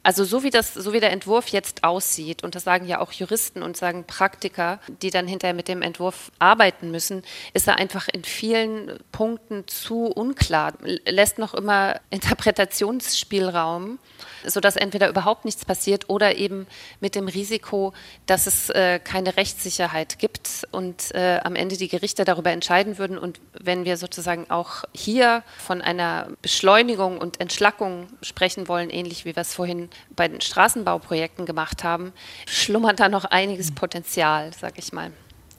Also 0.07 0.23
so 0.23 0.41
wie 0.41 0.51
das, 0.51 0.73
so 0.73 0.93
wie 0.93 1.01
der 1.01 1.11
Entwurf 1.11 1.49
jetzt 1.49 1.83
aussieht, 1.83 2.41
und 2.41 2.55
das 2.55 2.63
sagen 2.63 2.87
ja 2.87 3.01
auch 3.01 3.11
Juristen 3.11 3.61
und 3.61 3.75
sagen 3.75 4.05
Praktiker, 4.05 4.79
die 5.01 5.09
dann 5.09 5.27
hinterher 5.27 5.53
mit 5.53 5.67
dem 5.67 5.81
Entwurf 5.81 6.31
arbeiten 6.39 6.91
müssen, 6.91 7.23
ist 7.53 7.67
er 7.67 7.75
einfach 7.75 8.07
in 8.07 8.23
vielen 8.23 8.99
Punkten 9.11 9.67
zu 9.67 10.05
unklar, 10.05 10.75
lässt 11.05 11.39
noch 11.39 11.53
immer 11.53 11.99
Interpretationsspielraum 12.09 13.99
sodass 14.45 14.75
entweder 14.75 15.09
überhaupt 15.09 15.45
nichts 15.45 15.65
passiert 15.65 16.09
oder 16.09 16.37
eben 16.37 16.67
mit 16.99 17.15
dem 17.15 17.27
Risiko, 17.27 17.93
dass 18.25 18.47
es 18.47 18.69
äh, 18.69 18.99
keine 18.99 19.37
Rechtssicherheit 19.37 20.19
gibt 20.19 20.67
und 20.71 21.13
äh, 21.13 21.39
am 21.43 21.55
Ende 21.55 21.77
die 21.77 21.87
Gerichte 21.87 22.25
darüber 22.25 22.51
entscheiden 22.51 22.97
würden. 22.97 23.17
Und 23.17 23.39
wenn 23.53 23.85
wir 23.85 23.97
sozusagen 23.97 24.49
auch 24.49 24.83
hier 24.93 25.43
von 25.57 25.81
einer 25.81 26.29
Beschleunigung 26.41 27.17
und 27.17 27.39
Entschlackung 27.39 28.07
sprechen 28.21 28.67
wollen, 28.67 28.89
ähnlich 28.89 29.25
wie 29.25 29.35
wir 29.35 29.41
es 29.41 29.53
vorhin 29.53 29.89
bei 30.15 30.27
den 30.27 30.41
Straßenbauprojekten 30.41 31.45
gemacht 31.45 31.83
haben, 31.83 32.11
schlummert 32.47 32.99
da 32.99 33.09
noch 33.09 33.25
einiges 33.25 33.71
Potenzial, 33.71 34.51
sag 34.59 34.77
ich 34.77 34.93
mal. 34.93 35.11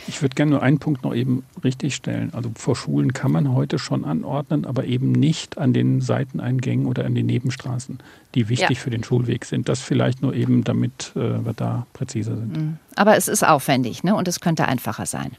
Ich 0.06 0.22
würde 0.22 0.34
gerne 0.34 0.52
nur 0.52 0.62
einen 0.62 0.78
Punkt 0.78 1.02
noch 1.02 1.14
eben 1.14 1.44
richtigstellen. 1.62 2.32
Also 2.32 2.50
vor 2.54 2.76
Schulen 2.76 3.12
kann 3.12 3.32
man 3.32 3.52
heute 3.52 3.78
schon 3.78 4.04
anordnen, 4.04 4.64
aber 4.64 4.84
eben 4.84 5.12
nicht 5.12 5.58
an 5.58 5.72
den 5.72 6.00
Seiteneingängen 6.00 6.86
oder 6.86 7.04
an 7.04 7.14
den 7.14 7.26
Nebenstraßen, 7.26 7.98
die 8.34 8.48
wichtig 8.48 8.78
ja. 8.78 8.82
für 8.82 8.90
den 8.90 9.02
Schulweg 9.02 9.44
sind. 9.44 9.68
Das 9.68 9.80
vielleicht 9.80 10.22
nur 10.22 10.34
eben, 10.34 10.64
damit 10.64 11.12
äh, 11.16 11.44
wir 11.44 11.52
da 11.54 11.86
präziser 11.92 12.36
sind. 12.36 12.56
Mhm. 12.56 12.76
Aber 12.94 13.16
es 13.16 13.28
ist 13.28 13.46
aufwendig 13.46 14.04
ne? 14.04 14.14
und 14.14 14.28
es 14.28 14.40
könnte 14.40 14.66
einfacher 14.66 15.06
sein. 15.06 15.32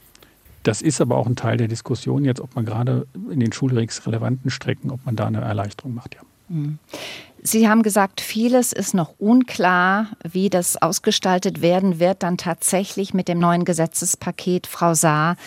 Das 0.63 0.81
ist 0.81 0.99
aber 0.99 1.17
auch 1.17 1.25
ein 1.25 1.37
Teil 1.37 1.57
der 1.57 1.69
Diskussion 1.69 2.25
jetzt, 2.25 2.41
ob 2.41 2.55
man 2.55 2.65
gerade 2.65 3.07
in 3.31 3.39
den 3.39 3.53
schulwegsrelevanten 3.53 4.51
Strecken, 4.51 4.91
ob 4.91 5.05
man 5.05 5.15
da 5.15 5.25
eine 5.25 5.41
Erleichterung 5.41 5.93
macht. 5.93 6.15
Ja. 6.15 6.21
Mhm. 6.49 6.79
Sie 7.41 7.69
haben 7.69 7.83
gesagt, 7.83 8.21
vieles 8.21 8.73
ist 8.73 8.93
noch 8.93 9.13
unklar, 9.17 10.07
wie 10.29 10.49
das 10.49 10.81
ausgestaltet 10.81 11.61
werden 11.61 11.99
wird, 11.99 12.23
dann 12.23 12.37
tatsächlich 12.37 13.13
mit 13.13 13.27
dem 13.27 13.39
neuen 13.39 13.65
Gesetzespaket, 13.65 14.67
Frau 14.67 14.93
Saar. 14.93 15.37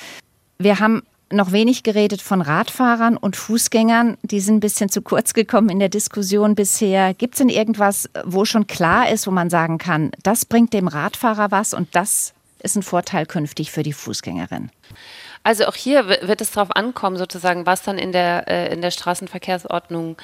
Wir 0.59 0.80
haben 0.80 1.03
noch 1.30 1.53
wenig 1.53 1.82
geredet 1.82 2.22
von 2.22 2.40
Radfahrern 2.43 3.16
und 3.16 3.36
Fußgängern. 3.36 4.16
Die 4.22 4.40
sind 4.40 4.57
ein 4.57 4.61
bisschen 4.61 4.88
zu 4.88 5.03
kurz 5.03 5.34
gekommen 5.34 5.70
in 5.70 5.78
der 5.78 5.88
Diskussion 5.88 6.55
bisher. 6.55 7.14
Gibt 7.14 7.34
es 7.34 7.38
denn 7.38 7.49
irgendwas, 7.49 8.09
wo 8.24 8.45
schon 8.45 8.66
klar 8.66 9.11
ist, 9.11 9.26
wo 9.26 9.30
man 9.30 9.51
sagen 9.51 9.78
kann, 9.78 10.12
das 10.22 10.45
bringt 10.45 10.72
dem 10.72 10.88
Radfahrer 10.88 11.51
was 11.51 11.74
und 11.74 11.95
das 11.95 12.34
ist 12.62 12.76
ein 12.76 12.82
Vorteil 12.82 13.26
künftig 13.26 13.70
für 13.70 13.82
die 13.82 13.93
Fußgängerin? 13.93 14.70
Also 15.45 15.66
auch 15.66 15.74
hier 15.74 16.09
wird 16.09 16.40
es 16.40 16.53
darauf 16.53 16.74
ankommen, 16.76 17.16
sozusagen, 17.16 17.66
was 17.66 17.82
dann 17.82 17.99
in 17.99 18.12
der, 18.12 18.49
äh, 18.49 18.72
in 18.72 18.80
der 18.80 18.93
Straßenverkehrsordnung 18.93 20.16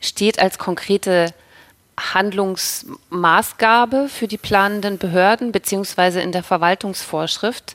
steht 0.00 0.38
als 0.38 0.58
konkrete 0.58 1.34
Handlungsmaßgabe 1.98 4.08
für 4.08 4.26
die 4.26 4.38
planenden 4.38 4.98
Behörden 4.98 5.52
beziehungsweise 5.52 6.22
in 6.22 6.32
der 6.32 6.42
Verwaltungsvorschrift, 6.42 7.74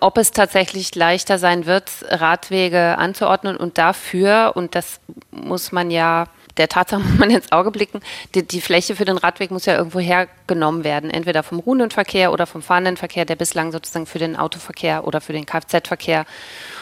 ob 0.00 0.18
es 0.18 0.30
tatsächlich 0.30 0.94
leichter 0.94 1.38
sein 1.38 1.66
wird, 1.66 1.90
Radwege 2.08 2.96
anzuordnen 2.96 3.56
und 3.56 3.76
dafür, 3.76 4.52
und 4.54 4.76
das 4.76 5.00
muss 5.32 5.72
man 5.72 5.90
ja 5.90 6.28
der 6.56 6.68
Tatsache 6.68 7.00
muss 7.00 7.18
man 7.18 7.30
ins 7.30 7.52
Auge 7.52 7.70
blicken, 7.70 8.00
die, 8.34 8.46
die, 8.46 8.60
Fläche 8.60 8.96
für 8.96 9.04
den 9.04 9.18
Radweg 9.18 9.50
muss 9.50 9.66
ja 9.66 9.76
irgendwo 9.76 10.00
hergenommen 10.00 10.84
werden, 10.84 11.10
entweder 11.10 11.42
vom 11.42 11.58
ruhenden 11.58 11.90
Verkehr 11.90 12.32
oder 12.32 12.46
vom 12.46 12.62
fahrenden 12.62 12.96
Verkehr, 12.96 13.24
der 13.24 13.36
bislang 13.36 13.72
sozusagen 13.72 14.06
für 14.06 14.18
den 14.18 14.36
Autoverkehr 14.36 15.06
oder 15.06 15.20
für 15.20 15.32
den 15.32 15.46
Kfz-Verkehr 15.46 16.26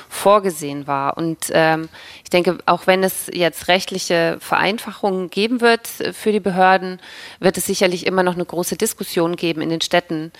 vorgesehen 0.08 0.86
war. 0.86 1.16
Und 1.16 1.50
ähm, 1.50 1.88
ich 2.22 2.30
denke, 2.30 2.58
auch 2.66 2.86
wenn 2.86 3.02
es 3.02 3.28
jetzt 3.32 3.68
rechtliche 3.68 4.36
Vereinfachungen 4.40 5.28
geben 5.28 5.60
wird 5.60 5.88
für 5.88 6.30
die 6.30 6.40
Behörden, 6.40 7.00
wird 7.40 7.58
es 7.58 7.66
sicherlich 7.66 8.06
immer 8.06 8.22
noch 8.22 8.34
eine 8.34 8.44
große 8.44 8.76
Diskussion 8.76 9.34
geben 9.36 9.60
in 9.60 9.70
den 9.70 9.80
Städten, 9.80 10.32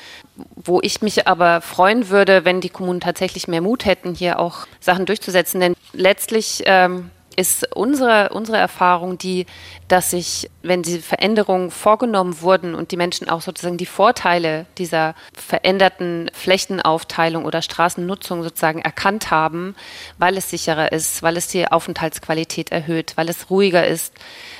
wo 0.55 0.81
ich 0.81 1.03
mich 1.03 1.27
aber 1.27 1.61
freuen 1.61 2.09
würde, 2.09 2.45
wenn 2.45 2.61
die 2.61 2.69
Kommunen 2.69 3.01
tatsächlich 3.01 3.49
mehr 3.49 3.61
Mut 3.61 3.85
hätten, 3.85 4.15
hier 4.15 4.39
auch 4.39 4.67
Sachen 4.81 5.07
durchzusetzen. 5.07 5.61
Denn 5.61 5.75
letztlich 5.93 6.63
ähm, 6.67 7.11
ist 7.37 7.75
unsere, 7.75 8.31
unsere 8.31 8.59
Erfahrung 8.59 9.19
die, 9.19 9.47
dass 9.89 10.11
sich, 10.11 10.51
wenn 10.63 10.83
diese 10.83 11.01
Veränderungen 11.01 11.71
vorgenommen 11.71 12.41
wurden 12.41 12.75
und 12.75 12.91
die 12.91 12.97
Menschen 12.97 13.29
auch 13.29 13.41
sozusagen 13.41 13.77
die 13.77 13.87
Vorteile 13.87 14.67
dieser 14.79 15.15
veränderten 15.33 16.31
Flächenaufteilung 16.33 17.45
oder 17.45 17.63
Straßennutzung 17.63 18.43
sozusagen 18.43 18.81
erkannt 18.81 19.31
haben, 19.31 19.75
weil 20.19 20.37
es 20.37 20.51
sicherer 20.51 20.93
ist, 20.93 21.23
weil 21.23 21.37
es 21.37 21.49
die 21.49 21.67
Aufenthaltsqualität 21.71 22.73
erhöht, 22.73 23.13
weil 23.17 23.29
es 23.29 23.51
ruhiger 23.51 23.87
ist, 23.87 24.15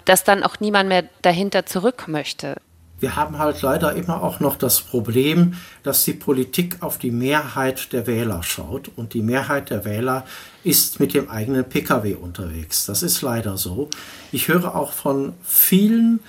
dass 0.05 0.25
dann 0.25 0.43
auch 0.43 0.61
niemand 0.61 0.89
mehr 0.89 1.05
dahinter 1.23 1.67
zurück 1.67 2.05
möchte. 2.09 2.57
Wir 3.01 3.17
haben 3.17 3.39
halt 3.39 3.61
leider 3.61 3.95
immer 3.95 4.23
auch 4.23 4.41
noch 4.41 4.57
das 4.57 4.81
Problem, 4.81 5.55
dass 5.83 6.05
die 6.05 6.15
Politik 6.15 6.79
auf 6.81 6.97
die 6.97 7.11
Mehrheit 7.11 7.93
der 7.93 8.07
Wähler 8.07 8.43
schaut 8.43 8.91
und 8.97 9.15
die 9.15 9.23
Mehrheit 9.23 9.71
der 9.71 9.85
Wähler 9.85 10.25
ist 10.65 10.99
mit 10.99 11.15
dem 11.15 11.31
eigenen 11.31 11.65
Pkw 11.65 12.15
unterwegs. 12.15 12.87
Das 12.87 13.03
ist 13.03 13.23
leider 13.23 13.57
so. 13.57 13.91
Ich 14.33 14.49
höre 14.49 14.75
auch 14.75 14.93
von 14.93 15.35
vielen 15.45 16.21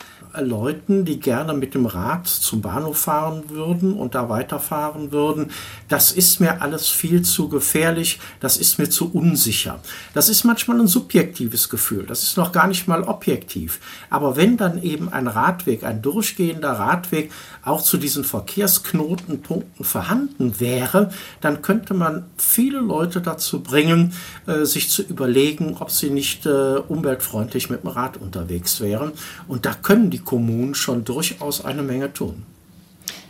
Leuten, 0.42 1.06
die 1.06 1.20
gerne 1.20 1.54
mit 1.54 1.74
dem 1.74 1.86
Rad 1.86 2.28
zum 2.28 2.62
Bahnhof 2.62 2.98
fahren 2.98 3.50
würden 3.50 3.94
und 3.94 4.16
da 4.16 4.30
weiterfahren 4.30 5.12
würden, 5.12 5.52
das 5.90 6.12
ist 6.12 6.40
mir 6.40 6.62
alles 6.62 6.90
viel 6.90 7.22
zu 7.22 7.50
gefährlich, 7.50 8.20
das 8.40 8.58
ist 8.58 8.80
mir 8.80 8.90
zu 8.90 9.12
unsicher. 9.12 9.80
Das 10.14 10.30
ist 10.30 10.44
manchmal 10.44 10.80
ein 10.80 10.88
subjektives 10.88 11.70
Gefühl, 11.70 12.06
das 12.06 12.24
ist 12.24 12.38
noch 12.38 12.52
gar 12.52 12.68
nicht 12.68 12.88
mal 12.88 13.04
objektiv. 13.04 13.80
Aber 14.10 14.36
wenn 14.36 14.58
dann 14.58 14.82
eben 14.82 15.10
ein 15.10 15.28
Radweg, 15.28 15.84
ein 15.84 16.02
durchgehender 16.02 16.72
Radweg 16.72 17.32
auch 17.64 17.82
zu 17.82 17.98
diesen 17.98 18.24
Verkehrsknotenpunkten 18.24 19.86
vorhanden 19.86 20.60
wäre, 20.60 21.12
dann 21.42 21.62
könnte 21.62 21.94
man 21.94 22.26
viele 22.38 22.80
Leute 22.80 23.22
dazu 23.22 23.62
bringen, 23.62 24.14
äh, 24.48 24.66
sich 24.66 24.90
zu 24.90 25.02
überlegen, 25.02 25.78
ob 25.80 25.92
sie 25.92 26.10
nicht 26.10 26.46
äh, 26.46 26.76
umweltfreundlich 26.88 27.70
mit 27.70 27.84
dem 27.84 27.90
Rad 27.90 28.18
unterwegs 28.18 28.82
wären. 28.82 29.12
Und 29.48 29.66
da 29.66 29.74
können 29.74 30.10
die 30.10 30.20
Kommunen 30.26 30.76
schon 30.76 31.06
durchaus 31.06 31.64
eine 31.64 31.84
Menge 31.84 32.12
tun. 32.12 32.44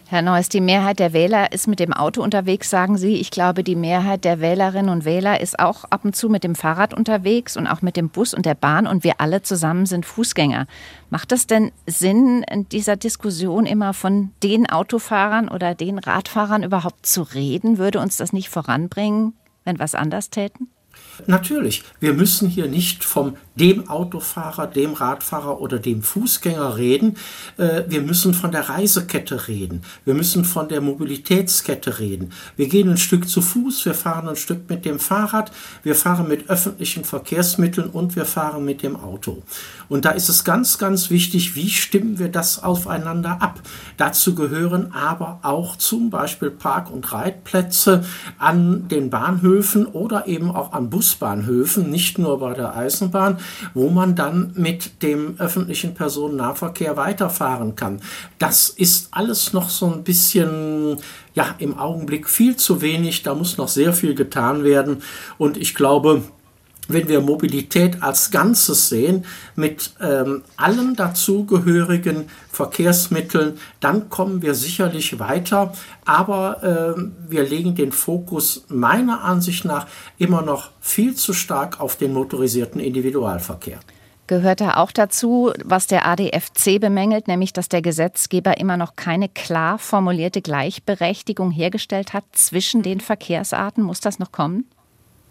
Herr 0.08 0.22
Neuss, 0.22 0.50
die 0.50 0.62
Mehrheit 0.62 1.00
der 1.00 1.14
Wähler 1.14 1.52
ist 1.52 1.68
mit 1.68 1.80
dem 1.80 1.92
Auto 1.92 2.22
unterwegs, 2.22 2.70
sagen 2.70 2.96
Sie. 2.96 3.16
Ich 3.16 3.32
glaube, 3.32 3.64
die 3.64 3.76
Mehrheit 3.76 4.24
der 4.24 4.40
Wählerinnen 4.40 4.92
und 4.92 5.04
Wähler 5.04 5.42
ist 5.42 5.58
auch 5.58 5.84
ab 5.86 6.06
und 6.06 6.16
zu 6.16 6.30
mit 6.30 6.44
dem 6.44 6.54
Fahrrad 6.54 6.94
unterwegs 6.94 7.58
und 7.58 7.66
auch 7.66 7.82
mit 7.82 7.98
dem 7.98 8.10
Bus 8.10 8.36
und 8.36 8.46
der 8.46 8.54
Bahn 8.54 8.86
und 8.86 9.04
wir 9.04 9.20
alle 9.20 9.42
zusammen 9.42 9.88
sind 9.88 10.06
Fußgänger. 10.06 10.68
Macht 11.10 11.32
es 11.32 11.48
denn 11.48 11.72
Sinn, 11.88 12.46
in 12.52 12.70
dieser 12.70 12.98
Diskussion 12.98 13.66
immer 13.66 13.96
von 13.96 14.30
den 14.44 14.70
Autofahrern 14.70 15.50
oder 15.50 15.74
den 15.74 15.98
Radfahrern 15.98 16.62
überhaupt 16.62 17.08
zu 17.08 17.24
reden? 17.24 17.80
Würde 17.80 18.00
uns 18.00 18.16
das 18.18 18.32
nicht 18.32 18.50
voranbringen, 18.50 19.34
wenn 19.64 19.80
wir 19.80 19.86
es 19.86 19.96
anders 19.96 20.30
täten? 20.30 20.70
Natürlich, 21.28 21.84
wir 22.00 22.14
müssen 22.14 22.50
hier 22.50 22.68
nicht 22.68 23.04
vom 23.04 23.38
dem 23.56 23.90
Autofahrer, 23.90 24.68
dem 24.68 24.94
Radfahrer 24.94 25.62
oder 25.62 25.80
dem 25.80 26.04
Fußgänger 26.04 26.78
reden. 26.78 27.18
Äh, 27.58 27.84
wir 27.88 28.02
müssen 28.02 28.34
von 28.34 28.52
der 28.52 28.70
Reisekette 28.70 29.48
reden. 29.48 29.82
Wir 30.04 30.14
müssen 30.14 30.44
von 30.46 30.68
der 30.68 30.82
Mobilitätskette 30.82 32.00
reden. 32.00 32.32
Wir 32.58 32.68
gehen 32.68 32.90
ein 32.90 32.98
Stück 32.98 33.30
zu 33.30 33.42
Fuß, 33.42 33.86
wir 33.86 33.94
fahren 33.94 34.28
ein 34.28 34.36
Stück 34.36 34.70
mit 34.70 34.86
dem 34.86 35.00
Fahrrad, 35.00 35.52
wir 35.84 35.96
fahren 35.96 36.28
mit 36.28 36.50
öffentlichen 36.50 37.06
Verkehrsmitteln 37.06 37.90
und 37.90 38.16
wir 38.16 38.26
fahren 38.26 38.66
mit 38.66 38.84
dem 38.84 38.96
Auto. 38.96 39.42
Und 39.88 40.06
da 40.06 40.12
ist 40.12 40.30
es 40.30 40.44
ganz, 40.44 40.78
ganz 40.78 41.10
wichtig, 41.10 41.56
wie 41.56 41.70
stimmen 41.70 42.20
wir 42.20 42.30
das 42.30 42.62
aufeinander 42.62 43.42
ab. 43.42 43.62
Dazu 43.98 44.36
gehören 44.36 44.92
aber 44.94 45.40
auch 45.44 45.76
zum 45.76 46.10
Beispiel 46.10 46.52
Park- 46.52 46.92
und 46.92 47.14
Reitplätze 47.14 48.04
an 48.38 48.88
den 48.90 49.10
Bahnhöfen 49.10 49.86
oder 49.86 50.28
eben 50.28 50.52
auch 50.52 50.74
an 50.74 50.90
Busbahnhöfen, 51.06 51.92
nicht 51.92 52.18
nur 52.18 52.40
bei 52.40 52.56
der 52.56 52.76
Eisenbahn, 52.76 53.38
wo 53.76 53.90
man 53.90 54.16
dann 54.16 54.54
mit 54.56 55.04
dem 55.04 55.36
öffentlichen 55.38 55.94
Personennahverkehr 55.94 56.98
weiterfahren 56.98 57.76
kann. 57.76 58.02
Das 58.40 58.70
ist 58.70 59.10
alles 59.12 59.54
noch 59.54 59.70
so 59.70 59.86
ein 59.86 60.04
bisschen, 60.04 60.98
ja, 61.36 61.54
im 61.60 61.78
Augenblick 61.78 62.28
viel 62.28 62.56
zu 62.56 62.82
wenig. 62.82 63.22
Da 63.22 63.36
muss 63.36 63.58
noch 63.58 63.68
sehr 63.68 63.94
viel 63.94 64.16
getan 64.16 64.64
werden. 64.64 65.04
Und 65.38 65.58
ich 65.58 65.76
glaube, 65.76 66.24
wenn 66.88 67.08
wir 67.08 67.22
Mobilität 67.22 68.02
als 68.04 68.32
Ganzes 68.32 68.90
sehen, 68.90 69.26
mit 69.56 69.92
ähm, 70.02 70.44
allen 70.58 70.96
dazugehörigen 70.96 72.30
Verkehrsmitteln, 72.52 73.58
dann 73.80 74.10
kommen 74.10 74.42
wir 74.42 74.56
sicherlich 74.56 75.20
weiter. 75.20 75.74
Aber 76.06 76.64
äh, 76.98 77.30
wir 77.30 77.44
legen 77.44 77.76
den 77.76 77.92
Fokus 77.92 78.66
meiner 78.68 79.24
Ansicht 79.24 79.66
nach 79.66 79.88
immer 80.18 80.42
noch 80.42 80.72
viel 80.82 81.16
zu 81.16 81.34
stark 81.34 81.80
auf 81.80 81.96
den 81.96 82.14
motorisierten 82.14 82.80
Individualverkehr 82.80 83.80
gehört 84.28 84.62
da 84.62 84.78
auch 84.78 84.92
dazu, 84.92 85.52
was 85.64 85.88
der 85.88 86.08
ADFC 86.08 86.80
bemängelt, 86.80 87.28
nämlich 87.28 87.54
dass 87.54 87.70
der 87.70 87.82
Gesetzgeber 87.82 88.60
immer 88.60 88.78
noch 88.78 88.96
keine 88.96 89.30
klar 89.30 89.78
formulierte 89.78 90.42
Gleichberechtigung 90.42 91.52
hergestellt 91.52 92.14
hat 92.14 92.24
zwischen 92.32 92.82
den 92.82 93.02
Verkehrsarten. 93.02 93.84
Muss 93.84 94.00
das 94.00 94.20
noch 94.20 94.32
kommen? 94.32 94.66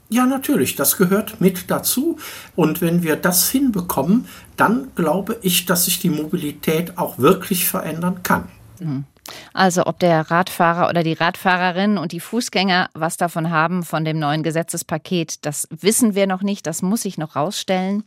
Ja, 0.09 0.26
natürlich, 0.26 0.76
das 0.76 0.96
gehört 0.96 1.40
mit 1.40 1.70
dazu. 1.70 2.18
Und 2.55 2.80
wenn 2.80 3.02
wir 3.02 3.16
das 3.16 3.50
hinbekommen, 3.50 4.26
dann 4.57 4.88
glaube 4.94 5.38
ich, 5.42 5.66
dass 5.66 5.86
sich 5.86 5.98
die 5.98 6.11
Mobilität 6.11 6.98
auch 6.98 7.18
wirklich 7.18 7.66
verändern 7.68 8.22
kann. 8.22 8.48
Mhm. 8.80 9.05
Also 9.52 9.86
ob 9.86 9.98
der 9.98 10.30
Radfahrer 10.30 10.88
oder 10.90 11.02
die 11.02 11.14
Radfahrerin 11.14 11.96
und 11.96 12.12
die 12.12 12.20
Fußgänger 12.20 12.90
was 12.92 13.16
davon 13.16 13.50
haben 13.50 13.82
von 13.82 14.05
dem 14.05 14.18
neuen 14.18 14.42
Gesetzespaket, 14.42 15.46
das 15.46 15.66
wissen 15.70 16.14
wir 16.14 16.26
noch 16.26 16.42
nicht, 16.42 16.66
das 16.66 16.82
muss 16.82 17.07
ich 17.07 17.16
noch 17.16 17.34
rausstellen. 17.34 18.05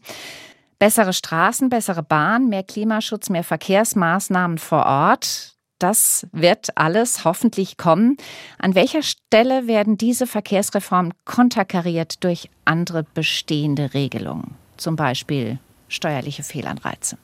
Bessere 0.77 1.13
Straßen, 1.13 1.69
bessere 1.69 2.03
Bahn, 2.03 2.49
mehr 2.49 2.63
Klimaschutz, 2.63 3.29
mehr 3.29 3.43
Verkehrsmaßnahmen 3.43 4.59
vor 4.59 4.85
Ort. 4.85 5.56
Das 5.79 6.25
wird 6.31 6.75
alles 6.75 7.23
hoffentlich 7.23 7.77
kommen. 7.77 8.17
An 8.57 8.73
welcher 8.73 9.03
Stelle 9.03 9.67
werden 9.67 9.97
diese 9.97 10.25
Verkehrsreformen 10.25 11.13
konterkariert 11.25 12.23
durch 12.23 12.49
andere 12.65 13.03
bestehende 13.13 13.93
Regelungen, 13.93 14.55
zum 14.77 14.95
Beispiel 14.95 15.59
steuerliche 15.87 16.43
Fehlanreize? 16.43 17.17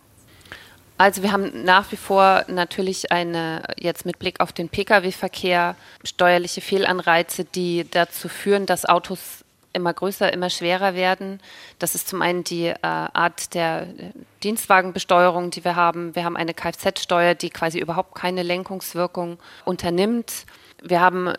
Also 0.97 1.23
wir 1.23 1.31
haben 1.31 1.63
nach 1.65 1.91
wie 1.91 1.97
vor 1.97 2.45
natürlich 2.47 3.11
eine, 3.11 3.63
jetzt 3.79 4.05
mit 4.05 4.19
Blick 4.19 4.39
auf 4.39 4.53
den 4.53 4.69
Pkw-Verkehr, 4.69 5.75
steuerliche 6.03 6.61
Fehlanreize, 6.61 7.45
die 7.45 7.85
dazu 7.89 8.29
führen, 8.29 8.67
dass 8.67 8.85
Autos 8.85 9.42
immer 9.73 9.93
größer, 9.93 10.31
immer 10.31 10.49
schwerer 10.49 10.95
werden. 10.95 11.41
Das 11.79 11.95
ist 11.95 12.07
zum 12.07 12.21
einen 12.21 12.43
die 12.43 12.67
äh, 12.67 12.77
Art 12.81 13.53
der 13.53 13.81
äh, 13.83 14.11
Dienstwagenbesteuerung, 14.43 15.49
die 15.49 15.65
wir 15.65 15.75
haben. 15.75 16.15
Wir 16.15 16.23
haben 16.23 16.37
eine 16.37 16.53
Kfz-Steuer, 16.53 17.35
die 17.35 17.49
quasi 17.49 17.79
überhaupt 17.79 18.15
keine 18.15 18.43
Lenkungswirkung 18.43 19.39
unternimmt. 19.65 20.45
Wir 20.81 21.01
haben 21.01 21.27
äh, 21.27 21.33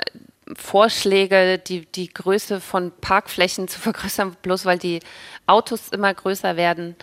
Vorschläge, 0.57 1.59
die, 1.59 1.87
die 1.87 2.13
Größe 2.13 2.61
von 2.61 2.93
Parkflächen 3.01 3.69
zu 3.69 3.81
vergrößern, 3.81 4.37
bloß 4.43 4.67
weil 4.67 4.79
die 4.79 5.01
Autos 5.47 5.89
immer 5.89 6.13
größer 6.13 6.57
werden. 6.57 6.97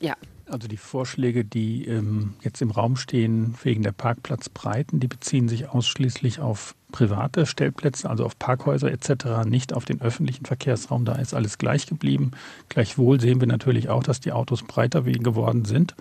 Ja, 0.00 0.14
also 0.48 0.68
die 0.68 0.76
Vorschläge, 0.76 1.44
die 1.44 1.86
ähm, 1.86 2.34
jetzt 2.42 2.62
im 2.62 2.70
Raum 2.70 2.96
stehen 2.96 3.54
wegen 3.62 3.82
der 3.82 3.92
Parkplatzbreiten, 3.92 5.00
die 5.00 5.08
beziehen 5.08 5.48
sich 5.48 5.68
ausschließlich 5.68 6.40
auf 6.40 6.74
private 6.92 7.46
Stellplätze, 7.46 8.08
also 8.08 8.24
auf 8.24 8.38
Parkhäuser 8.38 8.90
etc., 8.90 9.44
nicht 9.44 9.72
auf 9.72 9.84
den 9.84 10.00
öffentlichen 10.00 10.44
Verkehrsraum. 10.44 11.04
Da 11.04 11.16
ist 11.16 11.34
alles 11.34 11.58
gleich 11.58 11.86
geblieben. 11.86 12.30
Gleichwohl 12.68 13.20
sehen 13.20 13.40
wir 13.40 13.48
natürlich 13.48 13.88
auch, 13.88 14.02
dass 14.02 14.20
die 14.20 14.32
Autos 14.32 14.62
breiter 14.62 15.02
geworden 15.02 15.64
sind, 15.64 15.94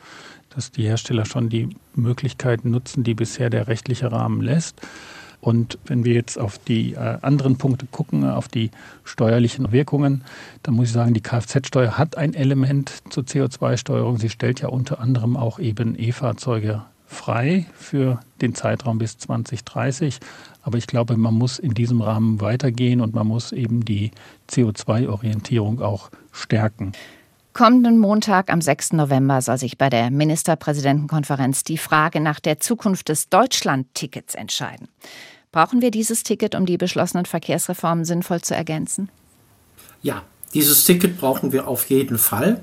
dass 0.49 0.71
die 0.71 0.83
Hersteller 0.83 1.25
schon 1.25 1.49
die 1.49 1.69
Möglichkeiten 1.95 2.71
nutzen, 2.71 3.03
die 3.03 3.15
bisher 3.15 3.49
der 3.49 3.67
rechtliche 3.67 4.11
Rahmen 4.11 4.41
lässt. 4.41 4.79
Und 5.45 5.77
wenn 5.85 6.05
wir 6.05 6.13
jetzt 6.15 6.39
auf 6.39 6.57
die 6.57 6.93
äh, 6.93 7.19
anderen 7.21 7.59
Punkte 7.59 7.85
gucken, 7.85 8.27
auf 8.27 8.47
die 8.47 8.71
steuerlichen 9.03 9.71
Wirkungen, 9.71 10.23
dann 10.63 10.73
muss 10.73 10.87
ich 10.87 10.93
sagen, 10.93 11.13
die 11.13 11.21
Kfz-Steuer 11.21 11.99
hat 11.99 12.17
ein 12.17 12.33
Element 12.33 12.91
zur 13.11 13.25
CO2-Steuerung. 13.25 14.17
Sie 14.17 14.29
stellt 14.29 14.61
ja 14.61 14.69
unter 14.69 14.99
anderem 14.99 15.37
auch 15.37 15.59
eben 15.59 15.93
E-Fahrzeuge 15.99 16.81
frei 17.05 17.67
für 17.75 18.21
den 18.41 18.55
Zeitraum 18.55 18.97
bis 18.97 19.19
2030. 19.19 20.17
Aber 20.63 20.79
ich 20.79 20.87
glaube, 20.87 21.15
man 21.15 21.35
muss 21.35 21.59
in 21.59 21.75
diesem 21.75 22.01
Rahmen 22.01 22.41
weitergehen 22.41 22.99
und 22.99 23.13
man 23.13 23.27
muss 23.27 23.51
eben 23.51 23.85
die 23.85 24.09
CO2-Orientierung 24.49 25.79
auch 25.79 26.09
stärken. 26.31 26.93
Kommenden 27.53 27.99
Montag 27.99 28.51
am 28.51 28.61
6. 28.61 28.93
November 28.93 29.43
soll 29.43 29.59
sich 29.59 29.77
bei 29.77 29.91
der 29.91 30.09
Ministerpräsidentenkonferenz 30.09 31.63
die 31.63 31.77
Frage 31.77 32.19
nach 32.19 32.39
der 32.39 32.59
Zukunft 32.59 33.09
des 33.09 33.29
Deutschland-Tickets 33.29 34.33
entscheiden. 34.33 34.87
Brauchen 35.55 35.81
wir 35.81 35.89
dieses 35.89 36.23
Ticket, 36.23 36.53
um 36.53 36.65
die 36.65 36.75
beschlossenen 36.75 37.25
Verkehrsreformen 37.25 38.03
sinnvoll 38.03 38.41
zu 38.41 38.53
ergänzen? 38.53 39.07
Ja, 40.01 40.23
dieses 40.53 40.83
Ticket 40.83 41.17
brauchen 41.17 41.53
wir 41.53 41.69
auf 41.69 41.89
jeden 41.89 42.17
Fall. 42.17 42.59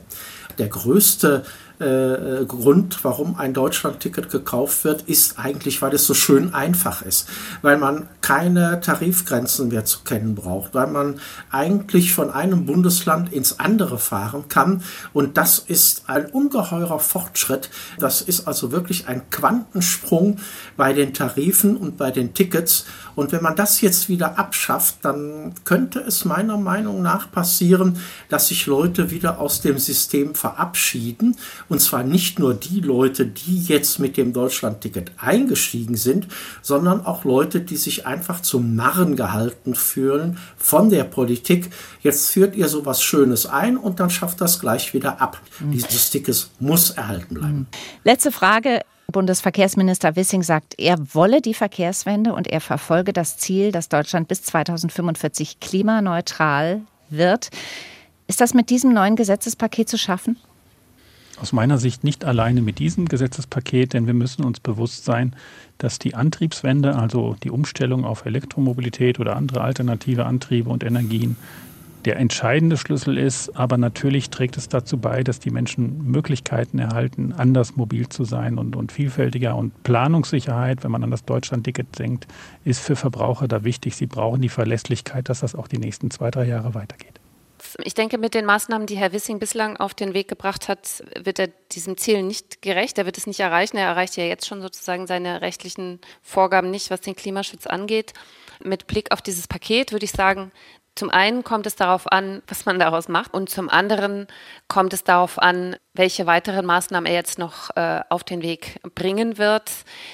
Der 0.58 0.68
größte 0.68 1.46
äh, 1.78 2.44
Grund, 2.46 3.02
warum 3.02 3.36
ein 3.36 3.54
Deutschland-Ticket 3.54 4.30
gekauft 4.30 4.84
wird, 4.84 5.02
ist 5.02 5.38
eigentlich, 5.38 5.82
weil 5.82 5.94
es 5.94 6.06
so 6.06 6.14
schön 6.14 6.54
einfach 6.54 7.02
ist. 7.02 7.28
Weil 7.62 7.78
man 7.78 8.08
keine 8.20 8.80
Tarifgrenzen 8.80 9.68
mehr 9.68 9.84
zu 9.84 10.00
kennen 10.00 10.34
braucht. 10.34 10.74
Weil 10.74 10.86
man 10.88 11.20
eigentlich 11.50 12.12
von 12.12 12.30
einem 12.30 12.66
Bundesland 12.66 13.32
ins 13.32 13.58
andere 13.58 13.98
fahren 13.98 14.44
kann. 14.48 14.82
Und 15.12 15.36
das 15.36 15.58
ist 15.58 16.08
ein 16.08 16.26
ungeheurer 16.26 16.98
Fortschritt. 16.98 17.70
Das 17.98 18.22
ist 18.22 18.46
also 18.46 18.72
wirklich 18.72 19.08
ein 19.08 19.28
Quantensprung 19.30 20.38
bei 20.76 20.92
den 20.92 21.14
Tarifen 21.14 21.76
und 21.76 21.96
bei 21.96 22.10
den 22.10 22.34
Tickets. 22.34 22.86
Und 23.14 23.32
wenn 23.32 23.42
man 23.42 23.56
das 23.56 23.80
jetzt 23.80 24.08
wieder 24.08 24.38
abschafft, 24.38 24.96
dann 25.02 25.54
könnte 25.64 26.00
es 26.00 26.24
meiner 26.24 26.56
Meinung 26.56 27.02
nach 27.02 27.30
passieren, 27.30 27.98
dass 28.28 28.48
sich 28.48 28.66
Leute 28.66 29.10
wieder 29.10 29.38
aus 29.38 29.60
dem 29.60 29.78
System 29.78 30.34
verabschieden 30.34 31.36
und 31.68 31.80
zwar 31.80 32.02
nicht 32.02 32.38
nur 32.38 32.54
die 32.54 32.80
Leute, 32.80 33.26
die 33.26 33.62
jetzt 33.62 33.98
mit 33.98 34.16
dem 34.16 34.32
Deutschlandticket 34.32 35.12
eingestiegen 35.18 35.96
sind, 35.96 36.28
sondern 36.62 37.04
auch 37.04 37.24
Leute, 37.24 37.60
die 37.60 37.76
sich 37.76 38.06
einfach 38.06 38.40
zum 38.40 38.74
Narren 38.74 39.16
gehalten 39.16 39.74
fühlen 39.74 40.38
von 40.56 40.90
der 40.90 41.04
Politik. 41.04 41.70
Jetzt 42.00 42.30
führt 42.30 42.56
ihr 42.56 42.68
sowas 42.68 43.02
Schönes 43.02 43.46
ein 43.46 43.76
und 43.76 44.00
dann 44.00 44.10
schafft 44.10 44.40
das 44.40 44.60
gleich 44.60 44.94
wieder 44.94 45.20
ab. 45.20 45.40
Mhm. 45.60 45.72
Dieses 45.72 46.10
Ticket 46.10 46.50
muss 46.60 46.90
erhalten 46.90 47.34
bleiben. 47.34 47.66
Letzte 48.04 48.32
Frage. 48.32 48.80
Bundesverkehrsminister 49.12 50.16
Wissing 50.16 50.42
sagt, 50.42 50.74
er 50.78 50.96
wolle 51.14 51.40
die 51.40 51.54
Verkehrswende 51.54 52.34
und 52.34 52.48
er 52.48 52.60
verfolge 52.60 53.12
das 53.12 53.36
Ziel, 53.38 53.70
dass 53.70 53.88
Deutschland 53.88 54.28
bis 54.28 54.42
2045 54.42 55.60
klimaneutral 55.60 56.80
wird. 57.10 57.50
Ist 58.26 58.40
das 58.40 58.54
mit 58.54 58.70
diesem 58.70 58.92
neuen 58.92 59.14
Gesetzespaket 59.14 59.88
zu 59.88 59.98
schaffen? 59.98 60.36
Aus 61.40 61.52
meiner 61.52 61.78
Sicht 61.78 62.04
nicht 62.04 62.24
alleine 62.24 62.62
mit 62.62 62.78
diesem 62.78 63.08
Gesetzespaket, 63.08 63.94
denn 63.94 64.06
wir 64.06 64.14
müssen 64.14 64.44
uns 64.44 64.60
bewusst 64.60 65.04
sein, 65.04 65.34
dass 65.78 65.98
die 65.98 66.14
Antriebswende, 66.14 66.94
also 66.94 67.36
die 67.42 67.50
Umstellung 67.50 68.04
auf 68.04 68.26
Elektromobilität 68.26 69.18
oder 69.18 69.36
andere 69.36 69.62
alternative 69.62 70.26
Antriebe 70.26 70.70
und 70.70 70.84
Energien, 70.84 71.36
der 72.04 72.16
entscheidende 72.16 72.76
Schlüssel 72.76 73.18
ist. 73.18 73.56
Aber 73.56 73.78
natürlich 73.78 74.30
trägt 74.30 74.56
es 74.56 74.68
dazu 74.68 74.98
bei, 74.98 75.22
dass 75.22 75.38
die 75.38 75.50
Menschen 75.50 76.04
Möglichkeiten 76.04 76.78
erhalten, 76.78 77.32
anders 77.32 77.76
mobil 77.76 78.08
zu 78.08 78.24
sein 78.24 78.58
und, 78.58 78.76
und 78.76 78.92
vielfältiger. 78.92 79.56
Und 79.56 79.82
Planungssicherheit, 79.82 80.84
wenn 80.84 80.90
man 80.90 81.04
an 81.04 81.10
das 81.10 81.24
Deutschland-Ticket 81.24 81.98
denkt, 81.98 82.26
ist 82.64 82.80
für 82.80 82.96
Verbraucher 82.96 83.48
da 83.48 83.64
wichtig. 83.64 83.96
Sie 83.96 84.06
brauchen 84.06 84.42
die 84.42 84.48
Verlässlichkeit, 84.48 85.28
dass 85.28 85.40
das 85.40 85.54
auch 85.54 85.68
die 85.68 85.78
nächsten 85.78 86.10
zwei, 86.10 86.30
drei 86.30 86.46
Jahre 86.46 86.74
weitergeht. 86.74 87.20
Ich 87.84 87.94
denke, 87.94 88.18
mit 88.18 88.34
den 88.34 88.44
Maßnahmen, 88.44 88.86
die 88.86 88.96
Herr 88.96 89.12
Wissing 89.12 89.38
bislang 89.38 89.76
auf 89.76 89.94
den 89.94 90.14
Weg 90.14 90.28
gebracht 90.28 90.68
hat, 90.68 91.02
wird 91.18 91.38
er 91.38 91.48
diesem 91.70 91.96
Ziel 91.96 92.22
nicht 92.22 92.60
gerecht. 92.62 92.98
Er 92.98 93.06
wird 93.06 93.18
es 93.18 93.26
nicht 93.26 93.40
erreichen. 93.40 93.76
Er 93.76 93.86
erreicht 93.86 94.16
ja 94.16 94.24
jetzt 94.24 94.46
schon 94.46 94.60
sozusagen 94.60 95.06
seine 95.06 95.40
rechtlichen 95.40 96.00
Vorgaben 96.22 96.70
nicht, 96.70 96.90
was 96.90 97.00
den 97.00 97.16
Klimaschutz 97.16 97.66
angeht. 97.66 98.12
Mit 98.62 98.86
Blick 98.86 99.12
auf 99.12 99.22
dieses 99.22 99.48
Paket 99.48 99.92
würde 99.92 100.04
ich 100.04 100.12
sagen, 100.12 100.52
zum 100.94 101.08
einen 101.08 101.42
kommt 101.42 101.66
es 101.66 101.74
darauf 101.74 102.10
an, 102.12 102.42
was 102.48 102.66
man 102.66 102.78
daraus 102.78 103.08
macht 103.08 103.32
und 103.32 103.48
zum 103.48 103.70
anderen 103.70 104.26
kommt 104.68 104.92
es 104.92 105.04
darauf 105.04 105.38
an, 105.38 105.76
welche 105.94 106.26
weiteren 106.26 106.66
Maßnahmen 106.66 107.06
er 107.06 107.14
jetzt 107.14 107.38
noch 107.38 107.74
äh, 107.76 108.00
auf 108.10 108.24
den 108.24 108.42
Weg 108.42 108.80
bringen 108.94 109.38
wird. 109.38 109.70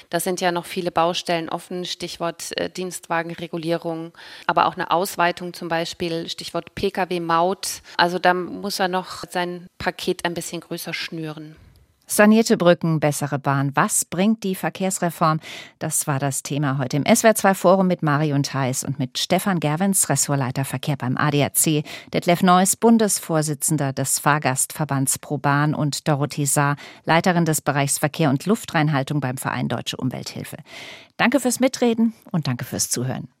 Da 0.09 0.21
sind 0.21 0.39
ja 0.39 0.53
noch 0.53 0.65
viele 0.65 0.91
Baustellen 0.91 1.49
offen, 1.49 1.83
Stichwort 1.83 2.57
äh, 2.57 2.69
Dienstwagenregulierung, 2.69 4.13
aber 4.47 4.67
auch 4.67 4.75
eine 4.75 4.91
Ausweitung 4.91 5.53
zum 5.53 5.67
Beispiel, 5.67 6.29
Stichwort 6.29 6.73
Pkw-Maut. 6.75 7.81
Also 7.97 8.17
da 8.17 8.33
muss 8.33 8.79
er 8.79 8.87
noch 8.87 9.23
sein 9.29 9.67
Paket 9.79 10.23
ein 10.23 10.33
bisschen 10.33 10.61
größer 10.61 10.93
schnüren. 10.93 11.57
Sanierte 12.11 12.57
Brücken, 12.57 12.99
bessere 12.99 13.37
Bahn. 13.37 13.71
Was 13.75 14.03
bringt 14.03 14.43
die 14.43 14.55
Verkehrsreform? 14.55 15.39
Das 15.77 16.07
war 16.07 16.17
das 16.17 16.41
Thema 16.41 16.79
heute 16.79 16.97
im 16.97 17.03
SWR2 17.03 17.53
Forum 17.53 17.85
mit 17.85 18.01
Marion 18.01 18.41
Theis 18.41 18.83
und 18.83 18.97
mit 18.97 19.19
Stefan 19.19 19.59
Gerwens, 19.59 20.09
Ressortleiter 20.09 20.65
Verkehr 20.65 20.97
beim 20.97 21.17
ADAC, 21.17 21.83
Detlef 22.11 22.41
Neuss, 22.41 22.75
Bundesvorsitzender 22.75 23.93
des 23.93 24.17
Fahrgastverbands 24.17 25.19
ProBahn 25.19 25.75
und 25.75 26.07
Dorothee 26.07 26.45
Saar, 26.45 26.77
Leiterin 27.05 27.45
des 27.45 27.61
Bereichs 27.61 27.99
Verkehr 27.99 28.31
und 28.31 28.47
Luftreinhaltung 28.47 29.19
beim 29.19 29.37
Verein 29.37 29.67
Deutsche 29.67 29.95
Umwelthilfe. 29.95 30.57
Danke 31.17 31.39
fürs 31.39 31.59
Mitreden 31.59 32.13
und 32.31 32.47
danke 32.47 32.65
fürs 32.65 32.89
Zuhören. 32.89 33.29